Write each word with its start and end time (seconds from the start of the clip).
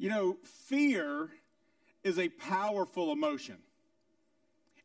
You 0.00 0.08
know, 0.08 0.38
fear 0.44 1.28
is 2.02 2.18
a 2.18 2.30
powerful 2.30 3.12
emotion. 3.12 3.58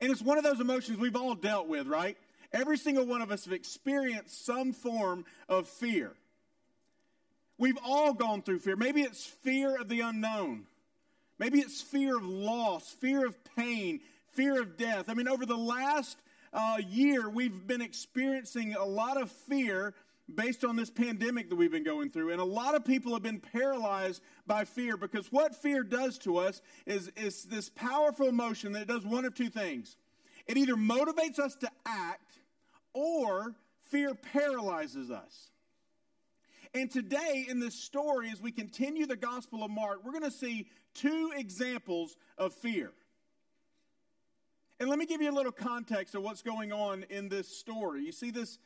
And 0.01 0.11
it's 0.11 0.21
one 0.21 0.37
of 0.37 0.43
those 0.43 0.59
emotions 0.59 0.99
we've 0.99 1.15
all 1.15 1.35
dealt 1.35 1.69
with, 1.69 1.87
right? 1.87 2.17
Every 2.51 2.77
single 2.77 3.05
one 3.05 3.21
of 3.21 3.31
us 3.31 3.45
have 3.45 3.53
experienced 3.53 4.45
some 4.45 4.73
form 4.73 5.23
of 5.47 5.69
fear. 5.69 6.11
We've 7.57 7.77
all 7.81 8.13
gone 8.13 8.41
through 8.41 8.59
fear. 8.59 8.75
Maybe 8.75 9.03
it's 9.03 9.25
fear 9.25 9.79
of 9.79 9.87
the 9.87 10.01
unknown. 10.01 10.65
Maybe 11.39 11.59
it's 11.59 11.81
fear 11.81 12.17
of 12.17 12.25
loss, 12.25 12.91
fear 12.91 13.25
of 13.25 13.37
pain, 13.55 14.01
fear 14.33 14.61
of 14.61 14.75
death. 14.75 15.05
I 15.07 15.13
mean, 15.13 15.29
over 15.29 15.45
the 15.45 15.55
last 15.55 16.17
uh, 16.51 16.79
year, 16.89 17.29
we've 17.29 17.65
been 17.65 17.81
experiencing 17.81 18.75
a 18.75 18.83
lot 18.83 19.15
of 19.15 19.31
fear 19.31 19.93
based 20.33 20.63
on 20.63 20.75
this 20.75 20.89
pandemic 20.89 21.49
that 21.49 21.55
we've 21.55 21.71
been 21.71 21.83
going 21.83 22.09
through. 22.09 22.31
And 22.31 22.41
a 22.41 22.45
lot 22.45 22.73
of 22.75 22.83
people 22.83 23.13
have 23.13 23.21
been 23.21 23.39
paralyzed 23.39 24.21
by 24.47 24.65
fear 24.65 24.97
because 24.97 25.31
what 25.31 25.55
fear 25.55 25.83
does 25.83 26.17
to 26.19 26.37
us 26.37 26.61
is, 26.85 27.11
is 27.15 27.43
this 27.43 27.69
powerful 27.69 28.27
emotion 28.27 28.71
that 28.71 28.83
it 28.83 28.87
does 28.87 29.05
one 29.05 29.25
of 29.25 29.35
two 29.35 29.49
things 29.49 29.97
it 30.47 30.57
either 30.57 30.75
motivates 30.75 31.39
us 31.39 31.55
to 31.55 31.71
act 31.87 32.39
or 32.93 33.55
fear 33.89 34.13
paralyzes 34.13 35.09
us. 35.09 35.49
And 36.75 36.91
today, 36.91 37.45
in 37.49 37.59
this 37.59 37.73
story, 37.73 38.29
as 38.31 38.41
we 38.41 38.51
continue 38.51 39.07
the 39.07 39.15
Gospel 39.15 39.63
of 39.63 39.71
Mark, 39.71 40.01
we're 40.03 40.11
going 40.11 40.23
to 40.23 40.29
see 40.29 40.67
two 40.93 41.31
examples 41.35 42.15
of 42.37 42.53
fear. 42.53 42.91
And 44.79 44.89
let 44.89 44.99
me 44.99 45.05
give 45.05 45.21
you 45.21 45.31
a 45.31 45.33
little 45.33 45.53
context 45.53 46.15
of 46.15 46.23
what's 46.23 46.41
going 46.41 46.73
on 46.73 47.05
in 47.09 47.29
this 47.29 47.47
story. 47.47 48.03
You 48.03 48.11
see, 48.11 48.29
this 48.29 48.59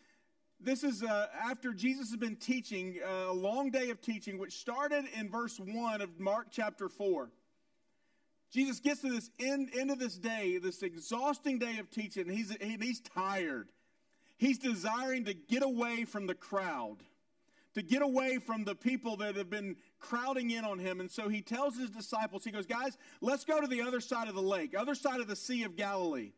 this 0.61 0.83
is 0.83 1.03
uh, 1.03 1.27
after 1.49 1.73
Jesus 1.73 2.09
has 2.09 2.17
been 2.17 2.35
teaching, 2.35 2.99
uh, 3.03 3.31
a 3.31 3.33
long 3.33 3.71
day 3.71 3.89
of 3.89 4.01
teaching, 4.01 4.37
which 4.37 4.53
started 4.57 5.05
in 5.17 5.29
verse 5.29 5.59
1 5.59 6.01
of 6.01 6.19
Mark 6.19 6.47
chapter 6.51 6.89
4. 6.89 7.29
Jesus 8.51 8.79
gets 8.79 9.01
to 9.01 9.11
this 9.11 9.29
end, 9.39 9.69
end 9.77 9.91
of 9.91 9.99
this 9.99 10.17
day, 10.17 10.57
this 10.57 10.81
exhausting 10.81 11.59
day 11.59 11.77
of 11.77 11.89
teaching, 11.89 12.27
and 12.27 12.31
he's, 12.31 12.55
he's 12.59 12.99
tired. 12.99 13.69
He's 14.37 14.57
desiring 14.57 15.25
to 15.25 15.33
get 15.33 15.63
away 15.63 16.05
from 16.05 16.25
the 16.25 16.33
crowd, 16.33 16.97
to 17.75 17.81
get 17.81 18.01
away 18.01 18.39
from 18.39 18.63
the 18.63 18.75
people 18.75 19.17
that 19.17 19.35
have 19.35 19.49
been 19.49 19.75
crowding 19.99 20.49
in 20.49 20.65
on 20.65 20.79
him. 20.79 20.99
And 20.99 21.11
so 21.11 21.29
he 21.29 21.41
tells 21.41 21.77
his 21.77 21.89
disciples, 21.89 22.43
he 22.43 22.51
goes, 22.51 22.65
Guys, 22.65 22.97
let's 23.21 23.45
go 23.45 23.61
to 23.61 23.67
the 23.67 23.81
other 23.81 24.01
side 24.01 24.27
of 24.27 24.35
the 24.35 24.41
lake, 24.41 24.73
other 24.75 24.95
side 24.95 25.19
of 25.19 25.27
the 25.27 25.35
Sea 25.35 25.63
of 25.63 25.75
Galilee. 25.75 26.31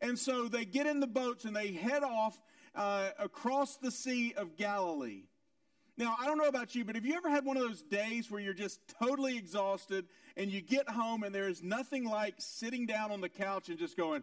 And 0.00 0.18
so 0.18 0.48
they 0.48 0.64
get 0.64 0.86
in 0.86 1.00
the 1.00 1.06
boats 1.06 1.44
and 1.44 1.54
they 1.54 1.72
head 1.72 2.02
off 2.02 2.40
uh, 2.74 3.10
across 3.18 3.76
the 3.76 3.90
Sea 3.90 4.34
of 4.36 4.56
Galilee. 4.56 5.24
Now, 5.98 6.16
I 6.18 6.26
don't 6.26 6.38
know 6.38 6.48
about 6.48 6.74
you, 6.74 6.84
but 6.84 6.94
have 6.94 7.04
you 7.04 7.14
ever 7.14 7.28
had 7.28 7.44
one 7.44 7.56
of 7.56 7.62
those 7.62 7.82
days 7.82 8.30
where 8.30 8.40
you're 8.40 8.54
just 8.54 8.80
totally 8.98 9.36
exhausted 9.36 10.06
and 10.36 10.50
you 10.50 10.62
get 10.62 10.88
home 10.88 11.22
and 11.22 11.34
there 11.34 11.48
is 11.48 11.62
nothing 11.62 12.04
like 12.04 12.34
sitting 12.38 12.86
down 12.86 13.12
on 13.12 13.20
the 13.20 13.28
couch 13.28 13.68
and 13.68 13.78
just 13.78 13.96
going, 13.96 14.22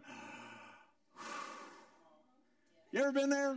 you 2.92 3.00
ever 3.00 3.12
been 3.12 3.30
there? 3.30 3.56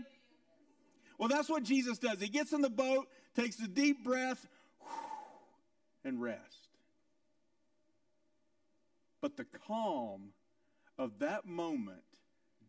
Well, 1.18 1.28
that's 1.28 1.50
what 1.50 1.64
Jesus 1.64 1.98
does. 1.98 2.20
He 2.22 2.28
gets 2.28 2.54
in 2.54 2.62
the 2.62 2.70
boat, 2.70 3.08
takes 3.36 3.60
a 3.60 3.68
deep 3.68 4.04
breath, 4.04 4.46
and 6.06 6.22
rest. 6.22 6.70
But 9.22 9.38
the 9.38 9.46
calm 9.46 10.34
of 11.00 11.20
that 11.20 11.46
moment 11.46 12.04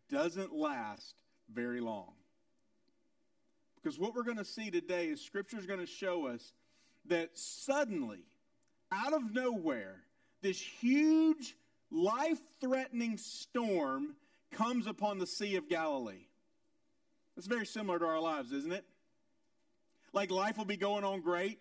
doesn't 0.09 0.53
last 0.53 1.15
very 1.53 1.79
long. 1.79 2.11
Because 3.75 3.99
what 3.99 4.15
we're 4.15 4.23
going 4.23 4.37
to 4.37 4.45
see 4.45 4.71
today 4.71 5.07
is 5.07 5.21
Scripture 5.21 5.59
is 5.59 5.65
going 5.65 5.79
to 5.79 5.85
show 5.85 6.27
us 6.27 6.53
that 7.07 7.29
suddenly, 7.37 8.25
out 8.91 9.13
of 9.13 9.31
nowhere, 9.31 10.01
this 10.41 10.59
huge, 10.59 11.55
life 11.91 12.39
threatening 12.59 13.17
storm 13.17 14.15
comes 14.51 14.87
upon 14.87 15.19
the 15.19 15.27
Sea 15.27 15.55
of 15.55 15.69
Galilee. 15.69 16.25
It's 17.37 17.47
very 17.47 17.65
similar 17.65 17.99
to 17.99 18.05
our 18.05 18.19
lives, 18.19 18.51
isn't 18.51 18.71
it? 18.71 18.85
Like 20.13 20.31
life 20.31 20.57
will 20.57 20.65
be 20.65 20.77
going 20.77 21.03
on 21.03 21.21
great. 21.21 21.59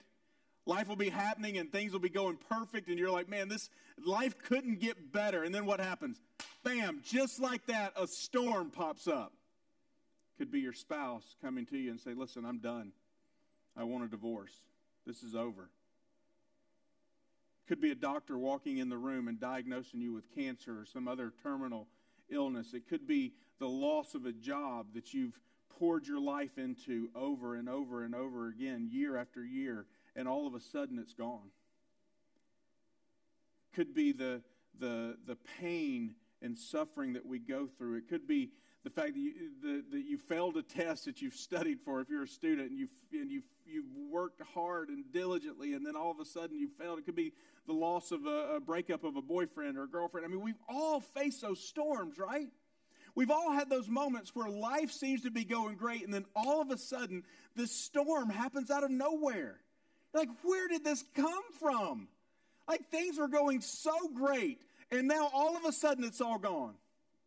Life 0.65 0.89
will 0.89 0.97
be 0.97 1.11
happening 1.11 1.59
and 1.59 1.71
things 1.71 1.93
will 1.93 2.01
be 2.01 2.09
going 2.09 2.39
perfect, 2.49 2.89
and 2.89 2.99
you're 2.99 3.11
like, 3.11 3.29
man, 3.29 3.49
this 3.49 3.69
life 4.03 4.35
couldn't 4.39 4.81
get 4.81 5.13
better. 5.13 5.43
And 5.43 5.55
then 5.55 5.67
what 5.67 5.79
happens? 5.79 6.19
Bam, 6.63 7.03
just 7.05 7.39
like 7.39 7.67
that, 7.67 7.93
a 8.01 8.07
storm 8.07 8.71
pops 8.71 9.07
up 9.07 9.35
could 10.37 10.51
be 10.51 10.61
your 10.61 10.73
spouse 10.73 11.37
coming 11.41 11.67
to 11.67 11.77
you 11.79 11.91
and 11.91 12.01
say, 12.01 12.15
Listen, 12.15 12.45
I'm 12.45 12.59
done. 12.59 12.93
I 13.77 13.85
want 13.85 14.05
a 14.05 14.09
divorce. 14.09 14.55
This 15.07 15.23
is 15.23 15.35
over. 15.35 15.71
Could 17.67 17.81
be 17.81 17.91
a 17.91 17.97
doctor 17.97 18.39
walking 18.39 18.79
in 18.79 18.89
the 18.89 18.99
room 18.99 19.27
and 19.27 19.41
diagnosing 19.41 20.01
you 20.01 20.13
with 20.13 20.35
cancer 20.35 20.81
or 20.81 20.85
some 20.85 21.09
other 21.09 21.33
terminal 21.43 21.89
illness. 22.31 22.75
It 22.75 22.89
could 22.89 23.07
be 23.07 23.33
the 23.59 23.69
loss 23.69 24.15
of 24.15 24.27
a 24.27 24.33
job 24.33 24.89
that 24.95 25.15
you've 25.15 25.39
poured 25.79 26.07
your 26.07 26.21
life 26.21 26.59
into 26.59 27.09
over 27.15 27.57
and 27.57 27.69
over 27.69 28.05
and 28.05 28.15
over 28.15 28.49
again, 28.49 28.89
year 28.91 29.17
after 29.17 29.45
year, 29.45 29.87
and 30.15 30.29
all 30.29 30.47
of 30.47 30.55
a 30.55 30.61
sudden 30.61 30.99
it's 30.99 31.15
gone. 31.15 31.51
Could 33.75 33.95
be 33.95 34.13
the, 34.13 34.43
the, 34.79 35.17
the 35.27 35.37
pain 35.61 36.15
and 36.43 36.57
suffering 36.57 37.15
that 37.15 37.27
we 37.27 37.39
go 37.39 37.67
through. 37.67 37.97
It 37.97 38.09
could 38.09 38.27
be 38.27 38.51
the 38.85 38.91
fact 38.91 39.15
that 39.15 39.21
you, 39.21 39.33
the, 39.63 39.85
that 39.91 40.05
you 40.05 40.19
failed 40.19 40.57
a 40.57 40.63
test 40.63 41.07
that 41.07 41.23
you've 41.23 41.35
studied 41.35 41.81
for 41.81 42.01
if 42.01 42.11
you're 42.11 42.25
a 42.25 42.29
student 42.29 42.71
and 42.71 42.79
you've, 42.79 42.91
and 43.13 43.31
you've, 43.31 43.45
you've 43.67 43.87
worked 44.11 44.43
hard 44.55 44.91
and 44.91 45.11
diligently 45.11 45.73
and 45.73 45.87
then 45.87 45.97
all 45.97 46.11
of 46.11 46.21
a 46.21 46.25
sudden 46.25 46.59
you 46.59 46.69
failed. 46.79 46.99
It 46.99 47.07
could 47.07 47.17
be 47.17 47.33
the 47.67 47.73
loss 47.73 48.13
of 48.13 48.27
a, 48.27 48.57
a 48.57 48.61
breakup 48.61 49.05
of 49.05 49.17
a 49.17 49.23
boyfriend 49.23 49.79
or 49.79 49.85
a 49.85 49.89
girlfriend. 49.89 50.27
I 50.27 50.29
mean, 50.29 50.43
we've 50.43 50.55
all 50.69 51.01
faced 51.01 51.41
those 51.41 51.61
storms, 51.61 52.19
right? 52.19 52.49
We've 53.15 53.31
all 53.31 53.53
had 53.53 53.71
those 53.71 53.89
moments 53.89 54.35
where 54.35 54.51
life 54.51 54.93
seems 54.93 55.23
to 55.23 55.31
be 55.31 55.45
going 55.45 55.77
great 55.77 56.05
and 56.05 56.13
then 56.13 56.27
all 56.37 56.61
of 56.61 56.71
a 56.71 56.77
sudden 56.77 57.23
this 57.57 57.73
storm 57.73 58.29
happens 58.29 58.71
out 58.71 58.85
of 58.85 58.91
nowhere. 58.91 59.61
Like, 60.13 60.29
where 60.43 60.69
did 60.69 60.85
this 60.85 61.03
come 61.15 61.43
from? 61.59 62.09
Like, 62.69 62.89
things 62.91 63.19
were 63.19 63.29
going 63.29 63.61
so 63.61 64.09
great 64.15 64.61
and 64.95 65.09
now 65.09 65.31
all 65.33 65.57
of 65.57 65.65
a 65.65 65.73
sudden 65.73 66.05
it's 66.05 66.21
all 66.21 66.39
gone. 66.39 66.75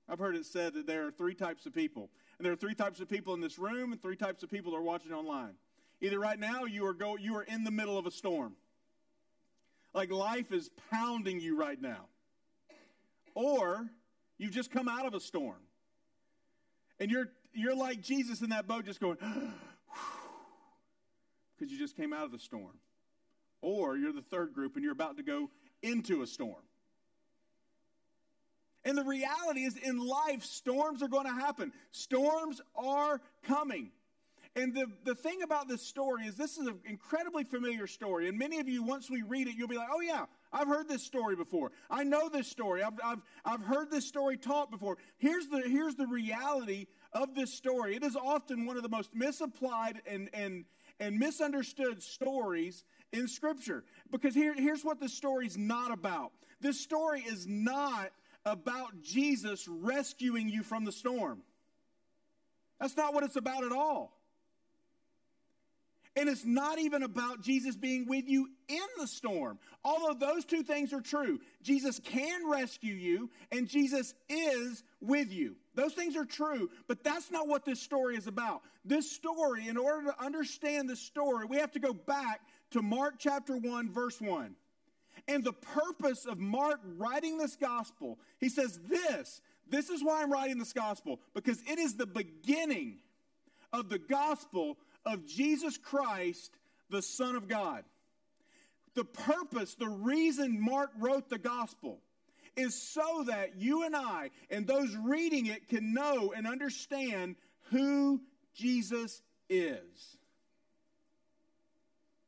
I've 0.10 0.20
heard 0.20 0.36
it 0.36 0.46
said 0.46 0.74
that 0.76 0.88
there 0.88 1.08
are 1.08 1.12
three 1.12 1.36
types 1.36 1.66
of 1.66 1.74
people. 1.74 2.10
And 2.38 2.46
there 2.46 2.54
are 2.54 2.58
three 2.58 2.76
types 2.76 3.00
of 3.00 3.10
people 3.10 3.34
in 3.34 3.42
this 3.42 3.60
room 3.60 3.92
and 3.92 4.02
three 4.02 4.16
types 4.16 4.44
of 4.44 4.50
people 4.50 4.72
that 4.72 4.78
are 4.78 4.84
watching 4.84 5.12
online. 5.12 5.56
Either 6.02 6.20
right 6.20 6.40
now 6.40 6.66
you 6.66 6.86
are 6.86 6.94
go 6.94 7.18
you 7.18 7.36
are 7.36 7.44
in 7.44 7.64
the 7.64 7.72
middle 7.72 7.98
of 7.98 8.06
a 8.06 8.12
storm. 8.12 8.56
Like 9.94 10.12
life 10.12 10.52
is 10.52 10.70
pounding 10.92 11.40
you 11.40 11.58
right 11.58 11.82
now. 11.82 12.06
Or 13.34 13.88
you've 14.38 14.52
just 14.52 14.72
come 14.72 14.88
out 14.88 15.06
of 15.06 15.14
a 15.14 15.20
storm. 15.20 15.62
And 17.00 17.10
you're 17.10 17.30
you're 17.54 17.76
like 17.76 18.02
Jesus 18.02 18.42
in 18.42 18.50
that 18.50 18.68
boat 18.68 18.86
just 18.86 19.00
going 19.00 19.18
because 21.58 21.72
you 21.72 21.80
just 21.80 21.98
came 21.98 22.14
out 22.14 22.26
of 22.26 22.32
the 22.32 22.40
storm. 22.40 22.78
Or 23.62 23.98
you're 23.98 24.14
the 24.14 24.22
third 24.22 24.54
group 24.54 24.76
and 24.76 24.84
you're 24.84 24.94
about 24.94 25.18
to 25.18 25.24
go 25.24 25.50
into 25.82 26.22
a 26.22 26.28
storm. 26.28 26.62
And 28.88 28.98
the 28.98 29.04
reality 29.04 29.66
is, 29.66 29.76
in 29.76 30.00
life, 30.00 30.46
storms 30.46 31.04
are 31.04 31.10
going 31.10 31.26
to 31.26 31.34
happen. 31.34 31.74
Storms 31.92 32.62
are 32.74 33.20
coming. 33.46 33.92
And 34.56 34.74
the, 34.74 34.86
the 35.04 35.14
thing 35.14 35.42
about 35.44 35.68
this 35.68 35.86
story 35.86 36.26
is, 36.26 36.36
this 36.36 36.58
is 36.58 36.68
an 36.68 36.80
incredibly 36.86 37.44
familiar 37.44 37.86
story. 37.86 38.30
And 38.30 38.40
many 38.40 38.60
of 38.60 38.70
you, 38.70 38.84
once 38.84 39.10
we 39.10 39.24
read 39.24 39.50
it, 39.50 39.56
you'll 39.58 39.68
be 39.68 39.76
like, 39.76 39.90
oh, 39.92 40.00
yeah, 40.00 40.24
I've 40.54 40.70
heard 40.70 40.88
this 40.88 41.04
story 41.04 41.36
before. 41.36 41.74
I 41.90 42.06
know 42.06 42.30
this 42.30 42.48
story. 42.48 42.82
I've, 42.82 42.94
I've, 43.04 43.22
I've 43.44 43.62
heard 43.62 43.92
this 43.92 44.08
story 44.08 44.38
taught 44.38 44.72
before. 44.72 44.98
Here's 45.18 45.48
the, 45.48 45.64
here's 45.64 45.96
the 45.96 46.08
reality 46.08 46.88
of 47.12 47.36
this 47.36 47.54
story 47.54 47.98
it 47.98 48.04
is 48.04 48.16
often 48.16 48.66
one 48.66 48.78
of 48.78 48.84
the 48.84 48.90
most 48.90 49.14
misapplied 49.14 50.02
and, 50.08 50.30
and, 50.34 50.64
and 51.02 51.20
misunderstood 51.20 52.02
stories 52.02 52.86
in 53.12 53.28
Scripture. 53.28 53.84
Because 54.12 54.34
here, 54.34 54.54
here's 54.56 54.86
what 54.86 55.02
the 55.02 55.10
story's 55.10 55.58
not 55.58 55.92
about 55.92 56.32
this 56.60 56.82
story 56.82 57.22
is 57.22 57.46
not 57.48 58.12
about 58.48 59.02
Jesus 59.02 59.68
rescuing 59.68 60.50
you 60.50 60.64
from 60.64 60.86
the 60.86 60.92
storm. 60.92 61.42
That's 62.80 62.96
not 62.96 63.14
what 63.14 63.24
it's 63.24 63.36
about 63.36 63.64
at 63.64 63.72
all. 63.72 64.14
And 66.16 66.28
it's 66.28 66.46
not 66.46 66.80
even 66.80 67.04
about 67.04 67.44
Jesus 67.44 67.76
being 67.76 68.08
with 68.08 68.28
you 68.28 68.50
in 68.68 68.88
the 69.00 69.06
storm. 69.06 69.60
Although 69.84 70.16
those 70.16 70.46
two 70.46 70.64
things 70.64 70.92
are 70.92 71.02
true. 71.02 71.40
Jesus 71.62 72.00
can 72.04 72.50
rescue 72.50 72.96
you, 72.96 73.30
and 73.52 73.68
Jesus 73.68 74.16
is 74.28 74.84
with 75.00 75.32
you. 75.32 75.56
Those 75.76 75.94
things 75.94 76.16
are 76.16 76.26
true, 76.26 76.72
but 76.88 77.04
that's 77.04 77.30
not 77.30 77.48
what 77.48 77.66
this 77.66 77.80
story 77.80 78.16
is 78.16 78.26
about. 78.26 78.64
This 78.84 79.12
story, 79.12 79.68
in 79.68 79.78
order 79.78 80.08
to 80.08 80.24
understand 80.24 80.90
this 80.90 81.02
story, 81.02 81.46
we 81.46 81.58
have 81.58 81.74
to 81.74 81.80
go 81.80 81.94
back 81.94 82.42
to 82.72 82.82
Mark 82.82 83.16
chapter 83.20 83.56
1, 83.56 83.92
verse 83.92 84.20
1. 84.20 84.56
And 85.28 85.44
the 85.44 85.54
purpose 85.54 86.26
of 86.26 86.40
Mark 86.40 86.80
writing 86.98 87.38
this 87.38 87.56
gospel, 87.56 88.18
he 88.40 88.50
says, 88.50 88.80
This, 88.88 89.42
this 89.70 89.90
is 89.90 90.04
why 90.04 90.22
I'm 90.22 90.32
writing 90.32 90.58
this 90.58 90.74
gospel, 90.74 91.20
because 91.34 91.62
it 91.68 91.80
is 91.80 91.96
the 91.96 92.08
beginning 92.08 93.00
of 93.74 93.90
the 93.90 94.00
gospel 94.00 94.78
of 95.06 95.26
Jesus 95.26 95.78
Christ, 95.78 96.52
the 96.90 97.02
Son 97.02 97.36
of 97.36 97.48
God. 97.48 97.84
The 98.96 99.06
purpose, 99.06 99.76
the 99.76 99.90
reason 99.90 100.60
Mark 100.60 100.92
wrote 100.98 101.30
the 101.30 101.38
gospel 101.38 102.00
is 102.56 102.74
so 102.74 103.24
that 103.28 103.56
you 103.56 103.84
and 103.84 103.96
I 103.96 104.32
and 104.50 104.66
those 104.66 104.96
reading 104.96 105.46
it 105.46 105.68
can 105.68 105.94
know 105.94 106.34
and 106.36 106.48
understand 106.48 107.36
who 107.70 108.22
Jesus 108.56 109.22
is. 109.50 110.17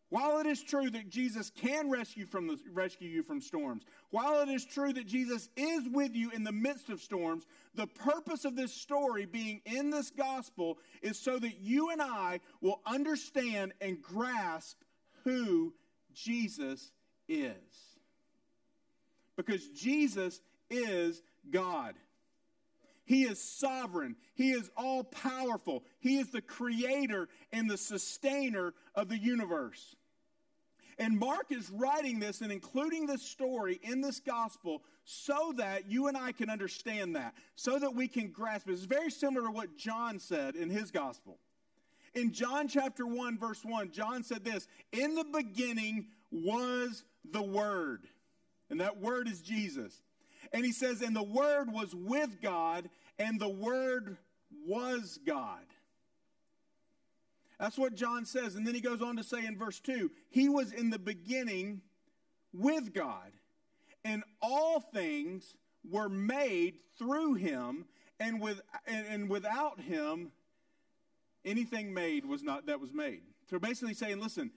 While 0.09 0.39
it 0.39 0.47
is 0.47 0.63
true 0.63 0.89
that 0.89 1.09
Jesus 1.09 1.51
can 1.51 1.89
rescue, 1.89 2.25
from 2.25 2.47
the, 2.47 2.57
rescue 2.73 3.07
you 3.07 3.21
from 3.21 3.41
storms, 3.41 3.83
while 4.09 4.41
it 4.41 4.49
is 4.49 4.65
true 4.65 4.91
that 4.91 5.05
Jesus 5.05 5.49
is 5.55 5.87
with 5.87 6.15
you 6.15 6.31
in 6.31 6.43
the 6.43 6.51
midst 6.51 6.89
of 6.89 6.99
storms, 6.99 7.45
the 7.75 7.85
purpose 7.85 8.43
of 8.43 8.55
this 8.55 8.73
story 8.73 9.25
being 9.25 9.61
in 9.65 9.91
this 9.91 10.09
gospel 10.09 10.79
is 11.03 11.19
so 11.19 11.37
that 11.37 11.59
you 11.59 11.91
and 11.91 12.01
I 12.01 12.39
will 12.59 12.81
understand 12.87 13.73
and 13.81 14.01
grasp 14.01 14.77
who 15.25 15.73
Jesus 16.13 16.91
is. 17.27 17.53
Because 19.35 19.67
Jesus 19.69 20.41
is 20.71 21.21
God. 21.51 21.93
He 23.05 23.23
is 23.23 23.39
sovereign. 23.39 24.15
He 24.33 24.51
is 24.51 24.69
all 24.75 25.03
powerful. 25.03 25.83
He 25.99 26.17
is 26.17 26.29
the 26.29 26.41
creator 26.41 27.27
and 27.51 27.69
the 27.69 27.77
sustainer 27.77 28.73
of 28.95 29.09
the 29.09 29.17
universe. 29.17 29.95
And 30.99 31.17
Mark 31.17 31.45
is 31.49 31.69
writing 31.69 32.19
this 32.19 32.41
and 32.41 32.51
including 32.51 33.05
this 33.05 33.21
story 33.23 33.79
in 33.83 34.01
this 34.01 34.19
gospel 34.19 34.83
so 35.05 35.53
that 35.55 35.89
you 35.89 36.07
and 36.07 36.17
I 36.17 36.33
can 36.33 36.49
understand 36.49 37.15
that, 37.15 37.33
so 37.55 37.79
that 37.79 37.95
we 37.95 38.09
can 38.09 38.31
grasp 38.31 38.67
it. 38.67 38.73
It's 38.73 38.83
very 38.83 39.09
similar 39.09 39.47
to 39.47 39.51
what 39.51 39.77
John 39.77 40.19
said 40.19 40.55
in 40.55 40.69
his 40.69 40.91
gospel. 40.91 41.39
In 42.13 42.33
John 42.33 42.67
chapter 42.67 43.07
1, 43.07 43.37
verse 43.37 43.63
1, 43.63 43.91
John 43.91 44.23
said 44.23 44.43
this 44.43 44.67
In 44.91 45.15
the 45.15 45.23
beginning 45.23 46.07
was 46.31 47.05
the 47.31 47.43
Word. 47.43 48.07
And 48.69 48.81
that 48.81 48.99
Word 48.99 49.29
is 49.29 49.41
Jesus. 49.41 50.01
And 50.51 50.65
he 50.65 50.71
says, 50.73 51.01
And 51.01 51.15
the 51.15 51.23
Word 51.23 51.71
was 51.71 51.95
with 51.95 52.41
God, 52.41 52.89
and 53.17 53.39
the 53.39 53.49
Word 53.49 54.17
was 54.67 55.17
God. 55.25 55.65
That's 57.59 57.77
what 57.77 57.93
John 57.93 58.25
says. 58.25 58.55
And 58.55 58.65
then 58.65 58.73
he 58.73 58.81
goes 58.81 59.01
on 59.01 59.17
to 59.17 59.23
say 59.23 59.45
in 59.45 59.57
verse 59.57 59.79
2 59.79 60.09
He 60.29 60.49
was 60.49 60.71
in 60.71 60.89
the 60.89 60.99
beginning 60.99 61.81
with 62.53 62.93
God, 62.93 63.31
and 64.03 64.23
all 64.41 64.79
things 64.79 65.55
were 65.89 66.09
made 66.09 66.79
through 66.97 67.35
him, 67.35 67.85
and, 68.19 68.41
with, 68.41 68.61
and, 68.85 69.05
and 69.07 69.29
without 69.29 69.79
him, 69.79 70.31
anything 71.45 71.93
made 71.93 72.25
was 72.25 72.43
not 72.43 72.65
that 72.67 72.79
was 72.79 72.93
made. 72.93 73.21
So 73.49 73.59
basically 73.59 73.93
saying, 73.93 74.19
listen, 74.19 74.51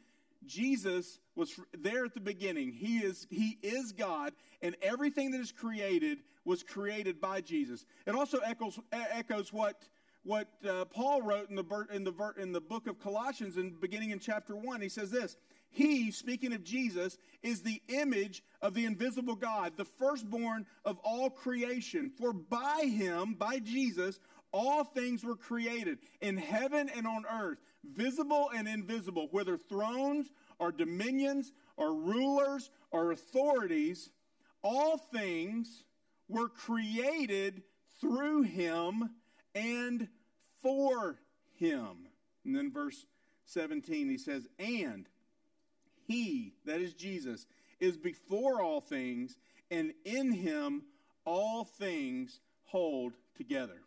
Jesus 0.45 1.19
was 1.35 1.59
there 1.77 2.05
at 2.05 2.15
the 2.15 2.21
beginning. 2.21 2.73
He 2.73 2.99
is, 2.99 3.27
he 3.31 3.59
is 3.63 3.93
God, 3.93 4.33
and 4.61 4.77
everything 4.83 5.31
that 5.33 5.41
is 5.41 5.53
created 5.53 6.19
was 6.45 6.63
created 6.63 7.21
by 7.21 7.41
Jesus. 7.41 7.85
It 8.07 8.15
also 8.15 8.39
echoes, 8.39 8.79
echoes 8.93 9.53
what, 9.53 9.89
what 10.25 10.49
uh, 10.69 10.85
Paul 10.85 11.23
wrote 11.23 11.51
in 11.51 11.57
the, 11.57 11.87
in, 11.93 12.05
the, 12.05 12.33
in 12.39 12.53
the 12.53 12.61
book 12.61 12.87
of 12.87 13.01
Colossians, 13.01 13.57
in, 13.57 13.71
beginning 13.81 14.11
in 14.11 14.19
chapter 14.19 14.55
1. 14.55 14.81
He 14.81 14.89
says 14.89 15.11
this 15.11 15.37
He, 15.71 16.11
speaking 16.11 16.53
of 16.53 16.63
Jesus, 16.63 17.19
is 17.43 17.63
the 17.63 17.83
image 17.89 18.43
of 18.61 18.75
the 18.75 18.85
invisible 18.85 19.35
God, 19.35 19.73
the 19.77 19.85
firstborn 19.85 20.67
of 20.85 20.99
all 21.05 21.31
creation. 21.31 22.11
For 22.17 22.33
by 22.33 22.85
him, 22.85 23.35
by 23.35 23.59
Jesus, 23.59 24.21
all 24.53 24.85
things 24.85 25.25
were 25.25 25.37
created 25.37 25.99
in 26.21 26.37
heaven 26.37 26.91
and 26.95 27.07
on 27.07 27.25
earth, 27.27 27.59
visible 27.85 28.51
and 28.55 28.69
invisible, 28.69 29.29
whether 29.31 29.57
thrones 29.57 30.31
or 30.59 30.71
dominions 30.71 31.53
or 31.77 31.95
rulers 31.95 32.71
or 32.91 33.11
authorities, 33.11 34.11
all 34.63 34.99
things 34.99 35.85
were 36.29 36.49
created 36.49 37.63
through 38.01 38.43
him 38.43 39.11
and 39.55 40.09
for 40.63 41.19
him. 41.59 42.09
And 42.45 42.57
then 42.57 42.73
verse 42.73 43.07
17, 43.47 44.09
he 44.09 44.19
says, 44.19 44.47
And 44.59 45.07
he, 46.07 46.55
that 46.65 46.81
is 46.81 46.95
Jesus, 46.95 47.47
is 47.81 47.97
before 47.97 48.63
all 48.63 48.81
things, 48.81 49.37
and 49.71 49.93
in 50.05 50.33
him 50.33 50.83
all 51.25 51.65
things 51.65 52.41
hold 52.65 53.15
together. 53.37 53.81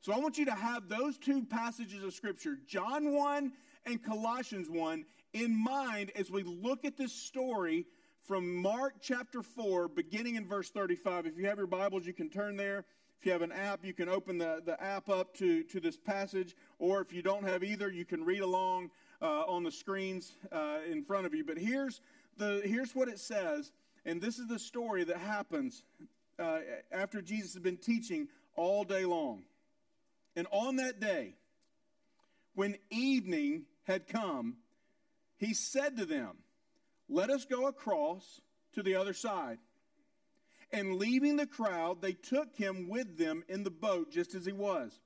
So 0.00 0.12
I 0.12 0.18
want 0.18 0.36
you 0.36 0.46
to 0.46 0.54
have 0.54 0.88
those 0.88 1.16
two 1.16 1.44
passages 1.44 2.02
of 2.02 2.12
Scripture, 2.12 2.58
John 2.66 3.14
1 3.14 3.52
and 3.86 4.02
Colossians 4.02 4.68
1, 4.68 5.04
in 5.32 5.62
mind 5.62 6.10
as 6.16 6.30
we 6.30 6.42
look 6.42 6.84
at 6.84 6.96
this 6.96 7.12
story 7.12 7.86
from 8.24 8.54
Mark 8.54 8.94
chapter 9.00 9.42
4, 9.42 9.88
beginning 9.88 10.36
in 10.36 10.46
verse 10.46 10.70
35. 10.70 11.26
If 11.26 11.36
you 11.36 11.46
have 11.46 11.58
your 11.58 11.66
Bibles, 11.66 12.06
you 12.06 12.12
can 12.12 12.30
turn 12.30 12.56
there. 12.56 12.84
If 13.18 13.26
you 13.26 13.32
have 13.32 13.42
an 13.42 13.50
app, 13.50 13.84
you 13.84 13.92
can 13.92 14.08
open 14.08 14.38
the, 14.38 14.62
the 14.64 14.80
app 14.82 15.08
up 15.08 15.34
to, 15.38 15.64
to 15.64 15.80
this 15.80 15.96
passage. 15.96 16.54
Or 16.78 17.00
if 17.00 17.12
you 17.12 17.22
don't 17.22 17.44
have 17.44 17.64
either, 17.64 17.90
you 17.90 18.04
can 18.04 18.24
read 18.24 18.40
along 18.40 18.90
uh, 19.20 19.42
on 19.46 19.64
the 19.64 19.72
screens 19.72 20.32
uh, 20.52 20.78
in 20.88 21.02
front 21.02 21.26
of 21.26 21.34
you. 21.34 21.44
But 21.44 21.58
here's, 21.58 22.00
the, 22.36 22.62
here's 22.64 22.94
what 22.94 23.08
it 23.08 23.18
says. 23.18 23.72
And 24.04 24.20
this 24.20 24.38
is 24.38 24.46
the 24.46 24.58
story 24.58 25.02
that 25.04 25.18
happens 25.18 25.82
uh, 26.38 26.58
after 26.92 27.22
Jesus 27.22 27.54
has 27.54 27.62
been 27.62 27.76
teaching 27.76 28.28
all 28.54 28.84
day 28.84 29.04
long. 29.04 29.42
And 30.36 30.46
on 30.52 30.76
that 30.76 31.00
day, 31.00 31.34
when 32.54 32.76
evening 32.90 33.64
had 33.84 34.06
come, 34.06 34.58
he 35.38 35.54
said 35.54 35.96
to 35.96 36.04
them, 36.04 36.36
Let 37.12 37.30
us 37.30 37.44
go 37.44 37.66
across 37.66 38.40
to 38.74 38.82
the 38.82 38.96
other 38.96 39.12
side. 39.12 39.58
And 40.72 40.96
leaving 40.96 41.36
the 41.36 41.46
crowd, 41.46 42.00
they 42.00 42.12
took 42.12 42.56
him 42.56 42.88
with 42.88 43.18
them 43.18 43.44
in 43.48 43.62
the 43.62 43.70
boat 43.70 44.10
just 44.10 44.34
as 44.34 44.46
he 44.46 44.52
was. 44.52 44.98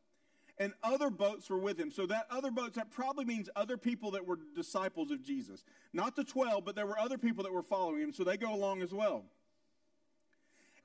And 0.59 0.73
other 0.83 1.11
boats 1.11 1.51
were 1.51 1.59
with 1.59 1.79
him. 1.79 1.91
So 1.91 2.07
that 2.07 2.27
other 2.31 2.51
boats, 2.51 2.77
that 2.77 2.91
probably 2.91 3.25
means 3.25 3.51
other 3.57 3.77
people 3.77 4.13
that 4.13 4.27
were 4.27 4.39
disciples 4.55 5.11
of 5.11 5.23
Jesus. 5.23 5.65
Not 5.93 6.17
the 6.17 6.25
12, 6.25 6.65
but 6.65 6.77
there 6.77 6.87
were 6.87 6.99
other 6.99 7.19
people 7.19 7.45
that 7.45 7.53
were 7.53 7.63
following 7.63 8.01
him. 8.01 8.13
So 8.13 8.25
they 8.25 8.37
go 8.37 8.55
along 8.55 8.81
as 8.83 8.93
well. 8.93 9.25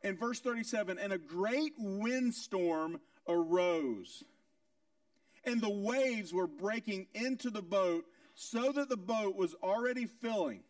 In 0.03 0.17
verse 0.17 0.39
37, 0.39 0.97
and 0.97 1.13
a 1.13 1.19
great 1.19 1.73
windstorm 1.77 2.99
arose 3.27 4.23
and 5.43 5.61
the 5.61 5.69
waves 5.69 6.33
were 6.33 6.47
breaking 6.47 7.07
into 7.13 7.49
the 7.49 7.61
boat 7.61 8.05
so 8.35 8.71
that 8.71 8.89
the 8.89 8.97
boat 8.97 9.35
was 9.35 9.55
already 9.63 10.05
filling. 10.05 10.63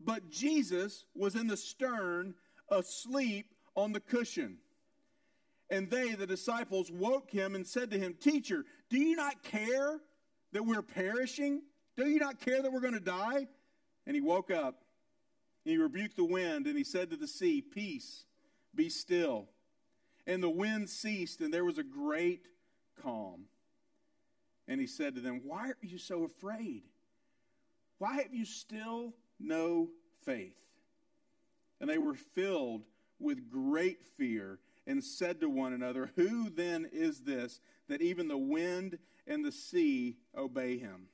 But 0.00 0.30
Jesus 0.30 1.04
was 1.14 1.36
in 1.36 1.46
the 1.46 1.56
stern, 1.56 2.34
asleep 2.70 3.46
on 3.76 3.92
the 3.92 4.00
cushion. 4.00 4.58
And 5.68 5.88
they, 5.88 6.14
the 6.14 6.26
disciples, 6.26 6.90
woke 6.90 7.30
him 7.30 7.54
and 7.54 7.66
said 7.66 7.90
to 7.90 7.98
him, 7.98 8.14
Teacher, 8.20 8.64
do 8.88 8.98
you 8.98 9.14
not 9.14 9.42
care 9.42 10.00
that 10.52 10.64
we're 10.64 10.82
perishing? 10.82 11.62
Do 11.96 12.08
you 12.08 12.18
not 12.18 12.40
care 12.40 12.62
that 12.62 12.72
we're 12.72 12.80
going 12.80 12.94
to 12.94 13.00
die? 13.00 13.46
And 14.06 14.14
he 14.14 14.20
woke 14.20 14.50
up 14.50 14.82
and 15.64 15.72
he 15.72 15.78
rebuked 15.78 16.16
the 16.16 16.24
wind 16.24 16.66
and 16.66 16.76
he 16.76 16.84
said 16.84 17.10
to 17.10 17.16
the 17.16 17.28
sea, 17.28 17.60
Peace, 17.60 18.24
be 18.74 18.88
still. 18.88 19.48
And 20.26 20.42
the 20.42 20.50
wind 20.50 20.88
ceased 20.88 21.40
and 21.40 21.52
there 21.52 21.64
was 21.64 21.78
a 21.78 21.84
great 21.84 22.46
calm. 23.02 23.44
And 24.66 24.80
he 24.80 24.86
said 24.86 25.14
to 25.14 25.20
them, 25.20 25.42
Why 25.44 25.68
are 25.68 25.76
you 25.82 25.98
so 25.98 26.24
afraid? 26.24 26.82
Why 27.98 28.14
have 28.22 28.32
you 28.32 28.44
still 28.44 29.14
no 29.40 29.88
faith? 30.24 30.56
And 31.80 31.88
they 31.88 31.98
were 31.98 32.14
filled 32.14 32.84
with 33.18 33.50
great 33.50 34.02
fear 34.16 34.58
and 34.86 35.02
said 35.02 35.40
to 35.40 35.48
one 35.48 35.72
another, 35.72 36.10
Who 36.16 36.50
then 36.50 36.88
is 36.92 37.20
this 37.20 37.60
that 37.88 38.02
even 38.02 38.28
the 38.28 38.38
wind 38.38 38.98
and 39.26 39.44
the 39.44 39.52
sea 39.52 40.16
obey 40.36 40.78
him? 40.78 41.06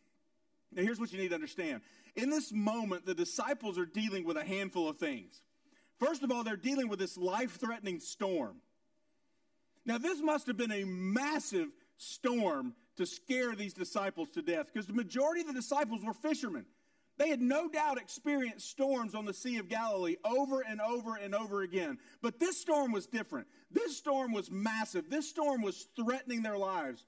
Now, 0.73 0.83
here's 0.83 0.99
what 0.99 1.13
you 1.13 1.19
need 1.19 1.29
to 1.29 1.35
understand. 1.35 1.83
In 2.15 2.31
this 2.31 2.53
moment, 2.53 3.07
the 3.07 3.15
disciples 3.15 3.79
are 3.79 3.87
dealing 3.87 4.25
with 4.25 4.37
a 4.37 4.45
handful 4.45 4.89
of 4.89 4.99
things. 4.99 5.43
First 5.99 6.23
of 6.23 6.31
all, 6.31 6.45
they're 6.45 6.57
dealing 6.57 6.89
with 6.89 6.99
this 6.99 7.17
life 7.17 7.59
threatening 7.59 8.01
storm. 8.01 8.57
Now, 9.85 9.99
this 9.99 10.21
must 10.21 10.47
have 10.49 10.57
been 10.57 10.73
a 10.73 10.85
massive 10.85 11.69
storm 11.97 12.75
to 12.97 13.07
scare 13.07 13.55
these 13.55 13.73
disciples 13.73 14.31
to 14.33 14.43
death 14.43 14.71
because 14.73 14.87
the 14.87 14.93
majority 14.93 15.43
of 15.43 15.47
the 15.47 15.53
disciples 15.53 16.03
were 16.03 16.13
fishermen. 16.13 16.67
They 17.19 17.29
had 17.29 17.41
no 17.41 17.69
doubt 17.69 17.99
experienced 17.99 18.69
storms 18.69 19.15
on 19.15 19.25
the 19.25 19.33
Sea 19.33 19.57
of 19.57 19.69
Galilee 19.69 20.17
over 20.25 20.61
and 20.61 20.81
over 20.81 21.17
and 21.17 21.35
over 21.35 21.63
again. 21.63 21.99
But 22.21 22.39
this 22.39 22.61
storm 22.61 22.93
was 22.93 23.07
different. 23.07 23.47
This 23.71 23.97
storm 23.97 24.33
was 24.33 24.51
massive. 24.51 25.09
This 25.09 25.29
storm 25.29 25.63
was 25.63 25.89
threatening 25.97 26.43
their 26.43 26.59
lives. 26.59 27.07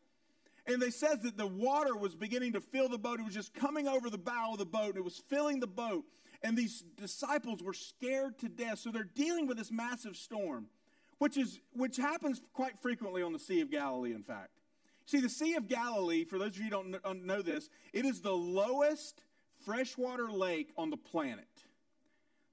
And 0.66 0.80
they 0.80 0.90
says 0.90 1.20
that 1.20 1.36
the 1.36 1.46
water 1.46 1.96
was 1.96 2.14
beginning 2.14 2.54
to 2.54 2.60
fill 2.60 2.88
the 2.88 2.98
boat. 2.98 3.20
It 3.20 3.24
was 3.24 3.34
just 3.34 3.54
coming 3.54 3.86
over 3.86 4.10
the 4.10 4.18
bow 4.18 4.52
of 4.52 4.58
the 4.58 4.66
boat. 4.66 4.96
It 4.96 5.04
was 5.04 5.22
filling 5.28 5.60
the 5.60 5.66
boat. 5.66 6.04
And 6.42 6.56
these 6.56 6.84
disciples 6.96 7.62
were 7.62 7.74
scared 7.74 8.38
to 8.38 8.48
death. 8.48 8.78
So 8.78 8.90
they're 8.90 9.04
dealing 9.04 9.46
with 9.46 9.58
this 9.58 9.70
massive 9.70 10.16
storm 10.16 10.68
which, 11.18 11.36
is, 11.36 11.60
which 11.74 11.96
happens 11.96 12.40
quite 12.52 12.78
frequently 12.78 13.22
on 13.22 13.32
the 13.32 13.38
Sea 13.38 13.60
of 13.60 13.70
Galilee, 13.70 14.14
in 14.14 14.22
fact. 14.22 14.50
See, 15.06 15.20
the 15.20 15.28
Sea 15.28 15.54
of 15.54 15.68
Galilee, 15.68 16.24
for 16.24 16.38
those 16.38 16.50
of 16.50 16.58
you 16.58 16.64
who 16.64 16.70
don't 16.70 16.96
uh, 17.04 17.12
know 17.14 17.42
this, 17.42 17.68
it 17.92 18.04
is 18.04 18.20
the 18.20 18.32
lowest 18.32 19.22
freshwater 19.64 20.30
lake 20.30 20.70
on 20.76 20.90
the 20.90 20.96
planet. 20.96 21.46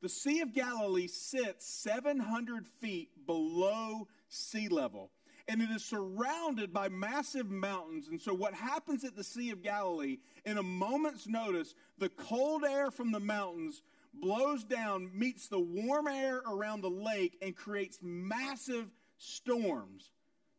The 0.02 0.10
Sea 0.10 0.42
of 0.42 0.54
Galilee 0.54 1.08
sits 1.08 1.66
700 1.66 2.68
feet 2.68 3.10
below 3.26 4.08
sea 4.30 4.68
level, 4.68 5.12
and 5.48 5.62
it 5.62 5.70
is 5.72 5.84
surrounded 5.84 6.74
by 6.74 6.90
massive 6.90 7.50
mountains. 7.50 8.08
And 8.10 8.20
so, 8.20 8.34
what 8.34 8.54
happens 8.54 9.04
at 9.04 9.16
the 9.16 9.24
Sea 9.24 9.52
of 9.52 9.64
Galilee, 9.64 10.18
in 10.46 10.58
a 10.58 10.64
moment's 10.64 11.28
notice, 11.28 11.74
the 11.98 12.10
cold 12.10 12.64
air 12.64 12.92
from 12.92 13.12
the 13.12 13.20
mountains 13.20 13.82
blows 14.14 14.64
down, 14.64 15.10
meets 15.14 15.48
the 15.48 15.60
warm 15.60 16.08
air 16.08 16.42
around 16.48 16.82
the 16.82 16.90
lake, 16.90 17.38
and 17.42 17.56
creates 17.56 18.00
massive 18.02 18.92
storms. 19.18 20.12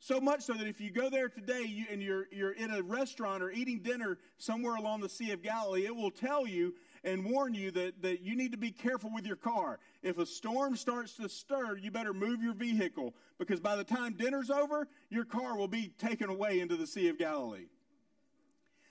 So 0.07 0.21
much 0.21 0.43
so 0.43 0.53
that 0.53 0.69
if 0.69 0.81
you 0.81 0.93
go 0.93 1.11
there 1.11 1.29
today 1.29 1.65
you, 1.65 1.85
and 1.91 2.01
you're, 2.01 2.29
you're 2.31 2.53
in 2.53 2.71
a 2.71 2.81
restaurant 2.81 3.43
or 3.43 3.51
eating 3.51 3.81
dinner 3.81 4.19
somewhere 4.39 4.77
along 4.77 5.01
the 5.01 5.09
Sea 5.09 5.33
of 5.33 5.43
Galilee, 5.43 5.85
it 5.85 5.97
will 5.97 6.13
tell 6.13 6.47
you 6.47 6.75
and 7.03 7.25
warn 7.25 7.55
you 7.55 7.73
that, 7.73 8.03
that 8.03 8.23
you 8.23 8.37
need 8.37 8.53
to 8.53 8.57
be 8.57 8.71
careful 8.71 9.11
with 9.13 9.27
your 9.27 9.35
car. 9.35 9.81
If 10.05 10.19
a 10.19 10.25
storm 10.25 10.77
starts 10.77 11.17
to 11.17 11.29
stir, 11.29 11.79
you 11.79 11.91
better 11.91 12.15
move 12.15 12.41
your 12.41 12.55
vehicle 12.55 13.15
because 13.37 13.59
by 13.59 13.75
the 13.75 13.83
time 13.83 14.13
dinner's 14.13 14.49
over, 14.49 14.87
your 15.11 15.25
car 15.25 15.57
will 15.57 15.67
be 15.67 15.89
taken 15.99 16.31
away 16.31 16.61
into 16.61 16.77
the 16.77 16.87
Sea 16.87 17.09
of 17.09 17.19
Galilee. 17.19 17.67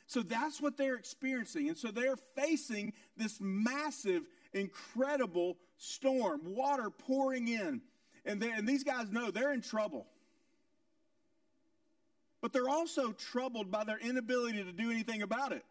So 0.08 0.22
that's 0.22 0.60
what 0.60 0.76
they're 0.76 0.96
experiencing. 0.96 1.70
And 1.70 1.78
so 1.78 1.92
they're 1.92 2.18
facing 2.18 2.92
this 3.16 3.38
massive, 3.40 4.24
incredible 4.52 5.56
storm, 5.78 6.42
water 6.44 6.90
pouring 6.90 7.48
in. 7.48 7.80
And, 8.26 8.44
and 8.44 8.68
these 8.68 8.84
guys 8.84 9.10
know 9.14 9.32
they're 9.32 9.54
in 9.54 9.62
trouble. 9.62 10.08
But 12.46 12.54
they're 12.54 12.70
also 12.70 13.12
troubled 13.12 13.72
by 13.72 13.86
their 13.86 13.98
inability 13.98 14.64
to 14.64 14.72
do 14.72 14.92
anything 14.92 15.24
about 15.24 15.52
it. 15.52 15.66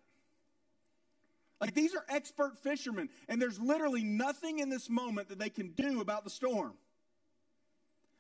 Like 1.60 1.72
these 1.72 1.94
are 1.94 2.04
expert 2.08 2.58
fishermen, 2.64 3.10
and 3.28 3.40
there's 3.40 3.60
literally 3.60 4.02
nothing 4.02 4.58
in 4.58 4.70
this 4.70 4.90
moment 4.90 5.28
that 5.28 5.38
they 5.38 5.50
can 5.50 5.68
do 5.68 6.00
about 6.00 6.24
the 6.24 6.30
storm. 6.30 6.72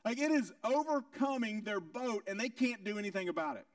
Like 0.04 0.20
it 0.20 0.30
is 0.30 0.52
overcoming 0.62 1.62
their 1.62 1.80
boat, 1.80 2.28
and 2.28 2.38
they 2.38 2.48
can't 2.48 2.84
do 2.84 2.96
anything 2.96 3.28
about 3.28 3.56
it. 3.56 3.66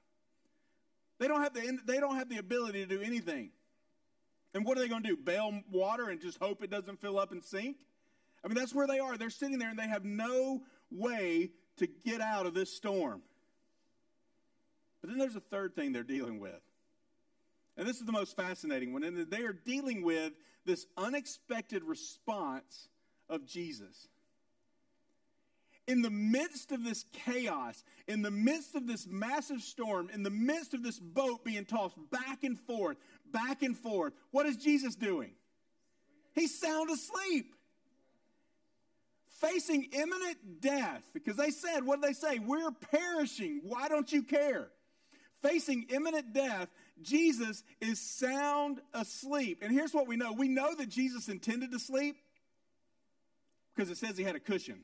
They 1.17 1.27
don't 1.27 1.41
have 1.41 1.53
the, 1.53 1.77
they 1.85 1.99
don't 1.99 2.15
have 2.15 2.29
the 2.29 2.37
ability 2.37 2.79
to 2.79 2.87
do 2.87 3.01
anything. 3.01 3.49
And 4.53 4.63
what 4.63 4.77
are 4.77 4.79
they 4.79 4.87
going 4.87 5.03
to 5.03 5.09
do? 5.09 5.17
Bail 5.17 5.59
water 5.69 6.07
and 6.07 6.21
just 6.21 6.37
hope 6.37 6.63
it 6.63 6.69
doesn't 6.69 7.01
fill 7.01 7.19
up 7.19 7.33
and 7.33 7.43
sink? 7.43 7.75
I 8.45 8.47
mean, 8.47 8.55
that's 8.55 8.73
where 8.73 8.87
they 8.87 8.99
are. 8.99 9.17
They're 9.17 9.29
sitting 9.29 9.59
there 9.59 9.71
and 9.71 9.77
they 9.77 9.89
have 9.89 10.05
no 10.05 10.61
way 10.89 11.51
to 11.79 11.87
get 12.05 12.21
out 12.21 12.45
of 12.45 12.53
this 12.53 12.73
storm. 12.73 13.23
But 15.01 15.09
then 15.09 15.19
there's 15.19 15.35
a 15.35 15.41
third 15.41 15.75
thing 15.75 15.93
they're 15.93 16.03
dealing 16.03 16.39
with. 16.39 16.61
And 17.77 17.87
this 17.87 17.97
is 17.97 18.05
the 18.05 18.11
most 18.11 18.35
fascinating 18.35 18.91
one. 18.91 19.03
And 19.03 19.29
they 19.31 19.43
are 19.43 19.53
dealing 19.53 20.03
with 20.03 20.33
this 20.65 20.85
unexpected 20.97 21.83
response 21.83 22.89
of 23.29 23.45
Jesus. 23.45 24.09
In 25.87 26.01
the 26.01 26.09
midst 26.09 26.71
of 26.71 26.83
this 26.83 27.05
chaos, 27.13 27.83
in 28.07 28.21
the 28.21 28.29
midst 28.29 28.75
of 28.75 28.85
this 28.85 29.07
massive 29.07 29.61
storm, 29.61 30.09
in 30.13 30.21
the 30.23 30.29
midst 30.29 30.73
of 30.73 30.83
this 30.83 30.99
boat 30.99 31.43
being 31.43 31.65
tossed 31.65 31.95
back 32.11 32.43
and 32.43 32.59
forth, 32.59 32.97
back 33.31 33.63
and 33.63 33.75
forth, 33.75 34.13
what 34.31 34.45
is 34.45 34.57
Jesus 34.57 34.95
doing? 34.95 35.31
He's 36.33 36.59
sound 36.59 36.89
asleep. 36.89 37.55
Facing 39.39 39.87
imminent 39.93 40.59
death. 40.59 41.03
Because 41.13 41.37
they 41.37 41.49
said, 41.49 41.85
what 41.85 42.01
did 42.01 42.09
they 42.09 42.13
say? 42.13 42.39
We're 42.39 42.71
perishing. 42.71 43.61
Why 43.63 43.87
don't 43.87 44.11
you 44.11 44.21
care? 44.21 44.67
Facing 45.41 45.85
imminent 45.89 46.33
death, 46.33 46.67
Jesus 47.01 47.63
is 47.79 47.99
sound 47.99 48.81
asleep. 48.93 49.59
And 49.61 49.71
here's 49.71 49.93
what 49.93 50.07
we 50.07 50.17
know 50.17 50.33
we 50.33 50.49
know 50.49 50.75
that 50.75 50.89
Jesus 50.89 51.29
intended 51.29 51.71
to 51.71 51.79
sleep 51.79 52.17
because 53.75 53.89
it 53.89 53.97
says 53.97 54.17
he 54.17 54.23
had 54.23 54.35
a 54.35 54.39
cushion. 54.39 54.81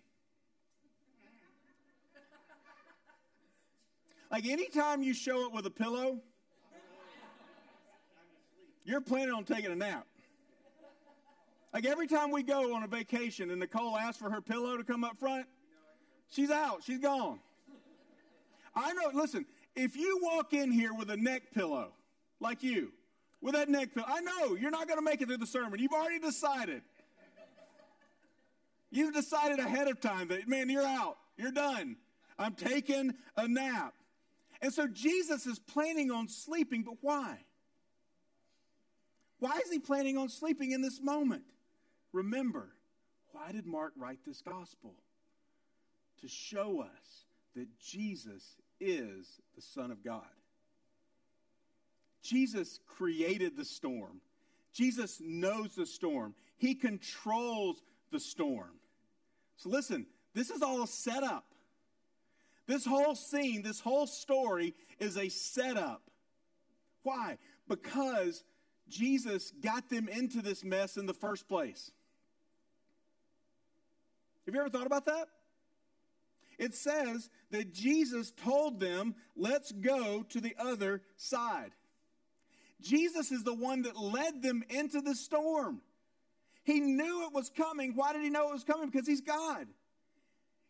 Like 4.32 4.46
anytime 4.46 5.04
you 5.04 5.14
show 5.14 5.46
up 5.46 5.54
with 5.54 5.66
a 5.66 5.72
pillow, 5.72 6.20
you're 8.84 9.02
planning 9.02 9.34
on 9.34 9.44
taking 9.44 9.72
a 9.72 9.76
nap. 9.76 10.08
Like 11.74 11.86
every 11.86 12.08
time 12.08 12.32
we 12.32 12.44
go 12.44 12.74
on 12.74 12.84
a 12.84 12.88
vacation 12.88 13.52
and 13.52 13.60
Nicole 13.60 13.98
asks 13.98 14.18
for 14.18 14.30
her 14.30 14.42
pillow 14.42 14.78
to 14.78 14.84
come 14.84 15.04
up 15.04 15.18
front, 15.18 15.46
she's 16.30 16.50
out, 16.50 16.84
she's 16.84 17.00
gone. 17.00 17.40
I 18.74 18.94
know, 18.94 19.10
listen, 19.14 19.46
if 19.76 19.96
you 19.96 20.20
walk 20.22 20.54
in 20.54 20.72
here 20.72 20.94
with 20.94 21.10
a 21.10 21.18
neck 21.18 21.52
pillow, 21.54 21.94
like 22.40 22.64
you 22.64 22.92
with 23.46 23.54
that 23.54 23.70
neck 23.70 23.94
pillow. 23.94 24.08
I 24.10 24.22
know 24.22 24.56
you're 24.56 24.72
not 24.72 24.88
going 24.88 24.98
to 24.98 25.06
make 25.06 25.22
it 25.22 25.28
through 25.28 25.38
the 25.38 25.46
sermon. 25.46 25.80
You've 25.80 25.94
already 25.94 26.20
decided. 26.20 26.82
You've 28.90 29.14
decided 29.14 29.60
ahead 29.60 29.88
of 29.88 30.02
time 30.02 30.30
that, 30.30 30.48
man, 30.48 30.70
you're 30.70 30.86
out. 30.86 31.18
You're 31.38 31.52
done. 31.52 31.98
I'm 32.40 32.56
taking 32.56 33.14
a 33.38 33.48
nap. 33.48 33.94
And 34.62 34.74
so 34.74 34.88
Jesus 34.88 35.46
is 35.46 35.60
planning 35.60 36.10
on 36.10 36.28
sleeping, 36.28 36.82
but 36.82 36.96
why? 37.02 37.38
Why 39.38 39.60
is 39.64 39.72
he 39.72 39.78
planning 39.78 40.18
on 40.18 40.30
sleeping 40.30 40.72
in 40.72 40.82
this 40.82 41.00
moment? 41.00 41.44
Remember, 42.14 42.70
why 43.32 43.52
did 43.52 43.68
Mark 43.68 43.94
write 43.96 44.20
this 44.26 44.42
gospel? 44.42 44.96
To 46.22 46.28
show 46.28 46.82
us 46.82 47.26
that 47.56 47.68
Jesus 47.80 48.56
is 48.80 49.42
the 49.56 49.62
Son 49.62 49.92
of 49.92 50.04
God. 50.04 50.24
Jesus 52.22 52.80
created 52.88 53.56
the 53.56 53.66
storm. 53.66 54.22
Jesus 54.74 55.22
knows 55.24 55.76
the 55.76 55.86
storm. 55.86 56.34
He 56.58 56.76
controls 56.76 57.82
the 58.12 58.20
storm. 58.20 58.80
So 59.58 59.70
listen, 59.70 60.06
this 60.34 60.50
is 60.50 60.62
all 60.62 60.84
a 60.84 60.88
setup. 60.88 61.46
This 62.68 62.86
whole 62.86 63.16
scene, 63.16 63.62
this 63.62 63.80
whole 63.80 64.08
story 64.08 64.74
is 65.00 65.18
a 65.18 65.30
setup. 65.30 66.02
Why? 67.04 67.38
Because 67.68 68.44
Jesus 68.90 69.52
got 69.62 69.90
them 69.90 70.08
into 70.08 70.42
this 70.42 70.64
mess 70.64 70.98
in 70.98 71.06
the 71.06 71.14
first 71.14 71.48
place. 71.48 71.92
Have 74.46 74.54
you 74.54 74.62
ever 74.62 74.70
thought 74.70 74.88
about 74.88 75.06
that? 75.06 75.28
It 76.58 76.74
says 76.74 77.30
that 77.52 77.74
Jesus 77.74 78.32
told 78.32 78.80
them, 78.80 79.16
let's 79.36 79.72
go 79.72 80.24
to 80.30 80.42
the 80.42 80.56
other 80.58 81.02
side. 81.18 81.72
Jesus 82.82 83.32
is 83.32 83.44
the 83.44 83.54
one 83.54 83.84
that 83.84 83.98
led 83.98 84.42
them 84.42 84.64
into 84.70 85.02
the 85.02 85.16
storm. 85.16 85.82
He 86.64 86.80
knew 86.80 87.26
it 87.26 87.34
was 87.34 87.50
coming. 87.50 87.94
Why 87.96 88.14
did 88.14 88.24
he 88.24 88.30
know 88.30 88.50
it 88.50 88.54
was 88.54 88.64
coming? 88.64 88.90
Because 88.90 89.08
he's 89.08 89.22
God. 89.22 89.68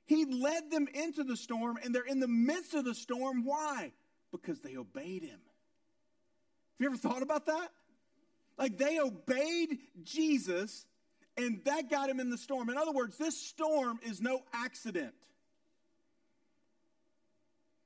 He 0.06 0.26
led 0.26 0.70
them 0.70 0.88
into 0.94 1.24
the 1.24 1.36
storm, 1.36 1.80
and 1.84 1.94
they're 1.94 2.06
in 2.06 2.20
the 2.20 2.28
midst 2.28 2.74
of 2.74 2.86
the 2.86 2.94
storm. 2.94 3.44
Why? 3.44 3.92
Because 4.32 4.62
they 4.62 4.76
obeyed 4.76 5.24
him. 5.24 5.40
Have 5.40 6.80
you 6.80 6.88
ever 6.88 6.98
thought 6.98 7.22
about 7.22 7.46
that? 7.48 7.70
Like 8.58 8.78
they 8.78 9.00
obeyed 9.00 9.80
Jesus, 10.04 10.86
and 11.38 11.62
that 11.66 11.90
got 11.90 12.10
him 12.10 12.20
in 12.20 12.30
the 12.30 12.38
storm. 12.38 12.70
In 12.70 12.78
other 12.78 12.92
words, 12.92 13.18
this 13.18 13.38
storm 13.38 14.00
is 14.04 14.22
no 14.22 14.42
accident. 14.54 15.16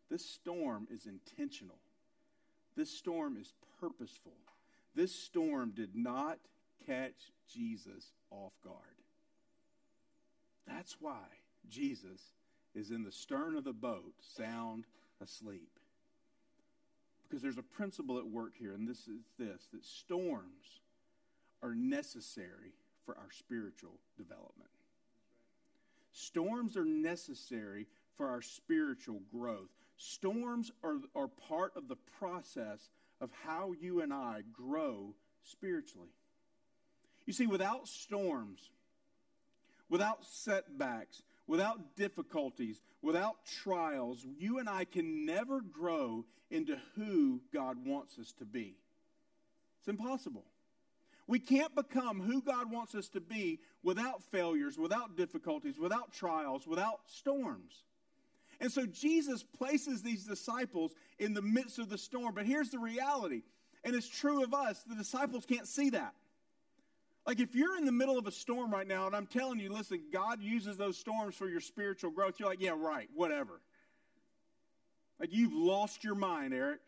This 0.10 0.25
storm 0.25 0.88
is 0.92 1.06
intentional. 1.06 1.80
This 2.75 2.89
storm 2.89 3.38
is 3.38 3.54
purposeful. 3.80 4.34
This 4.96 5.13
storm 5.13 5.72
did 5.75 5.96
not 5.96 6.39
catch 6.86 7.32
Jesus 7.54 8.12
off 8.32 8.54
guard. 8.63 8.75
That's 10.68 10.98
why 11.00 11.25
Jesus 11.70 12.22
is 12.75 12.92
in 12.92 13.04
the 13.04 13.12
stern 13.12 13.56
of 13.56 13.63
the 13.63 13.74
boat, 13.74 14.13
sound 14.20 14.86
asleep. 15.22 15.80
Because 17.28 17.42
there's 17.42 17.58
a 17.58 17.63
principle 17.63 18.18
at 18.18 18.28
work 18.28 18.54
here, 18.58 18.74
and 18.74 18.88
this 18.88 19.08
is 19.08 19.22
this 19.38 19.68
that 19.74 19.86
storms 19.86 20.82
are 21.62 21.75
necessary 21.75 22.74
for 23.06 23.16
our 23.18 23.32
spiritual 23.32 24.00
development. 24.18 24.70
Storms 26.12 26.75
are 26.75 26.86
necessary 26.86 27.88
for 28.16 28.28
our 28.28 28.42
spiritual 28.42 29.22
growth. 29.32 29.70
Storms 30.00 30.72
are, 30.82 30.96
are 31.13 31.27
part 31.27 31.74
of 31.75 31.89
the 31.89 31.98
process 32.18 32.89
of 33.20 33.29
how 33.46 33.74
you 33.79 34.01
and 34.01 34.13
I 34.13 34.44
grow 34.53 35.13
spiritually. 35.44 36.13
You 37.25 37.34
see, 37.34 37.48
without 37.48 37.86
storms, 37.86 38.72
without 39.89 40.24
setbacks, 40.24 41.22
without 41.48 41.98
difficulties, 41.98 42.82
without 43.01 43.46
trials, 43.46 44.25
you 44.38 44.60
and 44.60 44.70
I 44.70 44.86
can 44.86 45.25
never 45.25 45.60
grow 45.60 46.24
into 46.50 46.77
who 46.96 47.41
God 47.53 47.86
wants 47.86 48.18
us 48.18 48.32
to 48.39 48.46
be. 48.46 48.77
It's 49.79 49.89
impossible. 49.89 50.46
We 51.27 51.39
can't 51.39 51.75
become 51.75 52.22
who 52.22 52.41
God 52.41 52.72
wants 52.72 52.96
us 52.96 53.10
to 53.10 53.20
be 53.20 53.60
without 53.84 54.24
failures, 54.24 54.77
without 54.77 55.18
difficulties, 55.18 55.77
without 55.77 56.13
trials, 56.13 56.65
without 56.65 57.01
storms. 57.06 57.84
And 58.60 58.72
so 58.72 58.86
Jesus 58.86 59.44
places 59.44 60.01
these 60.01 60.25
disciples 60.25 60.94
in 61.18 61.34
the 61.34 61.42
midst 61.42 61.80
of 61.80 61.89
the 61.89 61.98
storm. 61.98 62.34
But 62.36 62.46
here's 62.46 62.70
the 62.70 62.80
reality, 62.80 63.44
and 63.84 63.96
it's 63.96 64.08
true 64.08 64.44
of 64.44 64.54
us 64.54 64.84
the 64.84 64.96
disciples 64.96 65.46
can't 65.46 65.68
see 65.68 65.92
that. 65.92 66.13
Like 67.25 67.39
if 67.39 67.56
you're 67.56 67.78
in 67.78 67.86
the 67.86 67.92
middle 67.92 68.18
of 68.18 68.28
a 68.28 68.32
storm 68.32 68.72
right 68.72 68.88
now, 68.88 69.08
and 69.08 69.16
I'm 69.16 69.28
telling 69.28 69.60
you, 69.60 69.72
listen, 69.72 70.01
God 70.12 70.42
uses 70.42 70.78
those 70.78 70.98
storms 70.98 71.36
for 71.36 71.48
your 71.48 71.62
spiritual 71.62 72.12
growth, 72.12 72.39
you're 72.39 72.50
like, 72.50 72.62
yeah, 72.62 72.74
right, 72.75 73.08
whatever. 73.16 73.62
Like 75.20 75.30
you've 75.32 75.54
lost 75.54 76.04
your 76.04 76.16
mind, 76.16 76.54
Eric. 76.54 76.80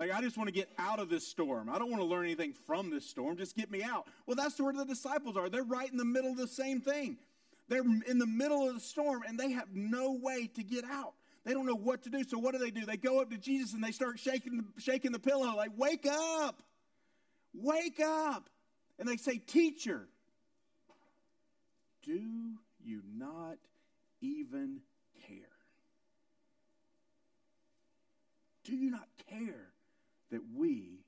Like, 0.00 0.14
I 0.14 0.22
just 0.22 0.38
want 0.38 0.48
to 0.48 0.52
get 0.52 0.70
out 0.78 0.98
of 0.98 1.10
this 1.10 1.28
storm. 1.28 1.68
I 1.68 1.78
don't 1.78 1.90
want 1.90 2.00
to 2.00 2.06
learn 2.06 2.24
anything 2.24 2.54
from 2.66 2.88
this 2.88 3.04
storm. 3.04 3.36
Just 3.36 3.54
get 3.54 3.70
me 3.70 3.82
out. 3.82 4.06
Well, 4.26 4.34
that's 4.34 4.58
where 4.58 4.72
the 4.72 4.86
disciples 4.86 5.36
are. 5.36 5.50
They're 5.50 5.62
right 5.62 5.90
in 5.90 5.98
the 5.98 6.06
middle 6.06 6.30
of 6.30 6.38
the 6.38 6.48
same 6.48 6.80
thing. 6.80 7.18
They're 7.70 7.84
in 8.08 8.18
the 8.18 8.26
middle 8.26 8.68
of 8.68 8.74
the 8.74 8.80
storm 8.80 9.22
and 9.26 9.38
they 9.38 9.52
have 9.52 9.68
no 9.72 10.18
way 10.20 10.48
to 10.56 10.62
get 10.64 10.84
out. 10.84 11.14
They 11.44 11.52
don't 11.54 11.66
know 11.66 11.76
what 11.76 12.02
to 12.02 12.10
do. 12.10 12.24
So, 12.24 12.36
what 12.36 12.52
do 12.52 12.58
they 12.58 12.72
do? 12.72 12.84
They 12.84 12.96
go 12.96 13.20
up 13.20 13.30
to 13.30 13.38
Jesus 13.38 13.74
and 13.74 13.82
they 13.82 13.92
start 13.92 14.18
shaking 14.18 14.56
the, 14.56 14.82
shaking 14.82 15.12
the 15.12 15.20
pillow, 15.20 15.54
like, 15.56 15.70
Wake 15.76 16.04
up! 16.04 16.64
Wake 17.54 18.00
up! 18.00 18.50
And 18.98 19.08
they 19.08 19.16
say, 19.16 19.38
Teacher, 19.38 20.08
do 22.04 22.20
you 22.82 23.02
not 23.16 23.58
even 24.20 24.80
care? 25.28 25.36
Do 28.64 28.74
you 28.74 28.90
not 28.90 29.06
care 29.28 29.68
that 30.32 30.40
we 30.56 31.04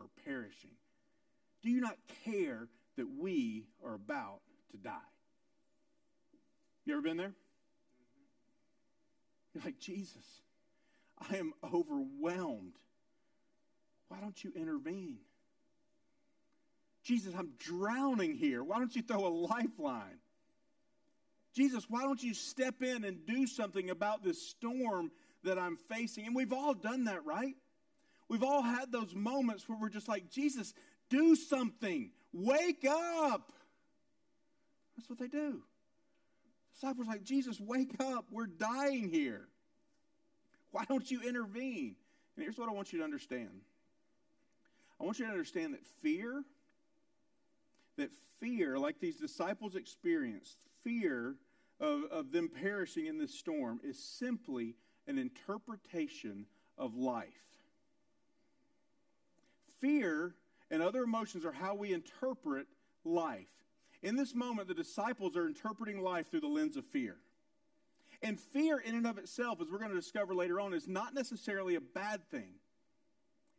are 0.00 0.08
perishing? 0.24 0.70
Do 1.62 1.70
you 1.70 1.82
not 1.82 1.98
care 2.24 2.66
that 2.96 3.06
we 3.20 3.66
are 3.84 3.94
about 3.94 4.40
to 4.70 4.78
die? 4.78 4.98
You 6.84 6.94
ever 6.94 7.02
been 7.02 7.16
there? 7.16 7.32
You're 9.54 9.64
like, 9.64 9.78
Jesus, 9.78 10.24
I 11.30 11.36
am 11.36 11.52
overwhelmed. 11.62 12.74
Why 14.08 14.18
don't 14.20 14.42
you 14.42 14.52
intervene? 14.54 15.18
Jesus, 17.04 17.34
I'm 17.36 17.52
drowning 17.58 18.34
here. 18.34 18.62
Why 18.62 18.78
don't 18.78 18.94
you 18.94 19.02
throw 19.02 19.26
a 19.26 19.28
lifeline? 19.28 20.18
Jesus, 21.54 21.84
why 21.88 22.02
don't 22.02 22.22
you 22.22 22.34
step 22.34 22.82
in 22.82 23.04
and 23.04 23.26
do 23.26 23.46
something 23.46 23.90
about 23.90 24.24
this 24.24 24.40
storm 24.40 25.10
that 25.44 25.58
I'm 25.58 25.76
facing? 25.76 26.26
And 26.26 26.34
we've 26.34 26.52
all 26.52 26.74
done 26.74 27.04
that, 27.04 27.24
right? 27.26 27.54
We've 28.28 28.42
all 28.42 28.62
had 28.62 28.90
those 28.90 29.14
moments 29.14 29.68
where 29.68 29.76
we're 29.78 29.90
just 29.90 30.08
like, 30.08 30.30
Jesus, 30.30 30.72
do 31.10 31.36
something. 31.36 32.10
Wake 32.32 32.86
up. 32.88 33.52
That's 34.96 35.10
what 35.10 35.18
they 35.18 35.28
do. 35.28 35.62
Disciples 36.74 37.06
like, 37.06 37.22
Jesus, 37.22 37.60
wake 37.60 37.94
up. 38.00 38.26
We're 38.30 38.46
dying 38.46 39.10
here. 39.10 39.48
Why 40.70 40.84
don't 40.88 41.08
you 41.10 41.20
intervene? 41.22 41.96
And 42.36 42.42
here's 42.42 42.58
what 42.58 42.68
I 42.68 42.72
want 42.72 42.92
you 42.92 42.98
to 42.98 43.04
understand 43.04 43.50
I 45.00 45.04
want 45.04 45.18
you 45.18 45.26
to 45.26 45.30
understand 45.30 45.74
that 45.74 45.84
fear, 46.00 46.44
that 47.96 48.10
fear, 48.38 48.78
like 48.78 49.00
these 49.00 49.16
disciples 49.16 49.74
experienced, 49.74 50.58
fear 50.82 51.34
of, 51.80 52.04
of 52.10 52.32
them 52.32 52.48
perishing 52.48 53.06
in 53.06 53.18
this 53.18 53.34
storm 53.34 53.80
is 53.82 53.98
simply 53.98 54.76
an 55.06 55.18
interpretation 55.18 56.46
of 56.78 56.94
life. 56.94 57.26
Fear 59.80 60.34
and 60.70 60.80
other 60.82 61.02
emotions 61.02 61.44
are 61.44 61.52
how 61.52 61.74
we 61.74 61.92
interpret 61.92 62.66
life. 63.04 63.48
In 64.02 64.16
this 64.16 64.34
moment, 64.34 64.68
the 64.68 64.74
disciples 64.74 65.36
are 65.36 65.46
interpreting 65.46 66.02
life 66.02 66.30
through 66.30 66.40
the 66.40 66.48
lens 66.48 66.76
of 66.76 66.84
fear. 66.84 67.16
And 68.20 68.38
fear, 68.38 68.78
in 68.78 68.94
and 68.94 69.06
of 69.06 69.18
itself, 69.18 69.60
as 69.60 69.68
we're 69.70 69.78
going 69.78 69.90
to 69.90 69.96
discover 69.96 70.34
later 70.34 70.60
on, 70.60 70.74
is 70.74 70.88
not 70.88 71.14
necessarily 71.14 71.74
a 71.74 71.80
bad 71.80 72.28
thing. 72.30 72.54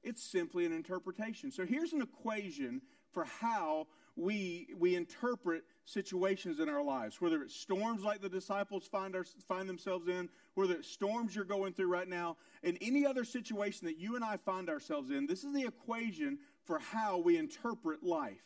It's 0.04 0.24
simply 0.24 0.66
an 0.66 0.74
interpretation. 0.74 1.52
So 1.52 1.66
here's 1.66 1.94
an 1.94 2.02
equation 2.02 2.82
for 3.12 3.26
how 3.26 3.88
we, 4.16 4.68
we 4.78 4.96
interpret 4.96 5.64
situations 5.86 6.60
in 6.60 6.70
our 6.70 6.84
lives, 6.84 7.20
whether 7.20 7.42
it's 7.42 7.56
storms 7.56 8.04
like 8.04 8.22
the 8.22 8.30
disciples 8.30 8.88
find, 8.88 9.16
our, 9.16 9.26
find 9.48 9.68
themselves 9.68 10.08
in, 10.08 10.30
whether 10.56 10.76
it's 10.76 10.88
storms 10.88 11.36
you're 11.36 11.46
going 11.46 11.74
through 11.74 11.88
right 11.88 12.08
now, 12.08 12.38
and 12.64 12.78
any 12.82 13.06
other 13.06 13.26
situation 13.26 13.88
that 13.88 13.98
you 13.98 14.16
and 14.16 14.24
I 14.24 14.38
find 14.38 14.70
ourselves 14.70 15.10
in, 15.10 15.26
this 15.26 15.44
is 15.44 15.54
the 15.54 15.66
equation 15.66 16.38
for 16.64 16.80
how 16.80 17.18
we 17.18 17.38
interpret 17.38 18.04
life. 18.04 18.44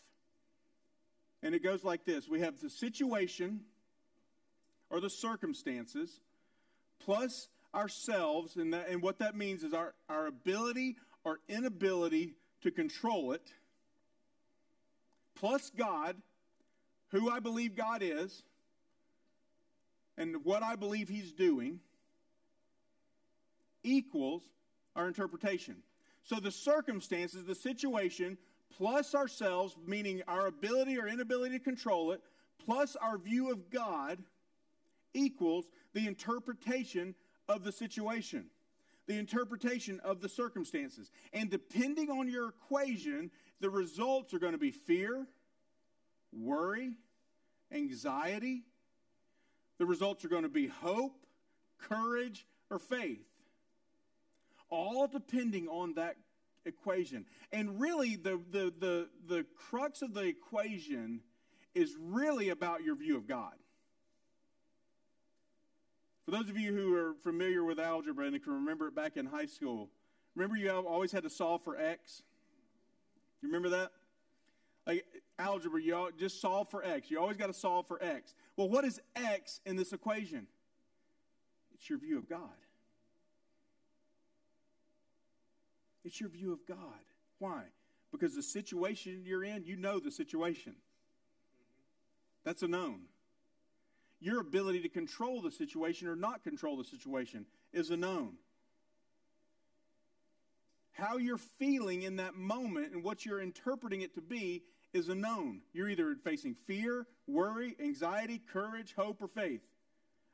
And 1.43 1.53
it 1.53 1.63
goes 1.63 1.83
like 1.83 2.05
this 2.05 2.27
we 2.27 2.41
have 2.41 2.59
the 2.59 2.69
situation 2.69 3.61
or 4.89 4.99
the 4.99 5.09
circumstances 5.09 6.21
plus 6.99 7.49
ourselves, 7.75 8.55
and, 8.55 8.73
that, 8.73 8.87
and 8.89 9.01
what 9.01 9.19
that 9.19 9.35
means 9.35 9.63
is 9.63 9.73
our, 9.73 9.93
our 10.09 10.27
ability 10.27 10.95
or 11.23 11.39
inability 11.47 12.33
to 12.61 12.71
control 12.71 13.33
it 13.33 13.53
plus 15.35 15.69
God, 15.69 16.15
who 17.11 17.29
I 17.29 17.39
believe 17.39 17.75
God 17.75 18.01
is, 18.01 18.43
and 20.17 20.43
what 20.43 20.63
I 20.63 20.75
believe 20.75 21.07
He's 21.09 21.31
doing, 21.31 21.79
equals 23.83 24.41
our 24.95 25.07
interpretation. 25.07 25.77
So 26.23 26.39
the 26.39 26.51
circumstances, 26.51 27.45
the 27.45 27.55
situation, 27.55 28.37
plus 28.75 29.15
ourselves, 29.15 29.75
meaning 29.85 30.21
our 30.27 30.47
ability 30.47 30.97
or 30.97 31.07
inability 31.07 31.57
to 31.57 31.63
control 31.63 32.11
it, 32.11 32.21
plus 32.63 32.95
our 32.95 33.17
view 33.17 33.51
of 33.51 33.69
God, 33.69 34.23
equals 35.13 35.65
the 35.93 36.07
interpretation 36.07 37.15
of 37.47 37.63
the 37.63 37.71
situation, 37.71 38.45
the 39.07 39.17
interpretation 39.17 39.99
of 40.01 40.21
the 40.21 40.29
circumstances. 40.29 41.11
And 41.33 41.49
depending 41.49 42.09
on 42.09 42.29
your 42.29 42.49
equation, 42.49 43.31
the 43.59 43.69
results 43.69 44.33
are 44.33 44.39
going 44.39 44.51
to 44.51 44.57
be 44.57 44.71
fear, 44.71 45.25
worry, 46.31 46.93
anxiety. 47.71 48.63
The 49.77 49.85
results 49.85 50.25
are 50.25 50.29
going 50.29 50.43
to 50.43 50.49
be 50.49 50.67
hope, 50.67 51.25
courage, 51.77 52.45
or 52.69 52.79
faith. 52.79 53.25
All 54.69 55.07
depending 55.07 55.67
on 55.67 55.93
that 55.93 56.17
equation. 56.67 57.25
And 57.51 57.79
really, 57.79 58.15
the, 58.15 58.39
the, 58.51 58.73
the, 58.77 59.09
the 59.27 59.45
crux 59.69 60.01
of 60.01 60.13
the 60.13 60.21
equation 60.21 61.21
is 61.73 61.95
really 61.99 62.49
about 62.49 62.83
your 62.83 62.95
view 62.95 63.17
of 63.17 63.27
God. 63.27 63.53
For 66.25 66.31
those 66.31 66.49
of 66.49 66.57
you 66.57 66.73
who 66.73 66.93
are 66.95 67.13
familiar 67.23 67.63
with 67.63 67.79
algebra 67.79 68.27
and 68.27 68.43
can 68.43 68.53
remember 68.53 68.87
it 68.87 68.95
back 68.95 69.15
in 69.15 69.25
high 69.25 69.45
school, 69.45 69.89
remember 70.35 70.57
you 70.57 70.69
always 70.69 71.11
had 71.11 71.23
to 71.23 71.29
solve 71.29 71.63
for 71.63 71.77
x? 71.77 72.21
You 73.41 73.47
remember 73.47 73.69
that? 73.69 73.91
Like 74.85 75.05
algebra, 75.39 75.81
you 75.81 76.09
just 76.17 76.41
solve 76.41 76.69
for 76.69 76.83
x. 76.83 77.09
You 77.09 77.19
always 77.19 77.37
got 77.37 77.47
to 77.47 77.53
solve 77.53 77.87
for 77.87 78.03
x. 78.03 78.33
Well, 78.57 78.67
what 78.67 78.83
is 78.83 78.99
x 79.15 79.61
in 79.65 79.77
this 79.77 79.93
equation? 79.93 80.47
It's 81.73 81.89
your 81.89 81.99
view 81.99 82.17
of 82.17 82.27
God. 82.27 82.49
It's 86.07 86.21
your 86.21 86.29
view 86.29 86.53
of 86.53 86.65
God. 86.65 86.77
Why? 87.37 87.63
Because 88.13 88.33
the 88.33 88.41
situation 88.41 89.23
you're 89.25 89.43
in, 89.43 89.65
you 89.65 89.75
know 89.75 89.99
the 89.99 90.09
situation. 90.09 90.75
That's 92.45 92.63
a 92.63 92.67
known. 92.67 93.01
Your 94.21 94.39
ability 94.39 94.79
to 94.83 94.89
control 94.89 95.41
the 95.41 95.51
situation 95.51 96.07
or 96.07 96.15
not 96.15 96.45
control 96.45 96.77
the 96.77 96.85
situation 96.85 97.45
is 97.73 97.89
a 97.89 97.97
known. 97.97 98.37
How 100.93 101.17
you're 101.17 101.37
feeling 101.37 102.03
in 102.03 102.15
that 102.15 102.35
moment 102.35 102.93
and 102.93 103.03
what 103.03 103.25
you're 103.25 103.41
interpreting 103.41 103.99
it 103.99 104.15
to 104.15 104.21
be 104.21 104.63
is 104.93 105.09
a 105.09 105.15
known. 105.15 105.61
You're 105.73 105.89
either 105.89 106.15
facing 106.23 106.55
fear, 106.55 107.05
worry, 107.27 107.75
anxiety, 107.81 108.41
courage, 108.51 108.95
hope, 108.97 109.21
or 109.21 109.27
faith, 109.27 109.61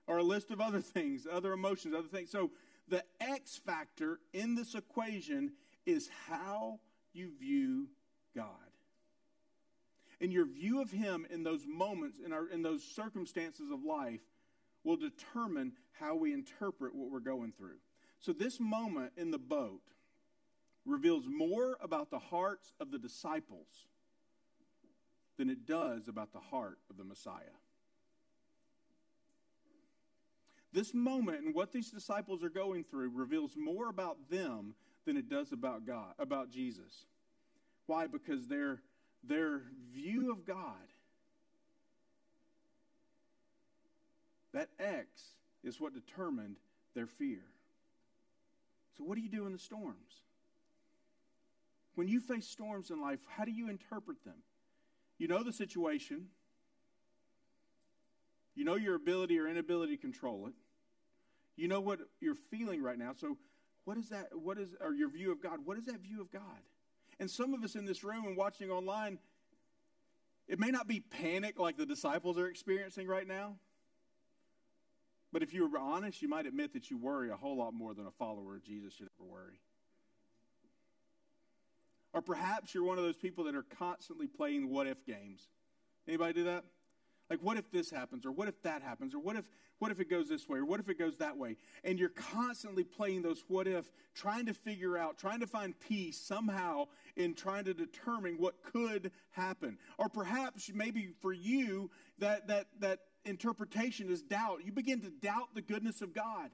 or 0.06 0.20
a 0.20 0.24
list 0.24 0.52
of 0.52 0.62
other 0.62 0.82
things, 0.82 1.26
other 1.30 1.52
emotions, 1.52 1.96
other 1.96 2.08
things. 2.08 2.30
So 2.30 2.52
the 2.88 3.04
X 3.20 3.60
factor 3.66 4.20
in 4.34 4.56
this 4.56 4.76
equation 4.76 5.54
is 5.86 6.10
how 6.28 6.80
you 7.14 7.32
view 7.40 7.88
God. 8.36 8.48
And 10.22 10.32
your 10.32 10.46
view 10.46 10.82
of 10.82 10.92
Him 10.92 11.28
in 11.30 11.44
those 11.44 11.66
moments, 11.68 12.20
in, 12.24 12.32
our, 12.32 12.48
in 12.48 12.62
those 12.62 12.84
circumstances 12.84 13.72
of 13.72 13.84
life, 13.84 14.22
will 14.84 14.98
determine 14.98 15.74
how 16.00 16.16
we 16.16 16.34
interpret 16.34 16.96
what 16.96 17.10
we're 17.10 17.20
going 17.20 17.52
through. 17.52 17.78
So, 18.20 18.32
this 18.32 18.60
moment 18.60 19.12
in 19.18 19.32
the 19.32 19.40
boat 19.40 19.82
reveals 20.86 21.26
more 21.28 21.78
about 21.82 22.10
the 22.10 22.20
hearts 22.20 22.74
of 22.80 22.92
the 22.92 23.00
disciples 23.00 23.68
than 25.38 25.50
it 25.50 25.66
does 25.66 26.08
about 26.08 26.32
the 26.32 26.40
heart 26.40 26.80
of 26.90 26.98
the 26.98 27.04
Messiah. 27.04 27.58
This 30.72 30.94
moment 30.94 31.44
and 31.44 31.54
what 31.54 31.72
these 31.72 31.92
disciples 31.92 32.44
are 32.44 32.50
going 32.50 32.84
through 32.84 33.10
reveals 33.10 33.56
more 33.56 33.90
about 33.90 34.30
them 34.30 34.74
than 35.06 35.18
it 35.18 35.30
does 35.30 35.52
about 35.52 35.86
God, 35.86 36.14
about 36.20 36.50
Jesus. 36.50 37.06
Why? 37.86 38.08
Because 38.08 38.48
their, 38.48 38.82
their 39.24 39.64
view 39.94 40.32
of 40.32 40.46
God, 40.46 40.88
that 44.54 44.70
X 44.80 45.08
is 45.64 45.80
what 45.80 45.94
determined 45.94 46.58
their 46.96 47.08
fear. 47.08 47.44
So, 48.98 49.04
what 49.04 49.16
do 49.16 49.22
you 49.22 49.30
do 49.30 49.46
in 49.46 49.52
the 49.52 49.60
storms? 49.60 50.24
When 51.96 52.08
you 52.08 52.20
face 52.20 52.48
storms 52.48 52.90
in 52.90 53.02
life, 53.02 53.20
how 53.28 53.46
do 53.46 53.52
you 53.52 53.70
interpret 53.70 54.24
them? 54.24 54.42
You 55.18 55.28
know 55.28 55.44
the 55.44 55.54
situation. 55.54 56.28
You 58.56 58.66
know 58.66 58.76
your 58.76 58.96
ability 58.96 59.40
or 59.40 59.48
inability 59.48 59.96
to 59.96 60.02
control 60.02 60.48
it. 60.48 60.54
You 61.56 61.68
know 61.68 61.82
what 61.82 62.00
you're 62.20 62.36
feeling 62.36 62.82
right 62.82 62.98
now. 62.98 63.14
So, 63.16 63.38
what 63.86 63.98
is 63.98 64.10
that? 64.10 64.30
What 64.34 64.58
is, 64.58 64.76
or 64.80 64.94
your 64.94 65.10
view 65.10 65.32
of 65.32 65.42
God? 65.42 65.60
What 65.66 65.78
is 65.78 65.86
that 65.86 66.00
view 66.00 66.22
of 66.22 66.32
God? 66.32 66.42
And 67.20 67.30
some 67.30 67.54
of 67.54 67.64
us 67.64 67.76
in 67.76 67.86
this 67.86 68.04
room 68.04 68.26
and 68.26 68.36
watching 68.36 68.72
online, 68.72 69.20
it 70.48 70.60
may 70.60 70.72
not 70.72 70.88
be 70.88 71.00
panic 71.00 71.60
like 71.60 71.78
the 71.78 71.86
disciples 71.86 72.38
are 72.38 72.48
experiencing 72.48 73.08
right 73.08 73.28
now. 73.28 73.56
But 75.32 75.42
if 75.42 75.54
you 75.54 75.68
were 75.68 75.80
honest, 75.80 76.22
you 76.22 76.30
might 76.30 76.46
admit 76.46 76.74
that 76.74 76.92
you 76.92 76.98
worry 76.98 77.32
a 77.32 77.36
whole 77.36 77.58
lot 77.58 77.74
more 77.74 77.94
than 77.94 78.06
a 78.06 78.12
follower 78.12 78.56
of 78.56 78.64
Jesus 78.64 78.94
should 78.94 79.10
ever 79.20 79.28
worry. 79.28 79.60
Or 82.14 82.22
perhaps 82.22 82.74
you're 82.74 82.84
one 82.84 83.00
of 83.00 83.04
those 83.04 83.18
people 83.18 83.46
that 83.46 83.56
are 83.56 83.66
constantly 83.78 84.28
playing 84.28 84.70
what 84.70 84.86
if 84.86 85.04
games. 85.06 85.50
Anybody 86.08 86.34
do 86.34 86.44
that? 86.46 86.64
Like 87.30 87.40
what 87.42 87.58
if 87.58 87.72
this 87.72 87.90
happens 87.90 88.26
or 88.26 88.32
what 88.32 88.48
if 88.48 88.62
that 88.64 88.82
happens 88.82 89.14
or 89.14 89.20
what 89.20 89.36
if 89.36 89.46
what 89.80 89.92
if 89.92 90.00
it 90.00 90.10
goes 90.10 90.30
this 90.30 90.48
way 90.48 90.60
or 90.60 90.66
what 90.66 90.80
if 90.80 90.88
it 90.88 91.00
goes 91.00 91.18
that 91.18 91.38
way? 91.38 91.58
And 91.84 92.00
you're 92.00 92.10
constantly 92.10 92.84
playing 92.84 93.22
those 93.22 93.44
what 93.48 93.68
if 93.68 93.92
trying 94.14 94.46
to 94.46 94.54
figure 94.54 94.98
out, 94.98 95.18
trying 95.18 95.40
to 95.40 95.48
find 95.48 95.78
peace 95.80 96.18
somehow 96.18 96.86
in 97.16 97.34
trying 97.34 97.66
to 97.66 97.74
determine 97.74 98.36
what 98.38 98.62
could 98.64 99.12
happen. 99.32 99.78
Or 99.98 100.10
perhaps 100.10 100.72
maybe 100.74 101.10
for 101.22 101.34
you 101.34 101.90
that 102.20 102.48
that 102.48 102.68
that 102.80 103.00
interpretation 103.26 104.12
is 104.12 104.22
doubt. 104.22 104.66
You 104.66 104.72
begin 104.72 105.02
to 105.02 105.10
doubt 105.10 105.56
the 105.56 105.62
goodness 105.62 106.02
of 106.02 106.14
God 106.14 106.52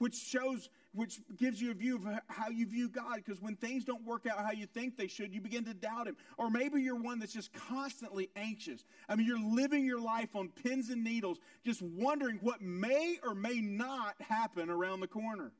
which 0.00 0.14
shows, 0.14 0.68
which 0.92 1.20
gives 1.36 1.60
you 1.60 1.70
a 1.70 1.74
view 1.74 1.96
of 1.96 2.06
how 2.28 2.48
you 2.48 2.66
view 2.66 2.88
God. 2.88 3.16
Because 3.16 3.40
when 3.40 3.56
things 3.56 3.84
don't 3.84 4.04
work 4.04 4.26
out 4.26 4.44
how 4.44 4.52
you 4.52 4.66
think 4.66 4.96
they 4.96 5.06
should, 5.06 5.32
you 5.32 5.40
begin 5.40 5.64
to 5.66 5.74
doubt 5.74 6.08
Him. 6.08 6.16
Or 6.36 6.50
maybe 6.50 6.82
you're 6.82 6.96
one 6.96 7.18
that's 7.18 7.32
just 7.32 7.52
constantly 7.52 8.28
anxious. 8.34 8.84
I 9.08 9.14
mean, 9.14 9.26
you're 9.26 9.38
living 9.38 9.84
your 9.84 10.00
life 10.00 10.34
on 10.34 10.48
pins 10.48 10.90
and 10.90 11.04
needles, 11.04 11.38
just 11.64 11.80
wondering 11.82 12.38
what 12.42 12.60
may 12.60 13.18
or 13.22 13.34
may 13.34 13.60
not 13.60 14.20
happen 14.20 14.68
around 14.68 15.00
the 15.00 15.08
corner. 15.08 15.52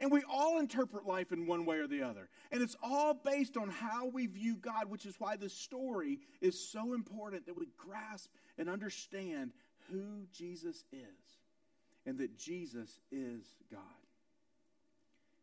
And 0.00 0.10
we 0.10 0.22
all 0.28 0.58
interpret 0.58 1.06
life 1.06 1.30
in 1.30 1.46
one 1.46 1.64
way 1.64 1.76
or 1.76 1.86
the 1.86 2.02
other. 2.02 2.28
And 2.50 2.60
it's 2.60 2.76
all 2.82 3.14
based 3.14 3.56
on 3.56 3.68
how 3.68 4.06
we 4.06 4.26
view 4.26 4.56
God, 4.56 4.90
which 4.90 5.06
is 5.06 5.14
why 5.18 5.36
this 5.36 5.52
story 5.52 6.18
is 6.40 6.58
so 6.58 6.94
important 6.94 7.46
that 7.46 7.56
we 7.56 7.68
grasp 7.76 8.30
and 8.58 8.68
understand 8.68 9.52
who 9.90 10.26
Jesus 10.32 10.84
is 10.92 11.41
and 12.06 12.18
that 12.18 12.36
Jesus 12.36 13.00
is 13.10 13.42
God. 13.70 13.80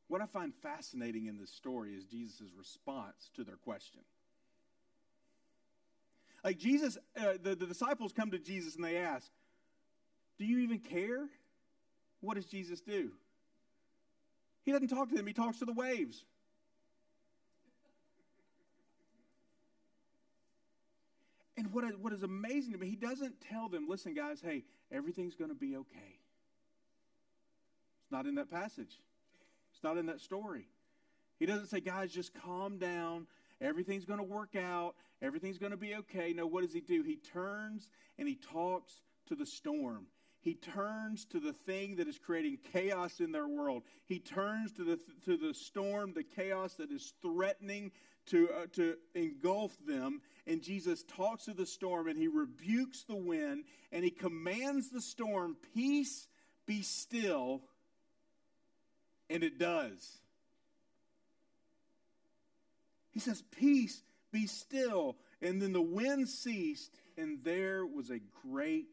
What 0.08 0.22
I 0.22 0.26
find 0.26 0.54
fascinating 0.62 1.28
in 1.28 1.38
this 1.38 1.52
story 1.52 1.94
is 1.94 2.04
Jesus' 2.06 2.52
response 2.58 3.30
to 3.36 3.44
their 3.44 3.58
question. 3.58 4.02
Like 6.44 6.58
Jesus, 6.58 6.98
uh, 7.18 7.34
the, 7.42 7.56
the 7.56 7.68
disciples 7.68 8.12
come 8.12 8.32
to 8.32 8.40
Jesus 8.40 8.76
and 8.76 8.84
they 8.84 8.98
ask, 8.98 9.30
Do 10.38 10.46
you 10.46 10.60
even 10.60 10.80
care? 10.80 11.28
What 12.22 12.36
does 12.36 12.46
Jesus 12.46 12.82
do? 12.82 13.12
He 14.64 14.72
doesn't 14.72 14.88
talk 14.88 15.10
to 15.10 15.16
them, 15.16 15.28
he 15.28 15.34
talks 15.34 15.60
to 15.60 15.66
the 15.66 15.74
waves. 15.74 16.26
And 21.58 21.74
what, 21.74 21.84
what 22.00 22.14
is 22.14 22.24
amazing 22.24 22.72
to 22.72 22.80
me, 22.80 22.88
he 22.88 22.96
doesn't 22.96 23.42
tell 23.42 23.68
them, 23.68 23.86
listen, 23.90 24.14
guys, 24.14 24.40
hey, 24.42 24.64
everything's 24.94 25.36
going 25.36 25.50
to 25.50 25.56
be 25.56 25.76
okay. 25.76 26.20
It's 28.10 28.12
not 28.12 28.26
in 28.26 28.34
that 28.36 28.50
passage. 28.50 28.98
It's 29.72 29.84
not 29.84 29.98
in 29.98 30.08
that 30.08 30.20
story. 30.20 30.66
He 31.38 31.46
doesn't 31.46 31.68
say, 31.68 31.80
guys, 31.80 32.12
just 32.12 32.34
calm 32.34 32.80
down. 32.80 33.28
Everything's 33.62 34.04
going 34.04 34.18
to 34.18 34.26
work 34.26 34.56
out. 34.56 34.96
Everything's 35.22 35.60
going 35.60 35.74
to 35.74 35.78
be 35.78 35.94
okay. 35.94 36.34
No, 36.34 36.48
what 36.48 36.64
does 36.64 36.74
he 36.74 36.82
do? 36.82 37.04
He 37.04 37.18
turns 37.18 37.88
and 38.18 38.28
he 38.28 38.34
talks 38.34 39.02
to 39.28 39.36
the 39.36 39.46
storm. 39.46 40.08
He 40.40 40.56
turns 40.56 41.26
to 41.26 41.40
the 41.40 41.54
thing 41.54 41.98
that 41.98 42.08
is 42.08 42.18
creating 42.18 42.58
chaos 42.74 43.20
in 43.20 43.32
their 43.32 43.48
world. 43.48 43.84
He 44.06 44.18
turns 44.18 44.72
to 44.74 44.84
the, 44.84 45.00
to 45.26 45.38
the 45.38 45.54
storm, 45.54 46.14
the 46.16 46.24
chaos 46.24 46.74
that 46.80 46.90
is 46.90 47.14
threatening 47.22 47.92
to, 48.32 48.50
uh, 48.50 48.66
to 48.74 48.96
engulf 49.14 49.78
them. 49.86 50.22
And 50.48 50.64
Jesus 50.64 51.04
talks 51.04 51.46
to 51.46 51.54
the 51.54 51.68
storm 51.68 52.08
and 52.08 52.18
he 52.18 52.28
rebukes 52.28 53.04
the 53.04 53.16
wind 53.16 53.66
and 53.92 54.04
he 54.04 54.10
commands 54.10 54.90
the 54.90 55.02
storm, 55.02 55.58
Peace, 55.76 56.28
be 56.66 56.82
still. 56.82 57.62
And 59.30 59.44
it 59.44 59.60
does. 59.60 60.20
He 63.12 63.20
says, 63.20 63.44
Peace, 63.52 64.02
be 64.32 64.48
still. 64.48 65.18
And 65.42 65.62
then 65.62 65.74
the 65.74 65.82
wind 65.82 66.28
ceased, 66.28 66.96
and 67.18 67.44
there 67.44 67.86
was 67.86 68.10
a 68.10 68.20
great 68.44 68.88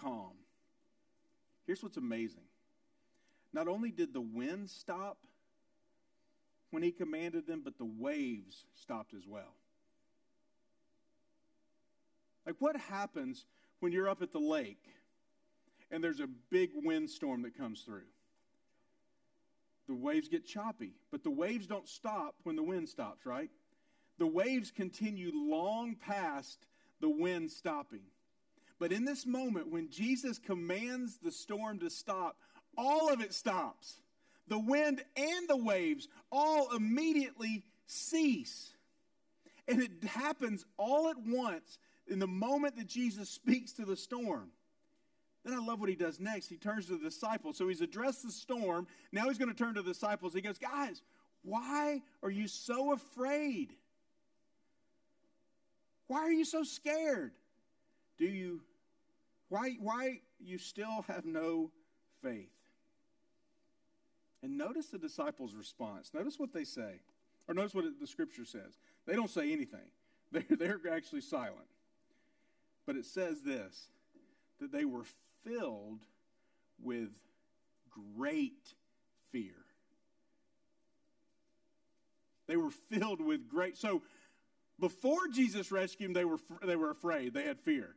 calm. 0.00 0.32
Here's 1.66 1.82
what's 1.82 1.96
amazing. 1.96 2.44
Not 3.52 3.68
only 3.68 3.90
did 3.90 4.12
the 4.12 4.20
wind 4.20 4.68
stop 4.68 5.18
when 6.70 6.82
he 6.82 6.90
commanded 6.90 7.46
them, 7.46 7.62
but 7.64 7.78
the 7.78 7.84
waves 7.84 8.66
stopped 8.74 9.14
as 9.14 9.26
well. 9.26 9.54
Like, 12.44 12.56
what 12.58 12.76
happens 12.76 13.46
when 13.80 13.92
you're 13.92 14.08
up 14.08 14.22
at 14.22 14.32
the 14.32 14.40
lake 14.40 14.84
and 15.90 16.02
there's 16.02 16.20
a 16.20 16.28
big 16.50 16.70
windstorm 16.74 17.42
that 17.42 17.56
comes 17.56 17.82
through? 17.82 18.02
The 19.86 19.94
waves 19.94 20.28
get 20.28 20.46
choppy, 20.46 20.94
but 21.10 21.22
the 21.22 21.30
waves 21.30 21.66
don't 21.66 21.88
stop 21.88 22.34
when 22.42 22.56
the 22.56 22.62
wind 22.62 22.88
stops, 22.88 23.26
right? 23.26 23.50
The 24.18 24.26
waves 24.26 24.70
continue 24.70 25.30
long 25.34 25.96
past 25.96 26.66
the 27.00 27.08
wind 27.08 27.50
stopping. 27.50 28.02
But 28.78 28.92
in 28.92 29.04
this 29.04 29.26
moment, 29.26 29.70
when 29.70 29.90
Jesus 29.90 30.38
commands 30.38 31.18
the 31.18 31.32
storm 31.32 31.80
to 31.80 31.90
stop, 31.90 32.36
all 32.76 33.12
of 33.12 33.20
it 33.20 33.34
stops. 33.34 34.00
The 34.48 34.58
wind 34.58 35.02
and 35.16 35.48
the 35.48 35.56
waves 35.56 36.08
all 36.30 36.74
immediately 36.74 37.64
cease. 37.86 38.72
And 39.66 39.82
it 39.82 40.04
happens 40.04 40.64
all 40.76 41.08
at 41.08 41.16
once 41.18 41.78
in 42.06 42.18
the 42.18 42.26
moment 42.26 42.76
that 42.76 42.86
Jesus 42.86 43.30
speaks 43.30 43.72
to 43.74 43.84
the 43.84 43.96
storm. 43.96 44.50
Then 45.44 45.54
I 45.54 45.58
love 45.58 45.78
what 45.78 45.90
he 45.90 45.94
does 45.94 46.20
next. 46.20 46.48
He 46.48 46.56
turns 46.56 46.86
to 46.86 46.96
the 46.96 47.04
disciples. 47.04 47.58
So 47.58 47.68
he's 47.68 47.82
addressed 47.82 48.22
the 48.22 48.32
storm. 48.32 48.86
Now 49.12 49.28
he's 49.28 49.38
going 49.38 49.50
to 49.50 49.56
turn 49.56 49.74
to 49.74 49.82
the 49.82 49.92
disciples. 49.92 50.32
He 50.32 50.40
goes, 50.40 50.58
Guys, 50.58 51.02
why 51.42 52.00
are 52.22 52.30
you 52.30 52.48
so 52.48 52.92
afraid? 52.92 53.74
Why 56.06 56.20
are 56.20 56.32
you 56.32 56.44
so 56.44 56.62
scared? 56.62 57.32
Do 58.18 58.24
you, 58.24 58.62
why, 59.48 59.76
why 59.80 60.20
you 60.38 60.58
still 60.58 61.04
have 61.08 61.24
no 61.24 61.70
faith? 62.22 62.50
And 64.42 64.56
notice 64.58 64.86
the 64.86 64.98
disciples' 64.98 65.54
response. 65.54 66.12
Notice 66.12 66.38
what 66.38 66.52
they 66.52 66.64
say. 66.64 67.00
Or 67.48 67.54
notice 67.54 67.74
what 67.74 67.84
the 68.00 68.06
scripture 68.06 68.44
says. 68.44 68.78
They 69.06 69.14
don't 69.14 69.30
say 69.30 69.52
anything, 69.52 69.88
they're, 70.32 70.44
they're 70.50 70.94
actually 70.94 71.20
silent. 71.20 71.68
But 72.86 72.96
it 72.96 73.04
says 73.06 73.42
this 73.42 73.88
that 74.60 74.70
they 74.70 74.84
were 74.84 75.04
filled 75.44 76.00
with 76.82 77.10
great 78.16 78.74
fear. 79.30 79.52
They 82.46 82.56
were 82.56 82.70
filled 82.70 83.20
with 83.20 83.48
great. 83.48 83.76
So 83.76 84.02
before 84.78 85.28
Jesus 85.32 85.72
rescued 85.72 86.08
them, 86.08 86.14
they 86.14 86.24
were, 86.24 86.38
they 86.66 86.76
were 86.76 86.90
afraid. 86.90 87.34
They 87.34 87.44
had 87.44 87.60
fear. 87.60 87.94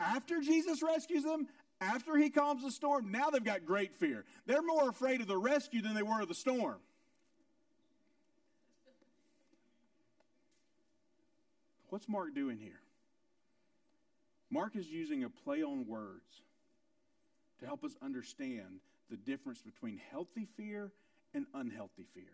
After 0.00 0.40
Jesus 0.40 0.82
rescues 0.82 1.24
them, 1.24 1.46
after 1.80 2.16
he 2.16 2.30
calms 2.30 2.62
the 2.62 2.70
storm, 2.70 3.10
now 3.10 3.30
they've 3.30 3.42
got 3.42 3.64
great 3.64 3.94
fear. 3.94 4.24
They're 4.46 4.62
more 4.62 4.88
afraid 4.88 5.20
of 5.20 5.28
the 5.28 5.38
rescue 5.38 5.80
than 5.80 5.94
they 5.94 6.02
were 6.02 6.20
of 6.20 6.28
the 6.28 6.34
storm. 6.34 6.78
What's 11.88 12.08
Mark 12.08 12.34
doing 12.34 12.58
here? 12.58 12.80
Mark 14.50 14.76
is 14.76 14.88
using 14.88 15.24
a 15.24 15.30
play 15.30 15.62
on 15.62 15.86
words 15.86 16.42
to 17.60 17.66
help 17.66 17.84
us 17.84 17.96
understand 18.02 18.80
the 19.10 19.16
difference 19.16 19.60
between 19.62 20.00
healthy 20.10 20.46
fear 20.56 20.92
and 21.34 21.46
unhealthy 21.54 22.06
fear. 22.14 22.24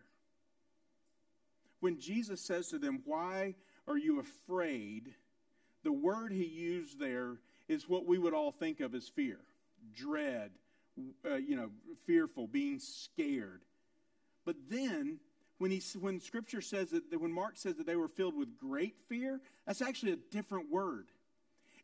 When 1.79 1.99
Jesus 1.99 2.41
says 2.41 2.67
to 2.69 2.79
them, 2.79 3.01
Why 3.05 3.55
are 3.87 3.97
you 3.97 4.19
afraid? 4.19 5.13
the 5.85 5.93
word 5.93 6.33
he 6.33 6.43
used 6.43 6.99
there 6.99 7.37
is 7.69 7.87
what 7.87 8.05
we 8.05 8.17
would 8.17 8.33
all 8.33 8.51
think 8.51 8.81
of 8.81 8.93
as 8.93 9.07
fear 9.07 9.39
dread, 9.95 10.49
uh, 11.23 11.35
you 11.35 11.55
know, 11.55 11.69
fearful, 12.07 12.47
being 12.47 12.79
scared. 12.79 13.61
But 14.45 14.55
then, 14.67 15.19
when, 15.59 15.69
he, 15.69 15.81
when 15.99 16.19
Scripture 16.19 16.59
says 16.59 16.89
that, 16.89 17.03
when 17.21 17.31
Mark 17.31 17.55
says 17.55 17.75
that 17.75 17.85
they 17.85 17.95
were 17.95 18.07
filled 18.07 18.35
with 18.35 18.57
great 18.57 18.95
fear, 19.07 19.39
that's 19.67 19.83
actually 19.83 20.13
a 20.13 20.17
different 20.31 20.71
word. 20.71 21.05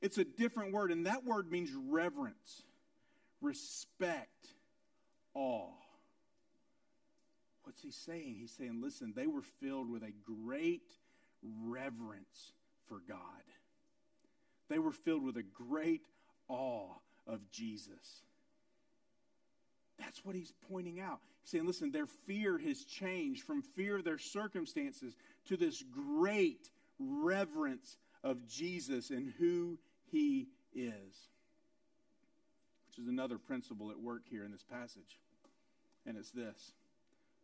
It's 0.02 0.18
a 0.18 0.24
different 0.24 0.74
word, 0.74 0.92
and 0.92 1.06
that 1.06 1.24
word 1.24 1.52
means 1.52 1.70
reverence 1.74 2.64
respect, 3.42 4.48
awe. 5.34 5.74
What's 7.64 7.82
he 7.82 7.92
saying? 7.92 8.36
He's 8.40 8.52
saying, 8.52 8.82
listen, 8.82 9.14
they 9.16 9.28
were 9.28 9.42
filled 9.42 9.90
with 9.90 10.04
a 10.04 10.12
great 10.26 10.90
reverence 11.44 12.54
for 12.88 13.02
God. 13.08 13.20
They 14.70 14.80
were 14.80 14.92
filled 14.92 15.24
with 15.24 15.38
a 15.38 15.44
great 15.44 16.02
awe 16.48 16.90
of 17.28 17.50
Jesus. 17.52 18.24
That's 20.00 20.26
what 20.26 20.36
he's 20.36 20.54
pointing 20.70 21.00
out. 21.00 21.20
He's 21.42 21.52
saying, 21.52 21.68
listen, 21.68 21.92
their 21.92 22.08
fear 22.08 22.58
has 22.58 22.84
changed 22.84 23.44
from 23.44 23.62
fear 23.62 23.98
of 23.98 24.04
their 24.04 24.18
circumstances 24.18 25.16
to 25.48 25.58
this 25.58 25.84
great 25.84 26.70
reverence 27.00 27.98
of 28.24 28.48
Jesus 28.48 29.10
and 29.10 29.34
who 29.38 29.78
he 30.12 30.48
is. 30.74 31.31
Which 32.92 33.06
is 33.06 33.08
another 33.08 33.38
principle 33.38 33.90
at 33.90 34.02
work 34.02 34.24
here 34.30 34.44
in 34.44 34.52
this 34.52 34.66
passage. 34.70 35.18
And 36.06 36.18
it's 36.18 36.32
this 36.32 36.74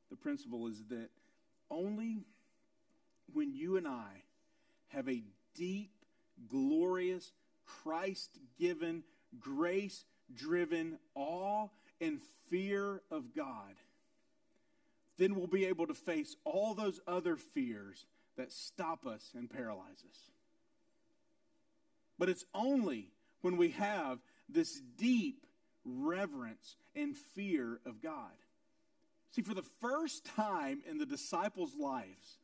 the 0.10 0.18
principle 0.18 0.68
is 0.68 0.84
that 0.90 1.08
only 1.72 2.26
when 3.32 3.54
you 3.54 3.78
and 3.78 3.88
I 3.88 4.24
have 4.90 5.08
a 5.08 5.24
deep, 5.56 5.92
glorious, 6.50 7.32
Christ 7.66 8.40
given, 8.60 9.04
grace 9.40 10.04
driven 10.36 11.00
awe 11.16 11.70
and 12.02 12.20
fear 12.50 13.02
of 13.10 13.34
God, 13.34 13.76
then 15.18 15.34
we'll 15.34 15.48
be 15.48 15.66
able 15.66 15.88
to 15.88 15.94
face 15.94 16.36
all 16.44 16.74
those 16.74 17.00
other 17.08 17.38
fears 17.38 18.06
that 18.36 18.52
stop 18.52 19.06
us 19.06 19.32
and 19.34 19.50
paralyze 19.50 20.04
us. 20.10 20.32
But 22.20 22.28
it's 22.28 22.44
only 22.54 23.12
when 23.40 23.56
we 23.56 23.70
have 23.70 24.20
this 24.50 24.82
deep 24.98 25.46
reverence 25.86 26.76
and 26.96 27.16
fear 27.16 27.80
of 27.86 28.02
God. 28.02 28.32
See, 29.32 29.42
for 29.42 29.54
the 29.54 29.66
first 29.82 30.26
time 30.26 30.82
in 30.90 30.98
the 30.98 31.06
disciples' 31.06 31.76
lives, 31.76 32.38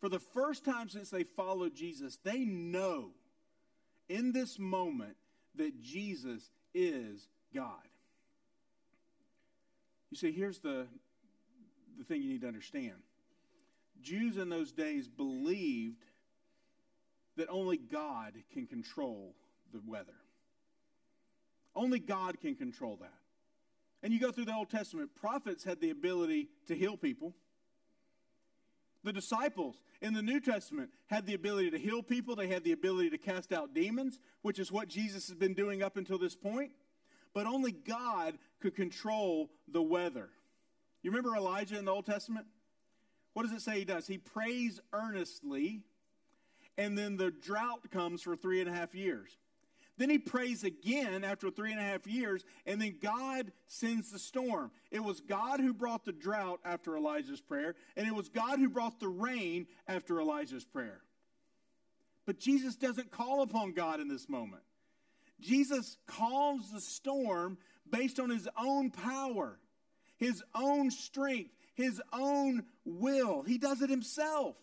for 0.00 0.08
the 0.08 0.20
first 0.20 0.64
time 0.64 0.88
since 0.88 1.10
they 1.10 1.24
followed 1.24 1.74
Jesus, 1.74 2.18
they 2.24 2.44
know 2.44 3.10
in 4.08 4.32
this 4.32 4.58
moment 4.58 5.16
that 5.56 5.82
Jesus 5.82 6.50
is 6.72 7.28
God. 7.54 7.70
You 10.10 10.16
see, 10.16 10.32
here's 10.32 10.60
the, 10.60 10.86
the 11.98 12.04
thing 12.04 12.22
you 12.22 12.30
need 12.30 12.42
to 12.42 12.48
understand 12.48 12.94
Jews 14.00 14.36
in 14.36 14.48
those 14.48 14.72
days 14.72 15.08
believed 15.08 16.04
that 17.36 17.48
only 17.48 17.76
God 17.76 18.34
can 18.52 18.66
control 18.66 19.34
the 19.72 19.80
weather. 19.86 20.14
Only 21.78 22.00
God 22.00 22.40
can 22.40 22.56
control 22.56 22.98
that. 23.00 23.14
And 24.02 24.12
you 24.12 24.18
go 24.18 24.32
through 24.32 24.46
the 24.46 24.54
Old 24.54 24.68
Testament, 24.68 25.14
prophets 25.14 25.62
had 25.62 25.80
the 25.80 25.90
ability 25.90 26.48
to 26.66 26.74
heal 26.74 26.96
people. 26.96 27.34
The 29.04 29.12
disciples 29.12 29.76
in 30.02 30.12
the 30.12 30.22
New 30.22 30.40
Testament 30.40 30.90
had 31.06 31.24
the 31.24 31.34
ability 31.34 31.70
to 31.70 31.78
heal 31.78 32.02
people, 32.02 32.34
they 32.34 32.48
had 32.48 32.64
the 32.64 32.72
ability 32.72 33.10
to 33.10 33.18
cast 33.18 33.52
out 33.52 33.74
demons, 33.74 34.18
which 34.42 34.58
is 34.58 34.72
what 34.72 34.88
Jesus 34.88 35.28
has 35.28 35.36
been 35.36 35.54
doing 35.54 35.80
up 35.84 35.96
until 35.96 36.18
this 36.18 36.34
point. 36.34 36.72
But 37.32 37.46
only 37.46 37.70
God 37.70 38.38
could 38.60 38.74
control 38.74 39.48
the 39.68 39.82
weather. 39.82 40.30
You 41.02 41.12
remember 41.12 41.36
Elijah 41.36 41.78
in 41.78 41.84
the 41.84 41.92
Old 41.92 42.06
Testament? 42.06 42.46
What 43.34 43.44
does 43.44 43.52
it 43.52 43.62
say 43.62 43.78
he 43.78 43.84
does? 43.84 44.08
He 44.08 44.18
prays 44.18 44.80
earnestly, 44.92 45.82
and 46.76 46.98
then 46.98 47.16
the 47.16 47.30
drought 47.30 47.88
comes 47.92 48.22
for 48.22 48.34
three 48.34 48.60
and 48.60 48.68
a 48.68 48.72
half 48.72 48.96
years. 48.96 49.30
Then 49.98 50.10
he 50.10 50.18
prays 50.18 50.62
again 50.62 51.24
after 51.24 51.50
three 51.50 51.72
and 51.72 51.80
a 51.80 51.84
half 51.84 52.06
years, 52.06 52.44
and 52.64 52.80
then 52.80 52.96
God 53.02 53.50
sends 53.66 54.10
the 54.12 54.18
storm. 54.18 54.70
It 54.92 55.02
was 55.02 55.20
God 55.20 55.58
who 55.58 55.74
brought 55.74 56.04
the 56.04 56.12
drought 56.12 56.60
after 56.64 56.96
Elijah's 56.96 57.40
prayer, 57.40 57.74
and 57.96 58.06
it 58.06 58.14
was 58.14 58.28
God 58.28 58.60
who 58.60 58.70
brought 58.70 59.00
the 59.00 59.08
rain 59.08 59.66
after 59.88 60.20
Elijah's 60.20 60.64
prayer. 60.64 61.00
But 62.26 62.38
Jesus 62.38 62.76
doesn't 62.76 63.10
call 63.10 63.42
upon 63.42 63.72
God 63.72 63.98
in 63.98 64.06
this 64.06 64.28
moment. 64.28 64.62
Jesus 65.40 65.98
calms 66.06 66.70
the 66.72 66.80
storm 66.80 67.58
based 67.90 68.20
on 68.20 68.30
his 68.30 68.48
own 68.56 68.90
power, 68.90 69.58
his 70.16 70.44
own 70.54 70.90
strength, 70.92 71.50
his 71.74 72.00
own 72.12 72.64
will. 72.84 73.42
He 73.42 73.58
does 73.58 73.82
it 73.82 73.90
himself. 73.90 74.56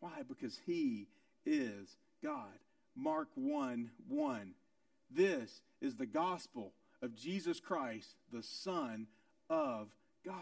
Why? 0.00 0.22
Because 0.28 0.58
he 0.66 1.06
is 1.46 1.96
God. 2.22 2.58
Mark 2.94 3.28
1 3.34 3.90
1. 4.08 4.54
This 5.10 5.60
is 5.80 5.96
the 5.96 6.06
gospel 6.06 6.72
of 7.02 7.14
Jesus 7.14 7.60
Christ, 7.60 8.14
the 8.32 8.42
Son 8.42 9.06
of 9.50 9.88
God. 10.24 10.36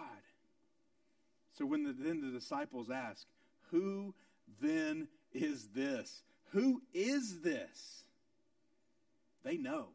So 1.56 1.66
when 1.66 1.84
the, 1.84 1.92
then 1.92 2.20
the 2.20 2.38
disciples 2.38 2.90
ask, 2.90 3.26
Who 3.70 4.14
then 4.60 5.08
is 5.32 5.68
this? 5.74 6.22
Who 6.52 6.82
is 6.92 7.40
this? 7.40 8.04
They 9.44 9.56
know. 9.56 9.88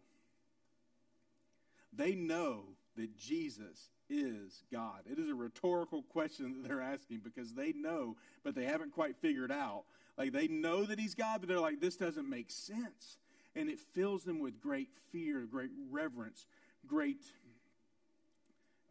They 1.94 2.16
know 2.16 2.64
that 2.98 3.18
Jesus 3.18 3.90
is 4.10 4.64
God. 4.72 5.02
It 5.10 5.20
is 5.20 5.30
a 5.30 5.36
rhetorical 5.36 6.04
question 6.04 6.62
that 6.62 6.68
they're 6.68 6.82
asking 6.82 7.22
because 7.24 7.54
they 7.54 7.74
know, 7.74 8.16
but 8.44 8.56
they 8.56 8.66
haven't 8.66 8.94
quite 8.94 9.18
figured 9.18 9.52
out 9.52 9.84
like 10.18 10.32
they 10.32 10.48
know 10.48 10.86
that 10.86 11.00
he's 11.00 11.16
God, 11.16 11.42
but 11.42 11.50
they're 11.50 11.60
like, 11.60 11.82
this 11.82 11.98
doesn't 11.98 12.30
make 12.30 12.52
sense. 12.52 13.18
And 13.56 13.70
it 13.70 13.80
fills 13.80 14.24
them 14.24 14.40
with 14.40 14.62
great 14.62 14.90
fear, 15.12 15.46
great 15.50 15.72
reverence, 15.90 16.46
great, 16.88 17.24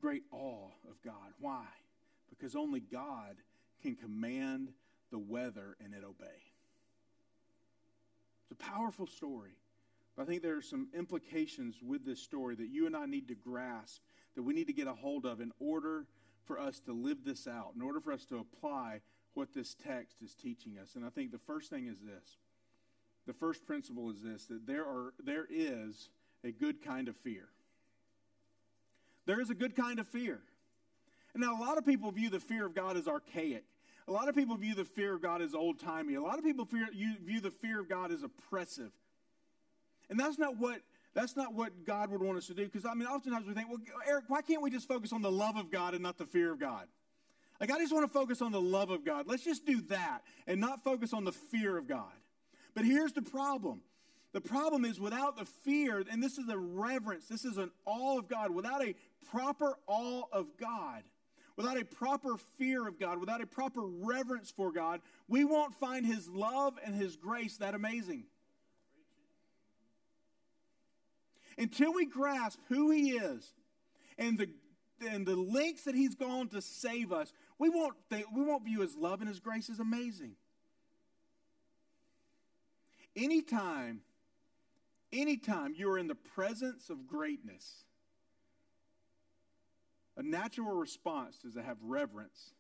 great 0.01 0.23
awe 0.31 0.69
of 0.89 1.03
God. 1.03 1.33
Why? 1.41 1.65
Because 2.31 2.57
only 2.57 2.81
God 2.81 3.37
can 3.83 3.95
command 3.95 4.71
the 5.11 5.19
weather 5.19 5.77
and 5.83 5.95
it 5.95 6.03
obey. 6.05 6.25
It's 8.43 8.53
a 8.53 8.71
powerful 8.71 9.07
story. 9.07 9.57
But 10.17 10.23
I 10.23 10.27
think 10.27 10.43
there 10.43 10.57
are 10.57 10.63
some 10.63 10.89
implications 10.97 11.77
with 11.83 12.05
this 12.05 12.21
story 12.21 12.55
that 12.57 12.69
you 12.69 12.87
and 12.87 12.97
I 12.97 13.07
need 13.07 13.29
to 13.29 13.35
grasp, 13.35 14.01
that 14.37 14.43
we 14.43 14.55
need 14.55 14.67
to 14.69 14.73
get 14.73 14.87
a 14.87 14.93
hold 14.93 15.27
of 15.27 15.41
in 15.41 15.53
order 15.59 16.07
for 16.45 16.59
us 16.59 16.81
to 16.81 16.93
live 16.93 17.25
this 17.25 17.47
out, 17.47 17.73
in 17.75 17.83
order 17.83 18.01
for 18.01 18.13
us 18.13 18.25
to 18.27 18.39
apply 18.39 19.01
what 19.35 19.53
this 19.53 19.75
text 19.75 20.23
is 20.23 20.35
teaching 20.35 20.79
us. 20.81 20.94
And 20.94 21.05
I 21.05 21.11
think 21.11 21.33
the 21.33 21.38
first 21.38 21.70
thing 21.70 21.87
is 21.87 22.01
this. 22.01 22.38
The 23.27 23.33
first 23.33 23.66
principle 23.66 24.11
is 24.11 24.23
this 24.23 24.47
that 24.47 24.66
there 24.66 24.85
are 24.85 25.14
there 25.23 25.47
is 25.51 26.09
a 26.44 26.51
good 26.51 26.83
kind 26.85 27.09
of 27.09 27.16
fear. 27.16 27.49
There 29.27 29.40
is 29.40 29.51
a 29.51 29.55
good 29.55 29.75
kind 29.75 29.99
of 29.99 30.07
fear. 30.07 30.40
And 31.33 31.42
now 31.42 31.59
a 31.59 31.61
lot 31.61 31.79
of 31.79 31.87
people 31.87 32.11
view 32.12 32.31
the 32.31 32.40
fear 32.40 32.66
of 32.66 32.75
God 32.75 32.97
as 32.97 33.09
archaic. 33.09 33.64
A 34.07 34.12
lot 34.12 34.29
of 34.29 34.35
people 34.35 34.57
view 34.57 34.75
the 34.75 34.85
fear 34.85 35.14
of 35.14 35.23
God 35.23 35.40
as 35.40 35.55
old 35.55 35.81
timey. 35.81 36.14
A 36.14 36.20
lot 36.20 36.38
of 36.38 36.44
people 36.44 36.66
fear, 36.66 36.87
view 36.92 37.40
the 37.40 37.51
fear 37.51 37.81
of 37.81 37.88
God 37.88 38.12
as 38.12 38.23
oppressive. 38.23 38.92
And 40.11 40.20
that's 40.20 40.38
not 40.38 40.59
what 40.59 40.81
that's 41.14 41.37
not 41.37 41.55
what 41.55 41.85
God 41.87 42.11
would 42.11 42.20
want 42.20 42.37
us 42.38 42.47
to 42.49 42.55
do. 42.55 42.64
Because 42.64 42.85
I 42.85 42.94
mean, 42.94 43.09
oftentimes 43.09 43.47
we 43.47 43.55
think, 43.55 43.68
well, 43.68 43.79
Eric, 44.07 44.25
why 44.29 44.42
can't 44.42 44.61
we 44.61 44.70
just 44.70 44.87
focus 44.87 45.12
on 45.12 45.23
the 45.23 45.31
love 45.31 45.57
of 45.57 45.70
God 45.70 45.94
and 45.94 46.03
not 46.03 46.18
the 46.18 46.27
fear 46.27 46.53
of 46.53 46.61
God? 46.61 46.87
Like, 47.64 47.79
I 47.79 47.79
just 47.79 47.94
want 47.94 48.05
to 48.05 48.12
focus 48.12 48.42
on 48.42 48.53
the 48.53 48.61
love 48.61 48.90
of 48.90 49.07
God. 49.07 49.27
Let's 49.27 49.42
just 49.42 49.64
do 49.64 49.81
that 49.88 50.20
and 50.46 50.61
not 50.61 50.85
focus 50.85 51.14
on 51.14 51.24
the 51.24 51.33
fear 51.33 51.79
of 51.79 51.88
God. 51.88 52.12
But 52.74 52.85
here's 52.85 53.14
the 53.14 53.22
problem 53.22 53.81
the 54.35 54.42
problem 54.42 54.85
is 54.85 55.00
without 55.00 55.38
the 55.38 55.46
fear, 55.46 56.05
and 56.11 56.22
this 56.22 56.37
is 56.37 56.46
a 56.50 56.59
reverence, 56.59 57.27
this 57.27 57.42
is 57.42 57.57
an 57.57 57.70
awe 57.87 58.18
of 58.18 58.29
God, 58.29 58.50
without 58.50 58.85
a 58.85 58.94
proper 59.31 59.79
awe 59.87 60.24
of 60.31 60.59
God, 60.61 61.05
without 61.57 61.81
a 61.81 61.87
proper 61.87 62.37
fear 62.59 62.87
of 62.87 63.00
God, 63.00 63.18
without 63.18 63.40
a 63.40 63.46
proper 63.46 63.81
reverence 63.81 64.50
for 64.50 64.70
God, 64.70 65.00
we 65.27 65.46
won't 65.46 65.72
find 65.72 66.05
His 66.05 66.29
love 66.29 66.74
and 66.85 66.94
His 66.94 67.16
grace 67.16 67.57
that 67.57 67.74
amazing. 67.74 68.24
Until 71.57 71.94
we 71.94 72.05
grasp 72.05 72.59
who 72.68 72.90
He 72.90 73.12
is 73.12 73.55
and 74.18 74.37
the 74.37 74.50
and 75.07 75.27
the 75.27 75.37
lengths 75.37 75.85
that 75.85 75.94
he's 75.94 76.14
gone 76.14 76.48
to 76.48 76.61
save 76.61 77.12
us, 77.12 77.33
we 77.59 77.69
won't, 77.69 77.95
think, 78.11 78.27
we 78.35 78.43
won't 78.43 78.64
view 78.64 78.81
his 78.81 78.97
love 78.97 79.21
and 79.21 79.29
his 79.29 79.40
grace 79.40 79.71
as 79.71 79.79
amazing. 79.79 80.33
Anytime, 83.17 84.01
anytime 85.12 85.75
you 85.77 85.88
are 85.90 85.99
in 85.99 86.09
the 86.09 86.17
presence 86.17 86.90
of 86.90 87.07
greatness, 87.07 87.85
a 90.17 90.23
natural 90.23 90.75
response 90.77 91.45
is 91.45 91.55
to 91.55 91.62
have 91.62 91.77
reverence 91.83 92.55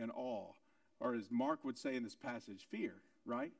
and 0.00 0.10
awe, 0.14 0.52
or 1.00 1.14
as 1.14 1.30
Mark 1.30 1.64
would 1.64 1.78
say 1.78 1.94
in 1.94 2.02
this 2.02 2.16
passage, 2.16 2.66
fear, 2.70 2.94
right? 3.26 3.52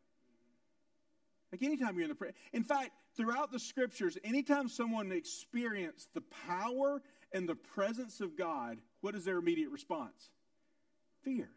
Like 1.52 1.62
anytime 1.62 1.94
you're 1.96 2.04
in 2.04 2.10
the 2.10 2.14
pre- 2.14 2.32
in 2.52 2.62
fact, 2.62 2.90
throughout 3.16 3.52
the 3.52 3.58
scriptures, 3.58 4.18
anytime 4.22 4.68
someone 4.68 5.12
experienced 5.12 6.12
the 6.14 6.22
power 6.46 7.02
and 7.32 7.48
the 7.48 7.54
presence 7.54 8.20
of 8.20 8.36
God, 8.36 8.78
what 9.00 9.14
is 9.14 9.24
their 9.24 9.38
immediate 9.38 9.70
response? 9.70 10.30
Fear. 11.22 11.48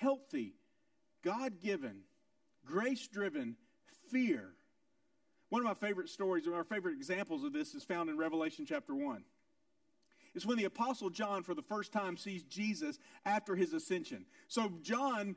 Healthy, 0.00 0.54
God 1.22 1.60
given, 1.62 2.00
grace 2.64 3.08
driven 3.08 3.56
fear. 4.10 4.52
One 5.48 5.62
of 5.62 5.66
my 5.66 5.74
favorite 5.74 6.08
stories, 6.08 6.46
or 6.46 6.50
my 6.50 6.62
favorite 6.62 6.94
examples 6.94 7.42
of 7.42 7.52
this 7.52 7.74
is 7.74 7.84
found 7.84 8.10
in 8.10 8.16
Revelation 8.16 8.66
chapter 8.66 8.94
1. 8.94 9.24
It's 10.34 10.46
when 10.46 10.58
the 10.58 10.64
Apostle 10.64 11.10
John, 11.10 11.42
for 11.42 11.54
the 11.54 11.62
first 11.62 11.92
time, 11.92 12.16
sees 12.16 12.44
Jesus 12.44 12.98
after 13.24 13.56
his 13.56 13.72
ascension. 13.72 14.26
So, 14.46 14.70
John 14.82 15.36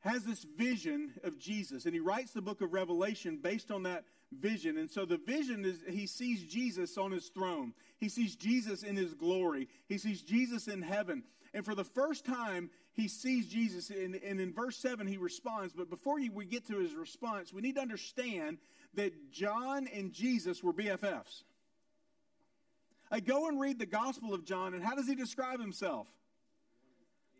has 0.00 0.24
this 0.24 0.44
vision 0.44 1.14
of 1.24 1.38
Jesus, 1.38 1.84
and 1.84 1.94
he 1.94 2.00
writes 2.00 2.32
the 2.32 2.42
book 2.42 2.60
of 2.60 2.72
Revelation 2.72 3.38
based 3.42 3.70
on 3.70 3.82
that 3.84 4.04
vision. 4.32 4.76
And 4.78 4.90
so 4.90 5.04
the 5.04 5.16
vision 5.16 5.64
is 5.64 5.80
he 5.88 6.06
sees 6.06 6.44
Jesus 6.44 6.96
on 6.96 7.10
his 7.10 7.28
throne, 7.28 7.72
he 7.98 8.08
sees 8.08 8.36
Jesus 8.36 8.82
in 8.82 8.96
his 8.96 9.14
glory, 9.14 9.68
he 9.88 9.98
sees 9.98 10.22
Jesus 10.22 10.68
in 10.68 10.82
heaven. 10.82 11.24
And 11.54 11.64
for 11.64 11.74
the 11.74 11.84
first 11.84 12.24
time, 12.24 12.70
he 12.92 13.08
sees 13.08 13.46
Jesus. 13.46 13.90
And, 13.90 14.16
and 14.16 14.40
in 14.40 14.52
verse 14.52 14.76
7, 14.76 15.06
he 15.06 15.16
responds. 15.16 15.72
But 15.72 15.88
before 15.88 16.18
we 16.32 16.44
get 16.44 16.66
to 16.66 16.78
his 16.78 16.94
response, 16.94 17.52
we 17.52 17.62
need 17.62 17.76
to 17.76 17.80
understand 17.80 18.58
that 18.94 19.30
John 19.30 19.88
and 19.94 20.12
Jesus 20.12 20.62
were 20.62 20.72
BFFs. 20.72 21.44
I 23.10 23.16
uh, 23.16 23.20
go 23.20 23.48
and 23.48 23.58
read 23.58 23.78
the 23.78 23.86
Gospel 23.86 24.34
of 24.34 24.44
John, 24.44 24.74
and 24.74 24.84
how 24.84 24.94
does 24.94 25.06
he 25.06 25.14
describe 25.14 25.60
himself? 25.60 26.08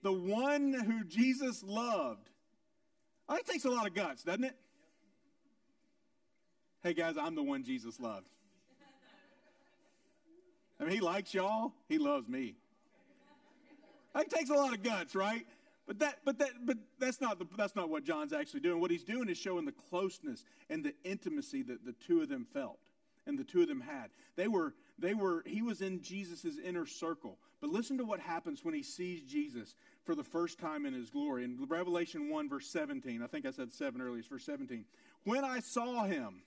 The 0.03 0.13
one 0.13 0.73
who 0.73 1.05
Jesus 1.05 1.63
loved. 1.63 2.31
Oh, 3.29 3.35
that 3.35 3.45
takes 3.45 3.67
a 3.67 3.71
lot 3.71 3.87
of 3.87 3.95
guts, 3.95 4.23
doesn't 4.23 4.45
it? 4.45 4.57
Hey, 6.83 6.95
guys, 6.95 7.17
I'm 7.19 7.35
the 7.35 7.43
one 7.43 7.65
Jesus 7.65 8.01
loved. 8.01 8.29
I 10.81 10.85
mean, 10.85 10.93
he 10.93 11.01
likes 11.01 11.35
y'all, 11.35 11.73
he 11.89 11.99
loves 11.99 12.29
me. 12.29 12.55
It 14.19 14.31
takes 14.31 14.51
a 14.51 14.55
lot 14.55 14.73
of 14.73 14.83
guts, 14.83 15.15
right? 15.15 15.47
But 15.87 16.01
that, 16.01 16.19
but 16.25 16.39
that, 16.39 16.51
but 16.65 16.77
that's 16.99 17.21
not 17.21 17.39
the, 17.39 17.47
that's 17.57 17.75
not 17.75 17.89
what 17.89 18.05
John's 18.05 18.33
actually 18.33 18.61
doing. 18.61 18.81
What 18.81 18.91
he's 18.91 19.05
doing 19.05 19.29
is 19.29 19.39
showing 19.39 19.65
the 19.65 19.73
closeness 19.73 20.45
and 20.69 20.85
the 20.85 20.95
intimacy 21.03 21.63
that 21.63 21.85
the 21.87 21.93
two 21.93 22.21
of 22.21 22.29
them 22.29 22.47
felt 22.53 22.79
and 23.27 23.39
the 23.39 23.45
two 23.45 23.63
of 23.63 23.69
them 23.69 23.81
had. 23.81 24.11
They 24.37 24.49
were, 24.49 24.75
they 24.99 25.15
were. 25.15 25.43
He 25.47 25.63
was 25.63 25.81
in 25.81 26.03
Jesus' 26.03 26.59
inner 26.63 26.85
circle. 26.85 27.39
But 27.61 27.71
listen 27.71 27.99
to 27.99 28.05
what 28.05 28.21
happens 28.21 28.65
when 28.65 28.75
he 28.75 28.83
sees 28.83 29.23
Jesus 29.23 29.75
for 30.05 30.15
the 30.15 30.23
first 30.23 30.59
time 30.59 30.87
in 30.87 30.95
his 30.95 31.11
glory. 31.11 31.45
In 31.45 31.67
Revelation 31.69 32.31
1, 32.31 32.49
verse 32.49 32.69
17, 32.69 33.23
I 33.23 33.27
think 33.27 33.47
I 33.47 33.51
said 33.51 33.73
7 33.73 34.01
earlier, 34.01 34.19
it's 34.19 34.29
verse 34.29 34.45
17. 34.45 34.85
When 35.25 35.45
I 35.45 35.61
saw 35.61 36.05
him, 36.05 36.43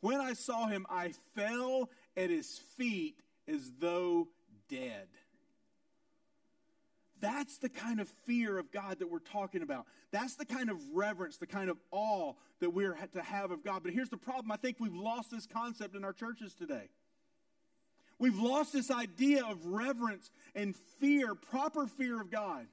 when 0.00 0.20
I 0.20 0.34
saw 0.34 0.66
him, 0.66 0.86
I 0.90 1.12
fell 1.34 1.88
at 2.16 2.30
his 2.30 2.60
feet 2.76 3.20
as 3.46 3.70
though 3.80 4.28
dead. 4.68 5.08
That's 7.20 7.58
the 7.58 7.68
kind 7.68 8.00
of 8.00 8.08
fear 8.26 8.58
of 8.58 8.70
God 8.70 8.98
that 9.00 9.10
we're 9.10 9.18
talking 9.18 9.62
about. 9.62 9.86
That's 10.10 10.36
the 10.36 10.44
kind 10.44 10.70
of 10.70 10.76
reverence, 10.92 11.36
the 11.36 11.46
kind 11.46 11.70
of 11.70 11.78
awe 11.90 12.34
that 12.60 12.70
we're 12.70 12.94
to 13.12 13.22
have 13.22 13.50
of 13.50 13.64
God. 13.64 13.82
But 13.82 13.92
here's 13.92 14.10
the 14.10 14.16
problem 14.16 14.52
I 14.52 14.56
think 14.56 14.76
we've 14.80 14.94
lost 14.94 15.30
this 15.30 15.46
concept 15.46 15.94
in 15.94 16.04
our 16.04 16.12
churches 16.12 16.54
today. 16.54 16.88
We've 18.18 18.38
lost 18.38 18.72
this 18.72 18.90
idea 18.90 19.44
of 19.44 19.64
reverence 19.64 20.30
and 20.54 20.74
fear, 21.00 21.34
proper 21.34 21.86
fear 21.86 22.20
of 22.20 22.30
God. 22.30 22.66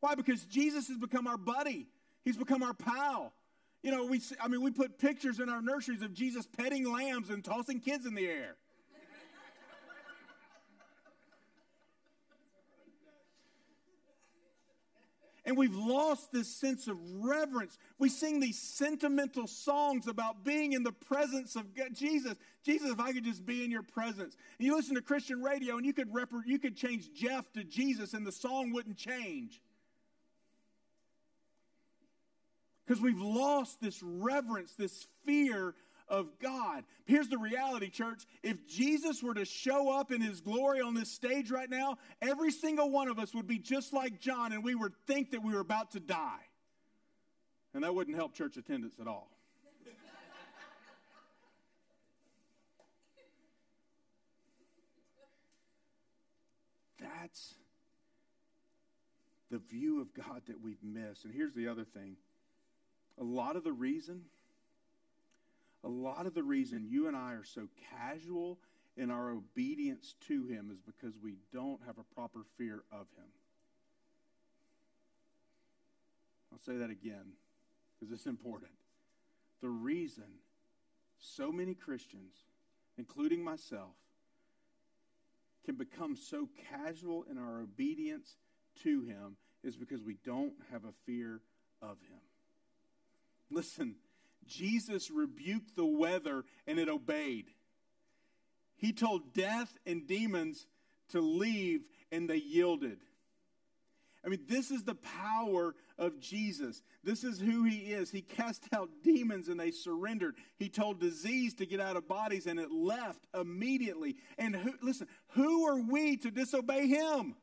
Why? 0.00 0.14
Because 0.14 0.44
Jesus 0.44 0.88
has 0.88 0.98
become 0.98 1.26
our 1.26 1.38
buddy, 1.38 1.86
He's 2.24 2.36
become 2.36 2.62
our 2.62 2.74
pal. 2.74 3.32
You 3.82 3.92
know, 3.92 4.06
we, 4.06 4.20
I 4.40 4.48
mean, 4.48 4.62
we 4.62 4.72
put 4.72 4.98
pictures 4.98 5.38
in 5.38 5.48
our 5.48 5.62
nurseries 5.62 6.02
of 6.02 6.12
Jesus 6.12 6.46
petting 6.46 6.90
lambs 6.90 7.30
and 7.30 7.44
tossing 7.44 7.80
kids 7.80 8.06
in 8.06 8.14
the 8.14 8.26
air. 8.26 8.56
And 15.48 15.56
we've 15.56 15.74
lost 15.74 16.30
this 16.30 16.46
sense 16.46 16.88
of 16.88 16.98
reverence. 17.24 17.78
We 17.98 18.10
sing 18.10 18.38
these 18.38 18.58
sentimental 18.58 19.46
songs 19.46 20.06
about 20.06 20.44
being 20.44 20.74
in 20.74 20.82
the 20.82 20.92
presence 20.92 21.56
of 21.56 21.74
God. 21.74 21.94
Jesus. 21.94 22.34
Jesus, 22.62 22.90
if 22.90 23.00
I 23.00 23.14
could 23.14 23.24
just 23.24 23.46
be 23.46 23.64
in 23.64 23.70
your 23.70 23.82
presence. 23.82 24.36
And 24.58 24.66
you 24.66 24.76
listen 24.76 24.94
to 24.96 25.00
Christian 25.00 25.42
radio 25.42 25.78
and 25.78 25.86
you 25.86 25.94
could, 25.94 26.12
rep- 26.12 26.34
you 26.44 26.58
could 26.58 26.76
change 26.76 27.14
Jeff 27.14 27.50
to 27.54 27.64
Jesus 27.64 28.12
and 28.12 28.26
the 28.26 28.32
song 28.32 28.74
wouldn't 28.74 28.98
change. 28.98 29.62
Because 32.86 33.02
we've 33.02 33.18
lost 33.18 33.80
this 33.80 34.02
reverence, 34.02 34.72
this 34.72 35.06
fear 35.24 35.74
of 36.08 36.38
God. 36.38 36.84
Here's 37.04 37.28
the 37.28 37.38
reality, 37.38 37.90
church. 37.90 38.24
If 38.42 38.66
Jesus 38.66 39.22
were 39.22 39.34
to 39.34 39.44
show 39.44 39.90
up 39.90 40.10
in 40.10 40.20
his 40.20 40.40
glory 40.40 40.80
on 40.80 40.94
this 40.94 41.10
stage 41.10 41.50
right 41.50 41.68
now, 41.68 41.98
every 42.22 42.50
single 42.50 42.90
one 42.90 43.08
of 43.08 43.18
us 43.18 43.34
would 43.34 43.46
be 43.46 43.58
just 43.58 43.92
like 43.92 44.20
John 44.20 44.52
and 44.52 44.64
we 44.64 44.74
would 44.74 44.94
think 45.06 45.32
that 45.32 45.42
we 45.42 45.52
were 45.52 45.60
about 45.60 45.90
to 45.92 46.00
die. 46.00 46.40
And 47.74 47.84
that 47.84 47.94
wouldn't 47.94 48.16
help 48.16 48.34
church 48.34 48.56
attendance 48.56 48.98
at 49.00 49.06
all. 49.06 49.30
That's 56.98 57.54
the 59.50 59.58
view 59.58 60.00
of 60.00 60.12
God 60.14 60.42
that 60.46 60.60
we've 60.60 60.82
missed. 60.82 61.24
And 61.24 61.34
here's 61.34 61.54
the 61.54 61.68
other 61.68 61.84
thing 61.84 62.16
a 63.20 63.24
lot 63.24 63.56
of 63.56 63.64
the 63.64 63.72
reason 63.72 64.22
a 65.84 65.88
lot 65.88 66.26
of 66.26 66.34
the 66.34 66.42
reason 66.42 66.86
you 66.88 67.06
and 67.06 67.16
I 67.16 67.32
are 67.32 67.44
so 67.44 67.68
casual 67.96 68.58
in 68.96 69.10
our 69.10 69.30
obedience 69.30 70.14
to 70.26 70.44
Him 70.46 70.70
is 70.72 70.80
because 70.80 71.16
we 71.22 71.36
don't 71.52 71.80
have 71.86 71.98
a 71.98 72.14
proper 72.14 72.40
fear 72.56 72.82
of 72.90 73.06
Him. 73.16 73.30
I'll 76.52 76.58
say 76.58 76.76
that 76.78 76.90
again 76.90 77.34
because 77.98 78.12
it's 78.12 78.26
important. 78.26 78.72
The 79.60 79.68
reason 79.68 80.24
so 81.18 81.50
many 81.50 81.74
Christians, 81.74 82.34
including 82.96 83.42
myself, 83.42 83.94
can 85.64 85.74
become 85.76 86.16
so 86.16 86.48
casual 86.70 87.24
in 87.30 87.38
our 87.38 87.60
obedience 87.60 88.36
to 88.82 89.02
Him 89.02 89.36
is 89.62 89.76
because 89.76 90.02
we 90.02 90.16
don't 90.24 90.54
have 90.72 90.84
a 90.84 90.92
fear 91.04 91.40
of 91.82 91.98
Him. 92.08 92.20
Listen, 93.50 93.96
Jesus 94.48 95.10
rebuked 95.10 95.76
the 95.76 95.86
weather 95.86 96.44
and 96.66 96.78
it 96.78 96.88
obeyed. 96.88 97.46
He 98.76 98.92
told 98.92 99.34
death 99.34 99.76
and 99.86 100.06
demons 100.06 100.66
to 101.10 101.20
leave 101.20 101.84
and 102.10 102.28
they 102.28 102.36
yielded. 102.36 102.98
I 104.24 104.28
mean, 104.28 104.40
this 104.48 104.70
is 104.70 104.82
the 104.82 104.96
power 104.96 105.74
of 105.96 106.18
Jesus. 106.20 106.82
This 107.04 107.24
is 107.24 107.38
who 107.38 107.64
he 107.64 107.92
is. 107.92 108.10
He 108.10 108.20
cast 108.20 108.64
out 108.72 108.90
demons 109.02 109.48
and 109.48 109.58
they 109.58 109.70
surrendered. 109.70 110.34
He 110.56 110.68
told 110.68 111.00
disease 111.00 111.54
to 111.54 111.66
get 111.66 111.80
out 111.80 111.96
of 111.96 112.08
bodies 112.08 112.46
and 112.46 112.58
it 112.58 112.70
left 112.70 113.20
immediately. 113.32 114.16
And 114.36 114.56
who, 114.56 114.72
listen, 114.82 115.06
who 115.28 115.66
are 115.66 115.80
we 115.80 116.16
to 116.18 116.30
disobey 116.30 116.88
him? 116.88 117.36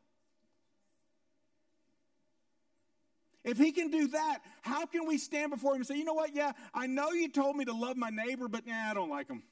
If 3.46 3.60
he 3.60 3.72
can 3.72 3.92
do 3.92 4.08
that, 4.08 4.40
how 4.64 4.88
can 4.88 5.06
we 5.06 5.20
stand 5.20 5.52
before 5.52 5.74
him 5.74 5.78
and 5.78 5.88
say, 5.88 5.98
you 5.98 6.04
know 6.04 6.16
what? 6.16 6.36
Yeah, 6.36 6.52
I 6.74 6.88
know 6.88 7.12
you 7.12 7.30
told 7.30 7.56
me 7.56 7.64
to 7.66 7.74
love 7.74 7.96
my 7.96 8.10
neighbor, 8.10 8.48
but 8.48 8.66
nah, 8.66 8.90
I 8.90 8.94
don't 8.96 9.10
like 9.10 9.30
him. 9.30 9.44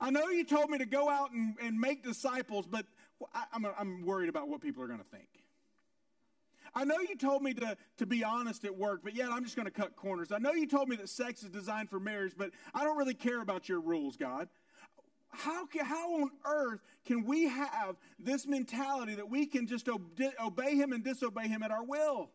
I 0.00 0.10
know 0.10 0.28
you 0.28 0.44
told 0.44 0.70
me 0.70 0.78
to 0.78 0.86
go 0.86 1.10
out 1.10 1.30
and, 1.32 1.56
and 1.60 1.78
make 1.78 2.02
disciples, 2.02 2.66
but 2.66 2.86
I, 3.34 3.44
I'm, 3.52 3.66
I'm 3.78 4.06
worried 4.06 4.30
about 4.30 4.48
what 4.48 4.62
people 4.62 4.82
are 4.82 4.86
going 4.86 5.00
to 5.00 5.04
think. 5.04 5.28
I 6.74 6.84
know 6.84 7.00
you 7.00 7.16
told 7.16 7.42
me 7.42 7.52
to, 7.54 7.76
to 7.98 8.06
be 8.06 8.24
honest 8.24 8.64
at 8.64 8.74
work, 8.74 9.00
but 9.04 9.14
yet 9.14 9.30
I'm 9.30 9.44
just 9.44 9.56
going 9.56 9.66
to 9.66 9.72
cut 9.72 9.94
corners. 9.94 10.32
I 10.32 10.38
know 10.38 10.52
you 10.52 10.66
told 10.66 10.88
me 10.88 10.96
that 10.96 11.08
sex 11.10 11.42
is 11.42 11.50
designed 11.50 11.90
for 11.90 12.00
marriage, 12.00 12.32
but 12.36 12.50
I 12.72 12.84
don't 12.84 12.96
really 12.96 13.14
care 13.14 13.42
about 13.42 13.68
your 13.68 13.80
rules, 13.80 14.16
God 14.16 14.48
how, 15.30 15.66
can, 15.66 15.84
how 15.84 16.22
on 16.22 16.30
earth 16.44 16.80
can 17.06 17.24
we 17.24 17.48
have 17.48 17.96
this 18.18 18.46
mentality 18.46 19.14
that 19.16 19.28
we 19.28 19.46
can 19.46 19.66
just 19.66 19.88
obey 19.88 20.74
him 20.74 20.92
and 20.92 21.04
disobey 21.04 21.48
him 21.48 21.62
at 21.62 21.70
our 21.70 21.84
will? 21.84 22.30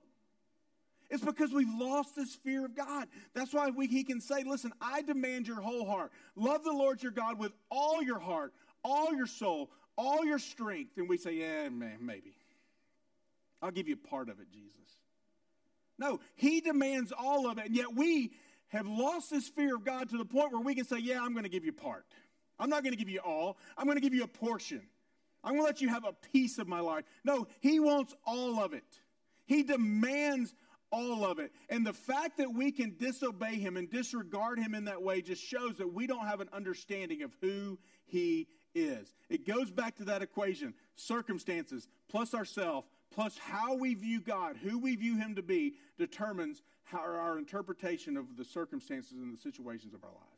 It's 1.10 1.24
because 1.24 1.52
we've 1.52 1.74
lost 1.74 2.16
this 2.16 2.34
fear 2.36 2.66
of 2.66 2.76
God. 2.76 3.08
That's 3.36 3.54
why 3.54 3.70
we, 3.70 3.88
he 3.88 4.04
can 4.04 4.20
say, 4.20 4.44
Listen, 4.44 4.72
I 4.82 5.02
demand 5.02 5.48
your 5.48 5.62
whole 5.62 5.86
heart. 5.86 6.12
Love 6.36 6.64
the 6.64 6.72
Lord 6.72 7.04
your 7.04 7.12
God 7.12 7.38
with 7.38 7.52
all 7.70 8.02
your 8.02 8.20
heart, 8.20 8.54
all 8.84 9.14
your 9.14 9.28
soul, 9.28 9.70
all 9.96 10.26
your 10.26 10.40
strength. 10.40 10.98
And 10.98 11.08
we 11.08 11.18
say, 11.18 11.34
Yeah, 11.34 11.70
man, 11.70 12.00
maybe. 12.02 12.36
I'll 13.62 13.72
give 13.72 13.88
you 13.88 13.96
part 13.96 14.30
of 14.30 14.40
it, 14.40 14.48
Jesus. 14.52 14.74
No, 16.00 16.20
he 16.36 16.62
demands 16.62 17.14
all 17.16 17.48
of 17.48 17.60
it. 17.60 17.68
And 17.68 17.76
yet 17.76 17.94
we 17.96 18.32
have 18.70 18.88
lost 18.88 19.30
this 19.30 19.48
fear 19.48 19.76
of 19.76 19.86
God 19.86 20.10
to 20.10 20.18
the 20.18 20.26
point 20.26 20.52
where 20.52 20.62
we 20.62 20.74
can 20.74 20.86
say, 20.86 20.98
Yeah, 20.98 21.22
I'm 21.22 21.34
going 21.34 21.44
to 21.44 21.50
give 21.50 21.64
you 21.64 21.74
part. 21.74 22.06
I'm 22.60 22.70
not 22.70 22.84
going 22.84 22.94
to 22.94 22.98
give 22.98 23.10
you 23.10 23.20
all. 23.20 23.58
I'm 23.78 23.86
going 23.86 23.98
to 23.98 24.02
give 24.02 24.14
you 24.14 24.24
a 24.24 24.28
portion. 24.28 24.82
I'm 25.44 25.52
going 25.52 25.62
to 25.62 25.66
let 25.66 25.82
you 25.82 25.90
have 25.90 26.06
a 26.06 26.14
piece 26.32 26.58
of 26.58 26.68
my 26.68 26.80
life. 26.80 27.04
No, 27.24 27.48
he 27.60 27.80
wants 27.80 28.14
all 28.26 28.60
of 28.60 28.74
it. 28.74 29.00
He 29.46 29.64
demands 29.64 30.54
all 30.92 31.26
of 31.26 31.40
it. 31.40 31.52
And 31.70 31.86
the 31.86 31.94
fact 31.94 32.38
that 32.38 32.54
we 32.54 32.72
can 32.72 32.96
disobey 32.98 33.56
him 33.56 33.76
and 33.78 33.90
disregard 33.90 34.60
him 34.60 34.76
in 34.76 34.86
that 34.86 35.02
way 35.02 35.22
just 35.22 35.44
shows 35.44 35.78
that 35.78 35.92
we 35.92 36.08
don't 36.08 36.28
have 36.28 36.40
an 36.40 36.50
understanding 36.54 37.24
of 37.24 37.36
who 37.42 37.80
he 38.06 38.48
is. 38.76 39.14
It 39.30 39.46
goes 39.46 39.72
back 39.72 39.96
to 39.98 40.06
that 40.06 40.22
equation 40.22 40.74
circumstances 40.96 41.88
plus 42.10 42.34
ourself 42.34 42.86
plus 43.14 43.38
how 43.38 43.76
we 43.76 43.94
view 43.94 44.20
God, 44.20 44.58
who 44.58 44.80
we 44.80 44.96
view 44.96 45.18
him 45.18 45.36
to 45.36 45.44
be, 45.44 45.76
determines 45.98 46.64
how 46.84 47.00
our 47.00 47.38
interpretation 47.38 48.18
of 48.18 48.38
the 48.38 48.44
circumstances 48.44 49.14
and 49.14 49.34
the 49.34 49.38
situations 49.38 49.94
of 49.94 50.04
our 50.04 50.10
lives. 50.10 50.33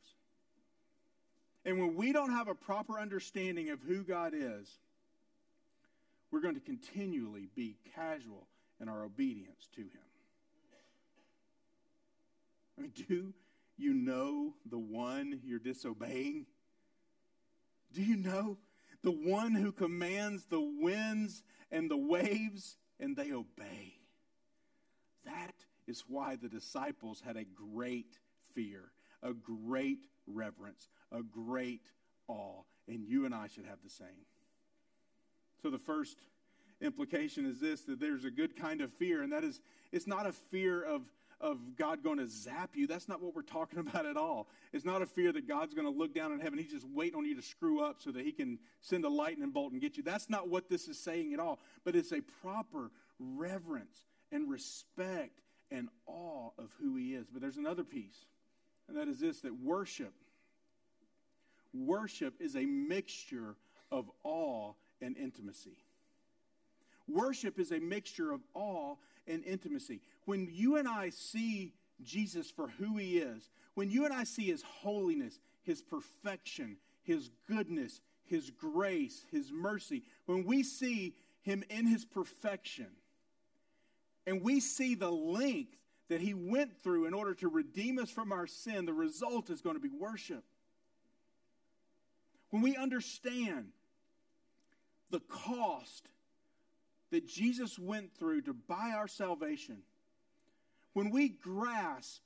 And 1.65 1.79
when 1.79 1.95
we 1.95 2.13
don't 2.13 2.31
have 2.31 2.47
a 2.47 2.55
proper 2.55 2.99
understanding 2.99 3.71
of 3.71 3.81
who 3.81 4.03
God 4.03 4.33
is, 4.35 4.69
we're 6.31 6.41
going 6.41 6.55
to 6.55 6.61
continually 6.61 7.49
be 7.55 7.77
casual 7.95 8.47
in 8.79 8.87
our 8.87 9.03
obedience 9.03 9.67
to 9.75 9.81
Him. 9.81 9.89
I 12.77 12.81
mean, 12.81 12.91
do 13.07 13.33
you 13.77 13.93
know 13.93 14.53
the 14.69 14.77
one 14.77 15.39
you're 15.43 15.59
disobeying? 15.59 16.45
Do 17.93 18.03
you 18.03 18.17
know 18.17 18.57
the 19.01 19.11
one 19.11 19.53
who 19.55 19.71
commands 19.71 20.45
the 20.45 20.61
winds 20.61 21.41
and 21.71 21.89
the 21.89 21.97
waves 21.97 22.77
and 22.99 23.15
they 23.15 23.31
obey? 23.31 23.93
That 25.25 25.55
is 25.87 26.03
why 26.07 26.35
the 26.35 26.49
disciples 26.49 27.21
had 27.25 27.37
a 27.37 27.45
great 27.45 28.19
fear, 28.53 28.91
a 29.23 29.33
great 29.33 30.05
reverence, 30.27 30.89
a 31.11 31.21
great 31.21 31.89
awe, 32.27 32.61
and 32.87 33.05
you 33.05 33.25
and 33.25 33.33
I 33.33 33.47
should 33.47 33.65
have 33.65 33.79
the 33.83 33.89
same. 33.89 34.25
So 35.61 35.69
the 35.69 35.77
first 35.77 36.17
implication 36.81 37.45
is 37.45 37.59
this 37.59 37.81
that 37.83 37.99
there's 37.99 38.25
a 38.25 38.31
good 38.31 38.55
kind 38.55 38.81
of 38.81 38.91
fear, 38.93 39.21
and 39.21 39.31
that 39.31 39.43
is 39.43 39.61
it's 39.91 40.07
not 40.07 40.25
a 40.25 40.31
fear 40.31 40.83
of 40.83 41.01
of 41.41 41.75
God 41.75 42.03
going 42.03 42.17
to 42.17 42.27
zap 42.27 42.75
you. 42.75 42.87
That's 42.87 43.07
not 43.07 43.21
what 43.21 43.35
we're 43.35 43.41
talking 43.41 43.79
about 43.87 44.05
at 44.05 44.17
all. 44.17 44.47
It's 44.73 44.85
not 44.85 45.01
a 45.01 45.05
fear 45.05 45.31
that 45.33 45.47
God's 45.47 45.73
going 45.73 45.91
to 45.91 45.97
look 45.97 46.13
down 46.13 46.31
in 46.31 46.39
heaven. 46.39 46.59
He's 46.59 46.71
just 46.71 46.87
waiting 46.87 47.15
on 47.17 47.25
you 47.25 47.35
to 47.35 47.41
screw 47.41 47.83
up 47.83 48.01
so 48.01 48.11
that 48.11 48.25
he 48.25 48.31
can 48.31 48.59
send 48.81 49.05
a 49.05 49.09
lightning 49.09 49.51
bolt 49.51 49.71
and 49.71 49.81
get 49.81 49.97
you. 49.97 50.03
That's 50.03 50.29
not 50.29 50.49
what 50.49 50.69
this 50.69 50.87
is 50.87 50.99
saying 50.99 51.33
at 51.33 51.39
all. 51.39 51.59
But 51.83 51.95
it's 51.95 52.11
a 52.11 52.21
proper 52.41 52.91
reverence 53.19 54.05
and 54.31 54.49
respect 54.49 55.41
and 55.71 55.89
awe 56.05 56.49
of 56.57 56.69
who 56.79 56.95
he 56.95 57.13
is. 57.13 57.27
But 57.31 57.41
there's 57.41 57.57
another 57.57 57.83
piece, 57.83 58.25
and 58.87 58.97
that 58.97 59.07
is 59.07 59.19
this 59.19 59.41
that 59.41 59.53
worship 59.61 60.13
worship 61.73 62.35
is 62.39 62.55
a 62.55 62.65
mixture 62.65 63.55
of 63.91 64.09
awe 64.23 64.73
and 65.01 65.17
intimacy. 65.17 65.77
Worship 67.07 67.59
is 67.59 67.71
a 67.71 67.79
mixture 67.79 68.31
of 68.31 68.41
awe 68.53 68.95
and 69.27 69.43
intimacy. 69.43 70.01
When 70.25 70.47
you 70.51 70.77
and 70.77 70.87
I 70.87 71.09
see 71.09 71.73
Jesus 72.03 72.49
for 72.49 72.67
who 72.67 72.97
he 72.97 73.19
is, 73.19 73.49
when 73.75 73.89
you 73.89 74.05
and 74.05 74.13
I 74.13 74.23
see 74.23 74.45
his 74.45 74.63
holiness, 74.63 75.39
his 75.63 75.81
perfection, 75.81 76.77
his 77.03 77.29
goodness, 77.47 78.01
his 78.23 78.49
grace, 78.49 79.23
his 79.31 79.51
mercy, 79.51 80.03
when 80.25 80.45
we 80.45 80.63
see 80.63 81.13
him 81.41 81.63
in 81.69 81.85
his 81.85 82.05
perfection, 82.05 82.87
and 84.25 84.41
we 84.41 84.59
see 84.59 84.95
the 84.95 85.11
length 85.11 85.77
that 86.07 86.21
he 86.21 86.33
went 86.33 86.81
through 86.81 87.05
in 87.05 87.13
order 87.13 87.33
to 87.35 87.47
redeem 87.47 87.97
us 87.99 88.09
from 88.09 88.31
our 88.31 88.47
sin, 88.47 88.85
the 88.85 88.93
result 88.93 89.49
is 89.49 89.61
going 89.61 89.75
to 89.75 89.81
be 89.81 89.89
worship. 89.89 90.43
When 92.51 92.61
we 92.61 92.75
understand 92.75 93.69
the 95.09 95.19
cost 95.21 96.07
that 97.11 97.27
Jesus 97.27 97.79
went 97.79 98.13
through 98.17 98.43
to 98.43 98.53
buy 98.53 98.93
our 98.95 99.07
salvation, 99.07 99.79
when 100.93 101.09
we 101.09 101.29
grasp 101.29 102.21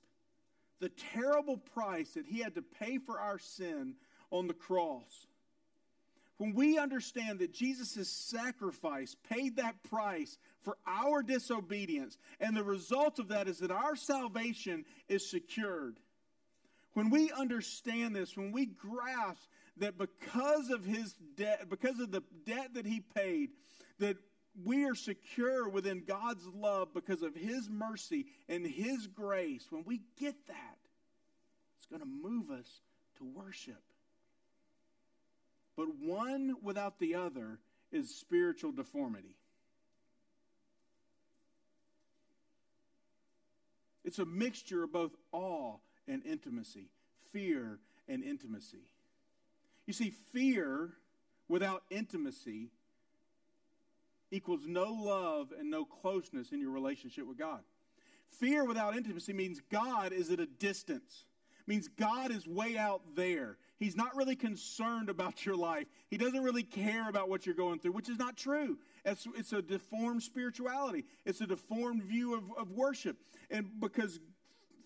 the 0.80 0.90
terrible 0.90 1.58
price 1.58 2.12
that 2.12 2.26
he 2.26 2.40
had 2.40 2.56
to 2.56 2.62
pay 2.62 2.98
for 2.98 3.20
our 3.20 3.40
sin 3.40 3.96
on 4.30 4.48
the 4.48 4.54
cross, 4.54 5.28
when 6.40 6.54
we 6.54 6.78
understand 6.78 7.40
that 7.40 7.54
Jesus' 7.54 8.10
sacrifice 8.10 9.16
paid 9.30 9.58
that 9.58 9.84
price 9.84 10.38
for 10.62 10.78
our 10.88 11.22
disobedience, 11.22 12.18
and 12.40 12.56
the 12.56 12.64
result 12.64 13.20
of 13.20 13.28
that 13.28 13.48
is 13.50 13.60
that 13.60 13.72
our 13.72 13.96
salvation 13.96 14.86
is 15.10 15.30
secured. 15.30 16.00
When 16.94 17.10
we 17.10 17.30
understand 17.32 18.16
this, 18.16 18.38
when 18.38 18.54
we 18.54 18.66
grasp 18.66 19.50
that 19.78 19.98
because 19.98 20.70
of 20.70 20.86
his 20.86 21.14
debt, 21.36 21.70
because 21.70 22.00
of 22.00 22.10
the 22.12 22.24
debt 22.46 22.74
that 22.74 22.86
he 22.86 23.02
paid, 23.02 23.50
that 24.00 24.16
we 24.64 24.86
are 24.86 24.96
secure 24.96 25.68
within 25.68 26.04
God's 26.08 26.46
love 26.48 26.94
because 26.94 27.22
of 27.22 27.36
His 27.36 27.70
mercy 27.70 28.26
and 28.48 28.66
His 28.66 29.08
grace. 29.08 29.66
When 29.70 29.84
we 29.86 30.02
get 30.18 30.36
that, 30.48 30.78
it's 31.78 31.86
going 31.86 32.02
to 32.02 32.08
move 32.08 32.50
us 32.50 32.68
to 33.18 33.26
worship. 33.26 33.82
But 35.80 35.96
one 35.96 36.58
without 36.62 37.00
the 37.00 37.16
other 37.16 37.58
is 37.90 38.14
spiritual 38.14 38.74
deformity. 38.74 39.38
It's 44.04 44.20
a 44.20 44.26
mixture 44.26 44.84
of 44.84 44.92
both 44.92 45.14
awe 45.32 45.78
and 46.06 46.22
intimacy, 46.26 46.90
fear 47.32 47.80
and 48.10 48.26
intimacy. 48.26 48.90
You 49.86 49.94
see, 49.94 50.10
fear 50.10 50.96
without 51.48 51.84
intimacy 51.90 52.72
equals 54.32 54.64
no 54.68 54.92
love 54.92 55.54
and 55.58 55.72
no 55.72 55.86
closeness 55.86 56.52
in 56.52 56.60
your 56.60 56.72
relationship 56.72 57.26
with 57.26 57.38
God. 57.38 57.62
Fear 58.32 58.66
without 58.66 58.98
intimacy 58.98 59.32
means 59.32 59.62
God 59.72 60.12
is 60.12 60.30
at 60.30 60.42
a 60.42 60.46
distance. 60.46 61.24
Means 61.68 61.88
God 61.88 62.32
is 62.32 62.46
way 62.46 62.78
out 62.78 63.16
there. 63.16 63.56
He's 63.80 63.96
not 63.96 64.16
really 64.16 64.36
concerned 64.36 65.10
about 65.10 65.46
your 65.46 65.56
life. 65.56 65.88
He 66.10 66.18
doesn't 66.18 66.44
really 66.44 66.64
care 66.64 67.08
about 67.08 67.30
what 67.30 67.46
you're 67.46 67.56
going 67.56 67.80
through, 67.80 67.94
which 67.94 68.10
is 68.10 68.20
not 68.20 68.36
true. 68.36 68.78
It's, 69.06 69.26
it's 69.38 69.54
a 69.54 69.62
deformed 69.62 70.22
spirituality. 70.22 71.06
It's 71.26 71.40
a 71.40 71.48
deformed 71.48 72.04
view 72.04 72.36
of, 72.36 72.44
of 72.58 72.72
worship. 72.72 73.18
And 73.50 73.80
because 73.80 74.20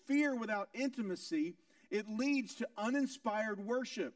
fear 0.06 0.36
without 0.36 0.68
intimacy, 0.74 1.54
it 1.90 2.08
leads 2.08 2.54
to 2.56 2.68
uninspired 2.78 3.58
worship. 3.58 4.14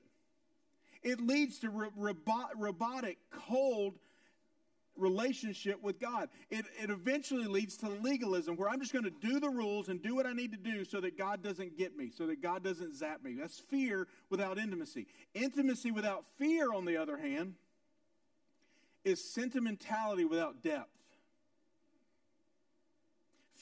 It 1.02 1.20
leads 1.20 1.58
to 1.60 1.70
robotic, 1.70 3.18
cold 3.30 3.98
relationship 4.98 5.82
with 5.82 6.00
God. 6.00 6.28
It, 6.50 6.64
it 6.82 6.90
eventually 6.90 7.46
leads 7.46 7.76
to 7.78 7.88
legalism 7.88 8.56
where 8.56 8.68
I'm 8.68 8.80
just 8.80 8.92
going 8.92 9.04
to 9.04 9.10
do 9.10 9.40
the 9.40 9.48
rules 9.48 9.88
and 9.88 10.02
do 10.02 10.14
what 10.14 10.26
I 10.26 10.32
need 10.32 10.52
to 10.52 10.58
do 10.58 10.84
so 10.84 11.00
that 11.00 11.16
God 11.16 11.42
doesn't 11.42 11.78
get 11.78 11.96
me, 11.96 12.10
so 12.10 12.26
that 12.26 12.42
God 12.42 12.62
doesn't 12.62 12.96
zap 12.96 13.22
me. 13.22 13.34
That's 13.34 13.58
fear 13.58 14.08
without 14.30 14.58
intimacy. 14.58 15.06
Intimacy 15.34 15.90
without 15.90 16.24
fear, 16.36 16.72
on 16.72 16.84
the 16.84 16.96
other 16.96 17.16
hand, 17.16 17.54
is 19.04 19.24
sentimentality 19.32 20.24
without 20.24 20.62
depth. 20.62 20.90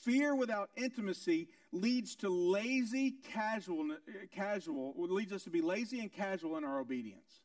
Fear 0.02 0.36
without 0.36 0.70
intimacy 0.76 1.48
leads 1.72 2.14
to 2.16 2.28
lazy 2.28 3.16
casual, 3.32 3.96
casual 4.32 4.94
leads 4.96 5.32
us 5.32 5.42
to 5.44 5.50
be 5.50 5.60
lazy 5.60 5.98
and 6.00 6.12
casual 6.12 6.56
in 6.56 6.64
our 6.64 6.78
obedience. 6.78 7.40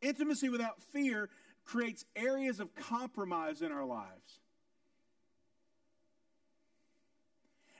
Intimacy 0.00 0.48
without 0.48 0.80
fear 0.92 1.28
creates 1.64 2.04
areas 2.16 2.60
of 2.60 2.74
compromise 2.74 3.62
in 3.62 3.72
our 3.72 3.84
lives. 3.84 4.40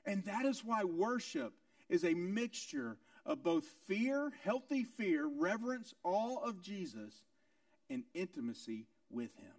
And 0.04 0.24
that 0.24 0.44
is 0.44 0.64
why 0.64 0.84
worship 0.84 1.52
is 1.88 2.04
a 2.04 2.14
mixture 2.14 2.96
of 3.24 3.42
both 3.42 3.64
fear, 3.86 4.32
healthy 4.42 4.84
fear, 4.84 5.26
reverence, 5.26 5.94
awe 6.02 6.38
of 6.38 6.60
Jesus, 6.60 7.22
and 7.88 8.02
intimacy 8.14 8.86
with 9.10 9.34
Him. 9.36 9.52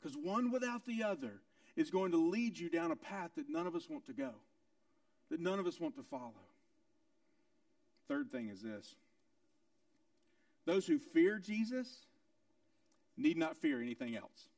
Because 0.00 0.16
one 0.16 0.50
without 0.50 0.86
the 0.86 1.02
other 1.02 1.40
is 1.76 1.90
going 1.90 2.12
to 2.12 2.18
lead 2.18 2.58
you 2.58 2.68
down 2.68 2.90
a 2.90 2.96
path 2.96 3.30
that 3.36 3.48
none 3.48 3.66
of 3.66 3.74
us 3.74 3.88
want 3.88 4.04
to 4.06 4.12
go, 4.12 4.32
that 5.30 5.40
none 5.40 5.58
of 5.58 5.66
us 5.66 5.80
want 5.80 5.96
to 5.96 6.02
follow. 6.02 6.34
Third 8.08 8.30
thing 8.30 8.48
is 8.48 8.60
this 8.60 8.94
those 10.66 10.86
who 10.86 10.98
fear 10.98 11.38
Jesus 11.38 12.06
need 13.20 13.36
not 13.36 13.56
fear 13.56 13.80
anything 13.80 14.16
else. 14.16 14.48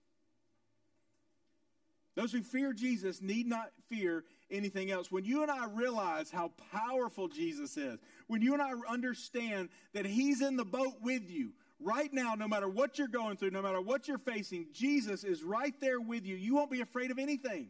Those 2.15 2.33
who 2.33 2.43
fear 2.43 2.73
Jesus 2.73 3.23
need 3.23 3.47
not 3.47 3.71
fear 3.89 4.25
anything 4.51 4.91
else. 4.91 5.11
When 5.11 5.25
you 5.25 5.43
and 5.43 5.51
I 5.51 5.67
realize 5.67 6.31
how 6.31 6.53
powerful 6.71 7.29
Jesus 7.29 7.77
is, 7.77 7.99
when 8.27 8.43
you 8.43 8.53
and 8.53 8.61
I 8.61 8.73
understand 8.89 9.71
that 9.95 10.05
He's 10.05 10.43
in 10.43 10.57
the 10.57 10.65
boat 10.65 10.95
with 11.01 11.31
you 11.31 11.53
right 11.81 12.13
now, 12.13 12.35
no 12.35 12.47
matter 12.47 12.69
what 12.69 12.99
you're 12.99 13.09
going 13.09 13.39
through, 13.39 13.51
no 13.51 13.63
matter 13.63 13.81
what 13.81 14.09
you're 14.09 14.19
facing, 14.19 14.67
Jesus 14.73 15.25
is 15.25 15.43
right 15.43 15.75
there 15.81 16.01
with 16.01 16.27
you. 16.27 16.37
You 16.37 16.55
won't 16.55 16.71
be 16.71 16.83
afraid 16.83 17.11
of 17.11 17.19
anything. 17.19 17.69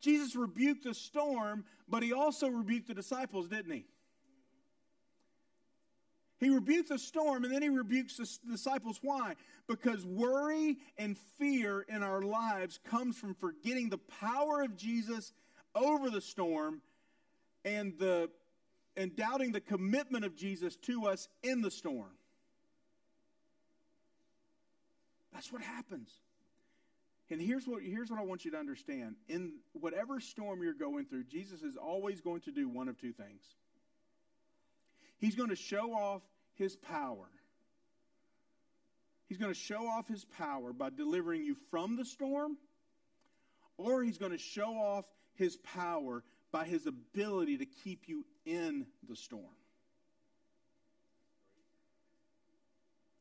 Jesus 0.00 0.34
rebuked 0.34 0.84
the 0.84 0.94
storm, 0.94 1.64
but 1.86 2.02
He 2.02 2.14
also 2.14 2.48
rebuked 2.48 2.88
the 2.88 2.94
disciples, 2.94 3.48
didn't 3.48 3.72
He? 3.72 3.84
He 6.42 6.50
rebukes 6.50 6.88
the 6.88 6.98
storm 6.98 7.44
and 7.44 7.54
then 7.54 7.62
he 7.62 7.68
rebukes 7.68 8.16
the 8.16 8.28
disciples. 8.50 8.98
Why? 9.00 9.34
Because 9.68 10.04
worry 10.04 10.78
and 10.98 11.16
fear 11.38 11.86
in 11.88 12.02
our 12.02 12.20
lives 12.20 12.80
comes 12.84 13.16
from 13.16 13.34
forgetting 13.34 13.90
the 13.90 13.98
power 13.98 14.62
of 14.62 14.76
Jesus 14.76 15.32
over 15.72 16.10
the 16.10 16.20
storm 16.20 16.82
and 17.64 17.96
the 17.96 18.28
and 18.96 19.14
doubting 19.14 19.52
the 19.52 19.60
commitment 19.60 20.24
of 20.24 20.34
Jesus 20.34 20.74
to 20.76 21.06
us 21.06 21.28
in 21.44 21.62
the 21.62 21.70
storm. 21.70 22.10
That's 25.32 25.52
what 25.52 25.62
happens. 25.62 26.10
And 27.30 27.40
here's 27.40 27.66
what, 27.66 27.82
here's 27.82 28.10
what 28.10 28.18
I 28.18 28.24
want 28.24 28.44
you 28.44 28.50
to 28.50 28.58
understand. 28.58 29.14
In 29.28 29.54
whatever 29.72 30.20
storm 30.20 30.62
you're 30.62 30.74
going 30.74 31.06
through, 31.06 31.24
Jesus 31.24 31.62
is 31.62 31.76
always 31.76 32.20
going 32.20 32.42
to 32.42 32.50
do 32.50 32.68
one 32.68 32.88
of 32.88 33.00
two 33.00 33.12
things. 33.12 33.42
He's 35.22 35.36
going 35.36 35.50
to 35.50 35.56
show 35.56 35.94
off 35.94 36.20
his 36.54 36.74
power. 36.74 37.28
He's 39.28 39.38
going 39.38 39.52
to 39.52 39.58
show 39.58 39.86
off 39.86 40.08
his 40.08 40.24
power 40.24 40.72
by 40.72 40.90
delivering 40.90 41.44
you 41.44 41.54
from 41.70 41.94
the 41.96 42.04
storm, 42.04 42.56
or 43.78 44.02
he's 44.02 44.18
going 44.18 44.32
to 44.32 44.38
show 44.38 44.74
off 44.74 45.04
his 45.34 45.56
power 45.58 46.24
by 46.50 46.64
his 46.64 46.88
ability 46.88 47.56
to 47.58 47.64
keep 47.64 48.08
you 48.08 48.26
in 48.44 48.84
the 49.08 49.14
storm. 49.14 49.44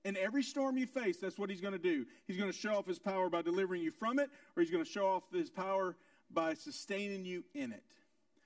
In 0.03 0.17
every 0.17 0.41
storm 0.41 0.79
you 0.79 0.87
face, 0.87 1.17
that's 1.17 1.37
what 1.37 1.51
he's 1.51 1.61
going 1.61 1.73
to 1.73 1.79
do. 1.79 2.07
He's 2.25 2.35
going 2.35 2.51
to 2.51 2.57
show 2.57 2.73
off 2.73 2.87
his 2.87 2.97
power 2.97 3.29
by 3.29 3.43
delivering 3.43 3.83
you 3.83 3.91
from 3.91 4.17
it, 4.17 4.31
or 4.57 4.63
he's 4.63 4.71
going 4.71 4.83
to 4.83 4.89
show 4.89 5.05
off 5.05 5.21
his 5.31 5.51
power 5.51 5.95
by 6.31 6.55
sustaining 6.55 7.25
you 7.25 7.43
in 7.53 7.71
it. 7.71 7.83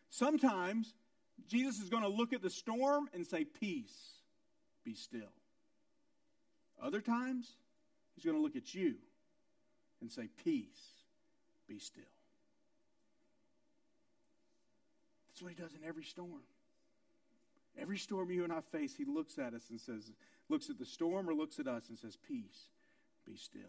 Sometimes 0.09 0.93
Jesus 1.47 1.79
is 1.79 1.89
going 1.89 2.03
to 2.03 2.09
look 2.09 2.33
at 2.33 2.41
the 2.41 2.49
storm 2.49 3.07
and 3.13 3.25
say, 3.25 3.43
Peace, 3.45 4.19
be 4.83 4.95
still. 4.95 5.33
Other 6.81 7.01
times, 7.01 7.47
he's 8.15 8.25
going 8.25 8.37
to 8.37 8.41
look 8.41 8.55
at 8.55 8.73
you 8.73 8.95
and 10.01 10.11
say, 10.11 10.29
Peace, 10.43 10.93
be 11.67 11.79
still. 11.79 12.03
That's 15.27 15.41
what 15.41 15.51
he 15.51 15.55
does 15.55 15.73
in 15.73 15.87
every 15.87 16.03
storm. 16.03 16.43
Every 17.77 17.97
storm 17.97 18.31
you 18.31 18.45
and 18.45 18.53
I 18.53 18.61
face, 18.61 18.95
he 18.95 19.03
looks 19.03 19.37
at 19.37 19.53
us 19.53 19.69
and 19.69 19.81
says, 19.81 20.09
looks 20.47 20.69
at 20.69 20.77
the 20.77 20.85
storm 20.85 21.29
or 21.29 21.33
looks 21.33 21.59
at 21.59 21.67
us 21.67 21.89
and 21.89 21.97
says, 21.97 22.17
Peace, 22.27 22.69
be 23.25 23.35
still. 23.35 23.61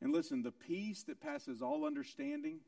And 0.00 0.12
listen, 0.12 0.42
the 0.42 0.52
peace 0.52 1.02
that 1.04 1.20
passes 1.20 1.60
all 1.60 1.84
understanding, 1.84 2.60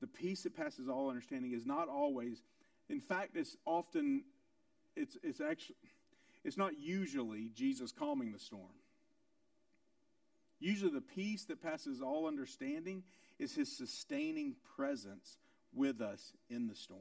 the 0.00 0.06
peace 0.06 0.42
that 0.42 0.56
passes 0.56 0.88
all 0.88 1.08
understanding 1.08 1.52
is 1.52 1.66
not 1.66 1.88
always, 1.88 2.42
in 2.88 3.00
fact, 3.00 3.36
it's 3.36 3.56
often, 3.64 4.24
it's, 4.94 5.16
it's 5.22 5.40
actually, 5.40 5.76
it's 6.44 6.56
not 6.56 6.78
usually 6.78 7.50
Jesus 7.54 7.92
calming 7.92 8.32
the 8.32 8.38
storm. 8.38 8.76
Usually, 10.58 10.90
the 10.90 11.00
peace 11.00 11.44
that 11.44 11.62
passes 11.62 12.00
all 12.00 12.26
understanding 12.26 13.02
is 13.38 13.54
his 13.54 13.76
sustaining 13.76 14.54
presence 14.76 15.38
with 15.74 16.00
us 16.00 16.32
in 16.48 16.66
the 16.66 16.74
storm. 16.74 17.00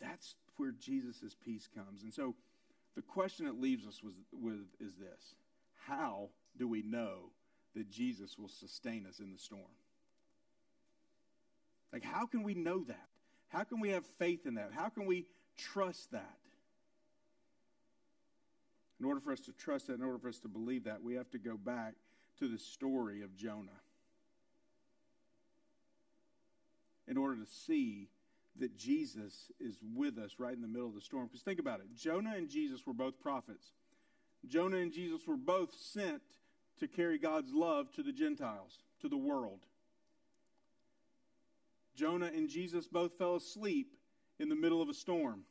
That's 0.00 0.34
where 0.56 0.72
Jesus' 0.72 1.36
peace 1.44 1.68
comes. 1.72 2.02
And 2.02 2.12
so 2.12 2.34
the 2.96 3.02
question 3.02 3.46
it 3.46 3.60
leaves 3.60 3.86
us 3.86 4.02
was, 4.02 4.14
with 4.32 4.66
is 4.80 4.96
this 4.96 5.34
How 5.86 6.30
do 6.58 6.66
we 6.66 6.82
know 6.82 7.30
that 7.74 7.90
Jesus 7.90 8.38
will 8.38 8.48
sustain 8.48 9.06
us 9.06 9.20
in 9.20 9.32
the 9.32 9.38
storm? 9.38 9.62
Like, 11.92 12.04
how 12.04 12.26
can 12.26 12.42
we 12.42 12.54
know 12.54 12.84
that? 12.84 13.08
How 13.48 13.64
can 13.64 13.80
we 13.80 13.90
have 13.90 14.04
faith 14.18 14.46
in 14.46 14.54
that? 14.54 14.72
How 14.74 14.88
can 14.88 15.06
we 15.06 15.26
trust 15.56 16.12
that? 16.12 16.38
In 19.00 19.06
order 19.06 19.20
for 19.20 19.32
us 19.32 19.40
to 19.40 19.52
trust 19.52 19.86
that, 19.86 19.94
in 19.94 20.02
order 20.02 20.18
for 20.18 20.28
us 20.28 20.38
to 20.40 20.48
believe 20.48 20.84
that, 20.84 21.02
we 21.02 21.14
have 21.14 21.30
to 21.30 21.38
go 21.38 21.56
back 21.56 21.94
to 22.40 22.48
the 22.48 22.58
story 22.58 23.22
of 23.22 23.36
Jonah. 23.36 23.70
In 27.06 27.16
order 27.16 27.36
to 27.36 27.46
see 27.46 28.08
that 28.60 28.76
Jesus 28.76 29.50
is 29.60 29.78
with 29.94 30.18
us 30.18 30.32
right 30.38 30.54
in 30.54 30.60
the 30.60 30.68
middle 30.68 30.88
of 30.88 30.94
the 30.94 31.00
storm. 31.00 31.26
Because 31.26 31.42
think 31.42 31.60
about 31.60 31.80
it 31.80 31.86
Jonah 31.96 32.34
and 32.36 32.48
Jesus 32.48 32.86
were 32.86 32.92
both 32.92 33.20
prophets. 33.20 33.72
Jonah 34.46 34.78
and 34.78 34.92
Jesus 34.92 35.26
were 35.26 35.36
both 35.36 35.74
sent 35.74 36.22
to 36.78 36.88
carry 36.88 37.18
God's 37.18 37.52
love 37.52 37.90
to 37.92 38.02
the 38.02 38.12
Gentiles, 38.12 38.78
to 39.00 39.08
the 39.08 39.16
world. 39.16 39.60
Jonah 41.94 42.30
and 42.34 42.48
Jesus 42.48 42.86
both 42.86 43.18
fell 43.18 43.36
asleep 43.36 43.94
in 44.38 44.48
the 44.48 44.54
middle 44.54 44.80
of 44.80 44.88
a 44.88 44.94
storm. 44.94 45.42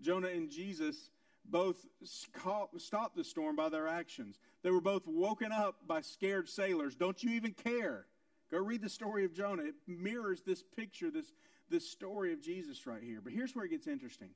Jonah 0.00 0.28
and 0.28 0.50
Jesus 0.50 1.10
both 1.44 1.86
stopped 2.04 3.16
the 3.16 3.24
storm 3.24 3.56
by 3.56 3.68
their 3.68 3.88
actions. 3.88 4.38
They 4.62 4.70
were 4.70 4.80
both 4.80 5.06
woken 5.06 5.52
up 5.52 5.86
by 5.86 6.00
scared 6.00 6.48
sailors. 6.48 6.94
Don't 6.94 7.22
you 7.22 7.30
even 7.30 7.52
care? 7.52 8.06
Go 8.50 8.58
read 8.58 8.82
the 8.82 8.88
story 8.88 9.24
of 9.24 9.34
Jonah. 9.34 9.64
It 9.64 9.74
mirrors 9.86 10.42
this 10.42 10.62
picture, 10.62 11.10
this, 11.10 11.32
this 11.68 11.88
story 11.88 12.32
of 12.32 12.40
Jesus 12.40 12.86
right 12.86 13.02
here. 13.02 13.20
But 13.22 13.32
here's 13.32 13.54
where 13.54 13.64
it 13.64 13.70
gets 13.70 13.86
interesting 13.86 14.30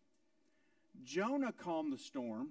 Jonah 1.05 1.53
calmed 1.53 1.93
the 1.93 1.99
storm 1.99 2.49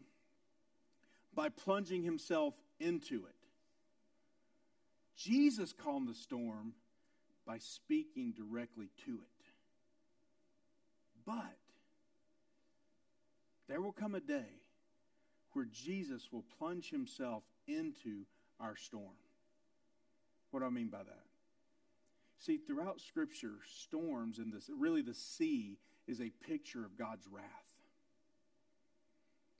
by 1.39 1.47
plunging 1.47 2.03
himself 2.03 2.53
into 2.81 3.25
it. 3.25 3.47
Jesus 5.15 5.71
calmed 5.71 6.09
the 6.09 6.13
storm 6.13 6.73
by 7.47 7.59
speaking 7.59 8.33
directly 8.33 8.89
to 9.05 9.11
it. 9.11 9.45
But 11.25 11.55
there 13.69 13.79
will 13.79 13.93
come 13.93 14.15
a 14.15 14.19
day 14.19 14.49
where 15.53 15.63
Jesus 15.63 16.27
will 16.29 16.43
plunge 16.57 16.89
himself 16.89 17.43
into 17.69 18.25
our 18.59 18.75
storm. 18.75 19.15
What 20.51 20.59
do 20.59 20.65
I 20.65 20.69
mean 20.69 20.89
by 20.89 21.03
that? 21.03 21.23
See, 22.37 22.57
throughout 22.57 22.99
Scripture, 22.99 23.59
storms 23.77 24.39
and 24.39 24.51
this, 24.51 24.69
really 24.77 25.03
the 25.03 25.13
sea 25.13 25.77
is 26.05 26.19
a 26.19 26.33
picture 26.45 26.83
of 26.83 26.97
God's 26.97 27.29
wrath. 27.31 27.68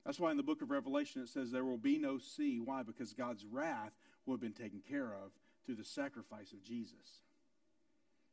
That's 0.04 0.18
why 0.18 0.30
in 0.30 0.36
the 0.36 0.42
book 0.42 0.62
of 0.62 0.70
Revelation 0.70 1.22
it 1.22 1.28
says 1.28 1.50
there 1.50 1.64
will 1.64 1.78
be 1.78 1.98
no 1.98 2.18
sea. 2.18 2.60
Why? 2.60 2.82
Because 2.82 3.12
God's 3.12 3.44
wrath 3.44 3.92
will 4.24 4.34
have 4.34 4.40
been 4.40 4.52
taken 4.52 4.80
care 4.88 5.12
of 5.12 5.32
through 5.64 5.76
the 5.76 5.84
sacrifice 5.84 6.52
of 6.52 6.62
Jesus. 6.62 7.20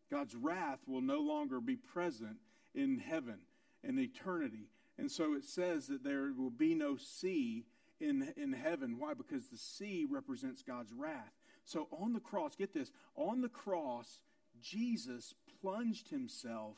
God's 0.09 0.35
wrath 0.35 0.79
will 0.87 1.01
no 1.01 1.19
longer 1.19 1.59
be 1.59 1.75
present 1.75 2.37
in 2.73 2.99
heaven 2.99 3.39
in 3.83 3.99
eternity. 3.99 4.69
And 4.97 5.11
so 5.11 5.33
it 5.33 5.45
says 5.45 5.87
that 5.87 6.03
there 6.03 6.31
will 6.35 6.49
be 6.49 6.73
no 6.73 6.97
sea 6.97 7.65
in, 7.99 8.33
in 8.35 8.53
heaven. 8.53 8.97
Why? 8.99 9.13
Because 9.13 9.47
the 9.47 9.57
sea 9.57 10.05
represents 10.09 10.63
God's 10.63 10.93
wrath. 10.93 11.33
So 11.65 11.87
on 11.91 12.13
the 12.13 12.19
cross, 12.19 12.55
get 12.55 12.73
this, 12.73 12.91
on 13.15 13.41
the 13.41 13.49
cross, 13.49 14.19
Jesus 14.61 15.33
plunged 15.61 16.09
himself 16.09 16.77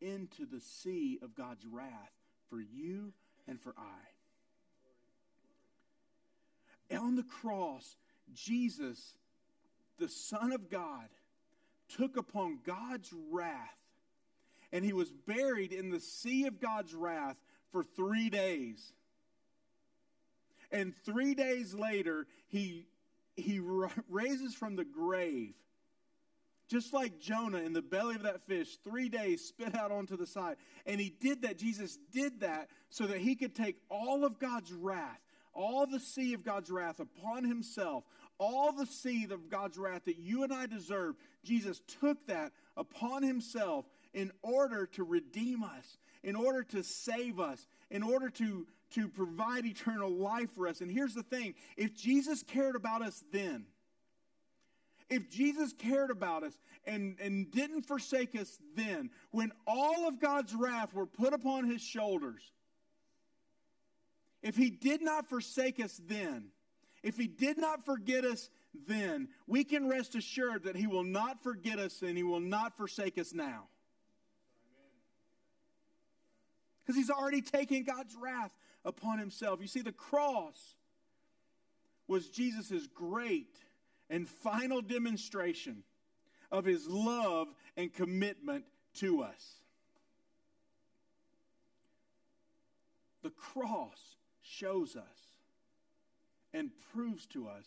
into 0.00 0.46
the 0.46 0.60
sea 0.60 1.18
of 1.22 1.34
God's 1.34 1.66
wrath 1.66 2.12
for 2.48 2.60
you 2.60 3.12
and 3.48 3.60
for 3.60 3.74
I. 3.76 4.15
On 6.90 7.16
the 7.16 7.24
cross, 7.24 7.96
Jesus, 8.34 9.14
the 9.98 10.08
Son 10.08 10.52
of 10.52 10.70
God, 10.70 11.08
took 11.96 12.16
upon 12.16 12.58
God's 12.64 13.12
wrath 13.30 13.78
and 14.72 14.84
he 14.84 14.92
was 14.92 15.12
buried 15.12 15.72
in 15.72 15.90
the 15.90 16.00
sea 16.00 16.46
of 16.46 16.60
God's 16.60 16.94
wrath 16.94 17.36
for 17.70 17.84
three 17.84 18.28
days. 18.28 18.92
And 20.72 20.92
three 21.04 21.34
days 21.34 21.74
later, 21.74 22.26
he, 22.48 22.86
he 23.36 23.60
raises 24.08 24.54
from 24.54 24.76
the 24.76 24.84
grave 24.84 25.54
just 26.68 26.92
like 26.92 27.20
Jonah 27.20 27.58
in 27.58 27.72
the 27.72 27.82
belly 27.82 28.16
of 28.16 28.22
that 28.24 28.42
fish, 28.42 28.76
three 28.82 29.08
days 29.08 29.44
spit 29.44 29.74
out 29.74 29.92
onto 29.92 30.16
the 30.16 30.26
side. 30.26 30.56
And 30.84 31.00
he 31.00 31.10
did 31.10 31.42
that, 31.42 31.58
Jesus 31.58 31.98
did 32.12 32.40
that 32.40 32.68
so 32.90 33.06
that 33.06 33.18
he 33.18 33.36
could 33.36 33.54
take 33.54 33.76
all 33.88 34.24
of 34.24 34.38
God's 34.38 34.72
wrath, 34.72 35.20
all 35.56 35.86
the 35.86 35.98
sea 36.00 36.34
of 36.34 36.44
God's 36.44 36.70
wrath 36.70 37.00
upon 37.00 37.44
himself, 37.44 38.04
all 38.38 38.72
the 38.72 38.86
sea 38.86 39.26
of 39.30 39.48
God's 39.48 39.78
wrath 39.78 40.04
that 40.04 40.18
you 40.18 40.44
and 40.44 40.52
I 40.52 40.66
deserve. 40.66 41.16
Jesus 41.42 41.80
took 42.00 42.26
that 42.26 42.52
upon 42.76 43.22
himself 43.22 43.86
in 44.12 44.30
order 44.42 44.86
to 44.86 45.04
redeem 45.04 45.64
us, 45.64 45.98
in 46.22 46.36
order 46.36 46.62
to 46.64 46.82
save 46.82 47.40
us, 47.40 47.66
in 47.90 48.02
order 48.02 48.28
to, 48.30 48.66
to 48.90 49.08
provide 49.08 49.64
eternal 49.64 50.10
life 50.10 50.50
for 50.54 50.68
us. 50.68 50.80
And 50.80 50.90
here's 50.90 51.14
the 51.14 51.22
thing 51.22 51.54
if 51.76 51.94
Jesus 51.94 52.42
cared 52.42 52.76
about 52.76 53.02
us 53.02 53.24
then, 53.32 53.64
if 55.08 55.30
Jesus 55.30 55.72
cared 55.72 56.10
about 56.10 56.42
us 56.42 56.58
and, 56.84 57.16
and 57.20 57.50
didn't 57.50 57.82
forsake 57.82 58.34
us 58.34 58.58
then, 58.74 59.10
when 59.30 59.52
all 59.66 60.06
of 60.06 60.20
God's 60.20 60.54
wrath 60.54 60.92
were 60.92 61.06
put 61.06 61.32
upon 61.32 61.70
his 61.70 61.80
shoulders, 61.80 62.42
if 64.46 64.56
he 64.56 64.70
did 64.70 65.02
not 65.02 65.28
forsake 65.28 65.80
us 65.80 66.00
then, 66.06 66.50
if 67.02 67.16
he 67.16 67.26
did 67.26 67.58
not 67.58 67.84
forget 67.84 68.24
us 68.24 68.48
then, 68.86 69.26
we 69.48 69.64
can 69.64 69.88
rest 69.88 70.14
assured 70.14 70.62
that 70.64 70.76
he 70.76 70.86
will 70.86 71.02
not 71.02 71.42
forget 71.42 71.80
us 71.80 72.00
and 72.00 72.16
he 72.16 72.22
will 72.22 72.38
not 72.38 72.76
forsake 72.76 73.18
us 73.18 73.34
now. 73.34 73.64
Because 76.78 76.94
he's 76.96 77.10
already 77.10 77.42
taken 77.42 77.82
God's 77.82 78.14
wrath 78.14 78.52
upon 78.84 79.18
himself. 79.18 79.60
You 79.60 79.66
see, 79.66 79.82
the 79.82 79.90
cross 79.90 80.76
was 82.06 82.28
Jesus' 82.28 82.86
great 82.94 83.56
and 84.08 84.28
final 84.28 84.80
demonstration 84.80 85.82
of 86.52 86.64
his 86.64 86.86
love 86.86 87.48
and 87.76 87.92
commitment 87.92 88.64
to 88.98 89.22
us. 89.22 89.56
The 93.24 93.30
cross 93.30 94.15
shows 94.46 94.96
us 94.96 95.28
and 96.52 96.70
proves 96.92 97.26
to 97.28 97.48
us 97.48 97.66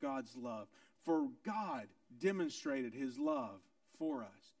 God's 0.00 0.36
love. 0.36 0.68
For 1.04 1.28
God 1.44 1.86
demonstrated 2.18 2.94
his 2.94 3.18
love 3.18 3.60
for 3.98 4.22
us 4.22 4.54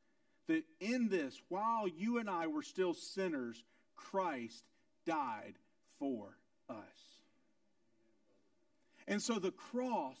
that 0.48 0.64
in 0.80 1.08
this, 1.08 1.40
while 1.48 1.86
you 1.86 2.18
and 2.18 2.28
I 2.28 2.46
were 2.46 2.62
still 2.62 2.94
sinners, 2.94 3.62
Christ 3.94 4.64
died 5.06 5.54
for 5.98 6.36
us. 6.68 6.76
And 9.06 9.22
so 9.22 9.38
the 9.38 9.52
cross 9.52 10.18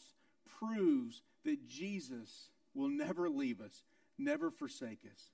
proves 0.58 1.22
that 1.44 1.66
Jesus 1.66 2.50
will 2.74 2.88
never 2.88 3.28
leave 3.28 3.60
us, 3.60 3.82
never 4.18 4.50
forsake 4.50 5.00
us. 5.04 5.30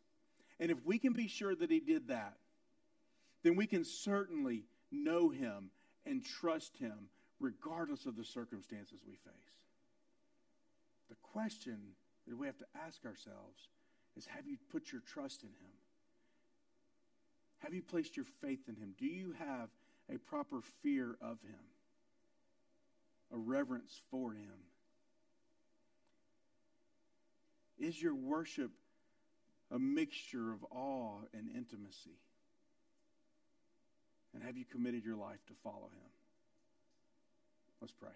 And 0.58 0.70
if 0.70 0.78
we 0.84 0.98
can 0.98 1.12
be 1.12 1.28
sure 1.28 1.54
that 1.54 1.70
he 1.70 1.80
did 1.80 2.08
that, 2.08 2.36
then 3.42 3.56
we 3.56 3.66
can 3.66 3.84
certainly 3.84 4.64
know 4.90 5.28
him 5.28 5.70
and 6.06 6.24
trust 6.24 6.76
him 6.78 7.10
regardless 7.40 8.06
of 8.06 8.16
the 8.16 8.24
circumstances 8.24 9.00
we 9.06 9.14
face. 9.14 9.56
The 11.08 11.16
question 11.22 11.78
that 12.26 12.36
we 12.36 12.46
have 12.46 12.58
to 12.58 12.66
ask 12.86 13.04
ourselves 13.04 13.68
is 14.16 14.26
have 14.26 14.46
you 14.46 14.56
put 14.72 14.92
your 14.92 15.02
trust 15.02 15.42
in 15.42 15.48
him? 15.48 15.72
Have 17.58 17.74
you 17.74 17.82
placed 17.82 18.16
your 18.16 18.26
faith 18.40 18.68
in 18.68 18.76
him? 18.76 18.94
Do 18.98 19.06
you 19.06 19.34
have 19.38 19.68
a 20.12 20.18
proper 20.18 20.60
fear 20.82 21.16
of 21.20 21.40
him? 21.42 21.64
A 23.32 23.36
reverence 23.36 24.00
for 24.10 24.32
him? 24.32 24.52
Is 27.78 28.00
your 28.00 28.14
worship 28.14 28.70
a 29.70 29.78
mixture 29.78 30.52
of 30.52 30.64
awe 30.70 31.18
and 31.34 31.50
intimacy? 31.54 32.18
And 34.36 34.44
have 34.44 34.58
you 34.58 34.66
committed 34.70 35.02
your 35.02 35.16
life 35.16 35.38
to 35.46 35.54
follow 35.64 35.86
him? 35.86 36.10
Let's 37.80 37.94
pray. 37.94 38.10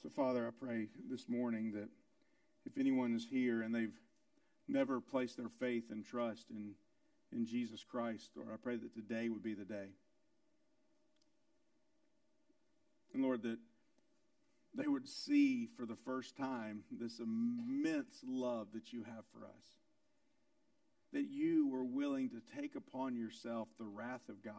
So, 0.00 0.08
Father, 0.10 0.46
I 0.46 0.64
pray 0.64 0.86
this 1.10 1.28
morning 1.28 1.72
that 1.72 1.88
if 2.64 2.78
anyone 2.78 3.16
is 3.16 3.26
here 3.28 3.62
and 3.62 3.74
they've 3.74 3.98
never 4.68 5.00
placed 5.00 5.36
their 5.36 5.48
faith 5.58 5.90
and 5.90 6.06
trust 6.06 6.50
in, 6.50 6.74
in 7.32 7.46
Jesus 7.46 7.82
Christ, 7.82 8.30
Lord, 8.36 8.50
I 8.54 8.58
pray 8.62 8.76
that 8.76 8.94
today 8.94 9.28
would 9.28 9.42
be 9.42 9.54
the 9.54 9.64
day. 9.64 9.88
And 13.12 13.24
Lord, 13.24 13.42
that 13.42 13.58
they 14.76 14.86
would 14.86 15.08
see 15.08 15.66
for 15.76 15.86
the 15.86 15.96
first 15.96 16.36
time 16.36 16.82
this 16.90 17.18
immense 17.18 18.22
love 18.26 18.68
that 18.74 18.92
you 18.92 19.04
have 19.04 19.24
for 19.32 19.44
us. 19.46 19.64
That 21.12 21.28
you 21.30 21.68
were 21.68 21.84
willing 21.84 22.30
to 22.30 22.42
take 22.60 22.74
upon 22.74 23.16
yourself 23.16 23.68
the 23.78 23.86
wrath 23.86 24.28
of 24.28 24.42
God. 24.42 24.54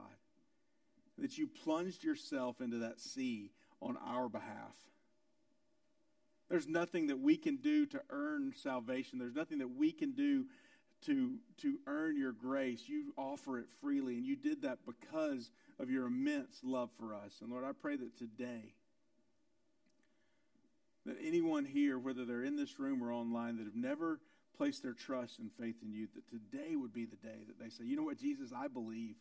That 1.18 1.38
you 1.38 1.48
plunged 1.48 2.04
yourself 2.04 2.62
into 2.62 2.80
that 2.80 3.00
sea 3.00 3.52
on 3.82 3.98
our 3.98 4.30
behalf. 4.30 4.76
There's 6.50 6.68
nothing 6.68 7.08
that 7.08 7.20
we 7.20 7.38
can 7.38 7.58
do 7.58 7.86
to 7.88 8.02
earn 8.10 8.54
salvation. 8.56 9.20
There's 9.20 9.36
nothing 9.36 9.60
that 9.60 9.76
we 9.76 9.92
can 9.92 10.14
do 10.14 10.46
to, 11.06 11.36
to 11.62 11.78
earn 11.86 12.18
your 12.18 12.32
grace. 12.32 12.84
You 12.88 13.14
offer 13.18 13.60
it 13.60 13.68
freely, 13.82 14.16
and 14.16 14.26
you 14.26 14.36
did 14.36 14.62
that 14.62 14.80
because 14.86 15.52
of 15.80 15.90
your 15.90 16.08
immense 16.08 16.62
love 16.64 16.90
for 16.98 17.14
us. 17.14 17.40
And 17.42 17.52
Lord, 17.52 17.66
I 17.66 17.72
pray 17.74 17.98
that 17.98 18.18
today, 18.18 18.74
that 21.08 21.18
anyone 21.24 21.66
here, 21.66 21.98
whether 21.98 22.26
they're 22.26 22.44
in 22.44 22.56
this 22.56 22.80
room 22.80 23.04
or 23.04 23.12
online, 23.12 23.58
that 23.58 23.66
have 23.66 23.76
never 23.76 24.20
placed 24.58 24.84
their 24.84 24.94
trust 24.94 25.40
and 25.40 25.52
faith 25.60 25.78
in 25.82 25.94
you, 25.94 26.08
that 26.16 26.30
today 26.30 26.76
would 26.76 26.94
be 26.94 27.06
the 27.06 27.16
day 27.16 27.44
that 27.48 27.60
they 27.60 27.70
say, 27.70 27.84
you 27.86 27.96
know 27.96 28.04
what, 28.04 28.20
Jesus, 28.20 28.52
I 28.56 28.68
believe. 28.68 29.16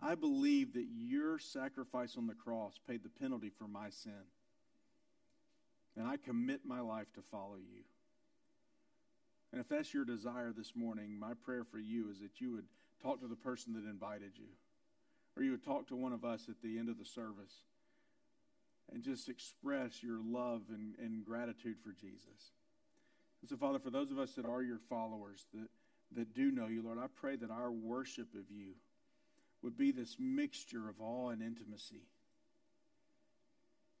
I 0.00 0.14
believe 0.14 0.74
that 0.74 0.86
your 0.90 1.38
sacrifice 1.38 2.16
on 2.16 2.26
the 2.26 2.34
cross 2.34 2.78
paid 2.88 3.02
the 3.02 3.08
penalty 3.08 3.50
for 3.50 3.68
my 3.68 3.90
sin. 3.90 4.12
And 5.96 6.06
I 6.06 6.16
commit 6.16 6.60
my 6.64 6.80
life 6.80 7.12
to 7.14 7.22
follow 7.30 7.56
you. 7.56 7.84
And 9.52 9.60
if 9.60 9.68
that's 9.68 9.94
your 9.94 10.04
desire 10.04 10.52
this 10.56 10.72
morning, 10.74 11.16
my 11.18 11.34
prayer 11.44 11.64
for 11.64 11.78
you 11.78 12.10
is 12.10 12.18
that 12.20 12.40
you 12.40 12.52
would 12.52 12.66
talk 13.02 13.20
to 13.20 13.28
the 13.28 13.36
person 13.36 13.74
that 13.74 13.88
invited 13.88 14.32
you, 14.36 14.48
or 15.36 15.42
you 15.42 15.52
would 15.52 15.64
talk 15.64 15.86
to 15.88 15.96
one 15.96 16.12
of 16.12 16.24
us 16.24 16.46
at 16.48 16.60
the 16.62 16.78
end 16.78 16.88
of 16.88 16.98
the 16.98 17.04
service 17.04 17.62
and 18.92 19.02
just 19.02 19.28
express 19.28 20.02
your 20.02 20.18
love 20.24 20.62
and, 20.68 20.94
and 20.98 21.24
gratitude 21.24 21.76
for 21.82 21.92
Jesus. 21.92 22.52
And 23.40 23.48
so, 23.48 23.56
Father, 23.56 23.78
for 23.78 23.90
those 23.90 24.10
of 24.10 24.18
us 24.18 24.32
that 24.34 24.46
are 24.46 24.62
your 24.62 24.78
followers, 24.78 25.46
that, 25.52 25.68
that 26.16 26.34
do 26.34 26.50
know 26.50 26.66
you, 26.66 26.82
Lord, 26.82 26.98
I 26.98 27.06
pray 27.14 27.36
that 27.36 27.50
our 27.50 27.70
worship 27.70 28.34
of 28.34 28.50
you 28.50 28.74
would 29.62 29.76
be 29.76 29.90
this 29.90 30.16
mixture 30.18 30.88
of 30.88 31.00
awe 31.00 31.30
and 31.30 31.42
intimacy. 31.42 32.08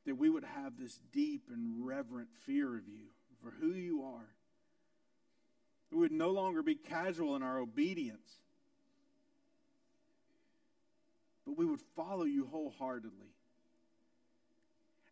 That 0.06 0.16
we 0.16 0.28
would 0.28 0.44
have 0.44 0.78
this 0.78 0.98
deep 1.12 1.48
and 1.52 1.86
reverent 1.86 2.28
fear 2.46 2.76
of 2.76 2.86
you 2.86 3.06
for 3.42 3.50
who 3.60 3.72
you 3.72 4.02
are. 4.02 4.28
We 5.90 5.98
would 5.98 6.12
no 6.12 6.30
longer 6.30 6.62
be 6.62 6.74
casual 6.74 7.36
in 7.36 7.42
our 7.42 7.58
obedience, 7.58 8.28
but 11.46 11.56
we 11.56 11.64
would 11.64 11.80
follow 11.94 12.24
you 12.24 12.46
wholeheartedly 12.46 13.33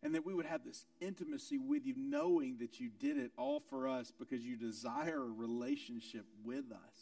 and 0.03 0.13
that 0.13 0.25
we 0.25 0.33
would 0.33 0.45
have 0.45 0.63
this 0.65 0.85
intimacy 0.99 1.57
with 1.57 1.85
you, 1.85 1.93
knowing 1.97 2.57
that 2.59 2.79
you 2.79 2.89
did 2.99 3.17
it 3.17 3.31
all 3.37 3.61
for 3.69 3.87
us 3.87 4.11
because 4.17 4.43
you 4.43 4.57
desire 4.57 5.23
a 5.23 5.31
relationship 5.31 6.25
with 6.43 6.65
us. 6.71 6.97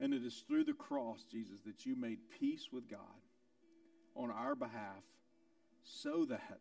And 0.00 0.14
it 0.14 0.24
is 0.24 0.44
through 0.46 0.64
the 0.64 0.72
cross, 0.72 1.24
Jesus, 1.30 1.60
that 1.66 1.84
you 1.84 1.96
made 1.96 2.18
peace 2.38 2.68
with 2.72 2.88
God 2.88 3.00
on 4.14 4.30
our 4.30 4.54
behalf 4.54 5.02
so 5.82 6.24
that 6.26 6.60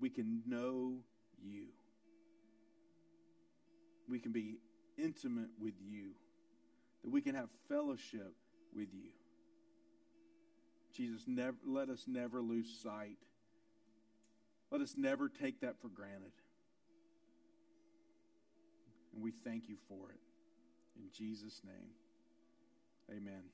we 0.00 0.10
can 0.10 0.42
know 0.46 0.98
you. 1.42 1.66
We 4.08 4.18
can 4.18 4.32
be 4.32 4.58
intimate 4.96 5.50
with 5.58 5.74
you, 5.80 6.10
that 7.02 7.10
we 7.10 7.20
can 7.20 7.34
have 7.34 7.48
fellowship 7.68 8.34
with 8.74 8.88
you. 8.92 9.10
Jesus, 10.98 11.22
never, 11.28 11.56
let 11.64 11.88
us 11.88 12.06
never 12.08 12.42
lose 12.42 12.80
sight. 12.82 13.18
Let 14.72 14.80
us 14.80 14.94
never 14.96 15.28
take 15.28 15.60
that 15.60 15.80
for 15.80 15.86
granted. 15.88 16.32
And 19.14 19.22
we 19.22 19.30
thank 19.30 19.68
you 19.68 19.76
for 19.88 20.10
it. 20.10 20.18
In 20.96 21.08
Jesus' 21.16 21.60
name, 21.64 21.90
amen. 23.16 23.44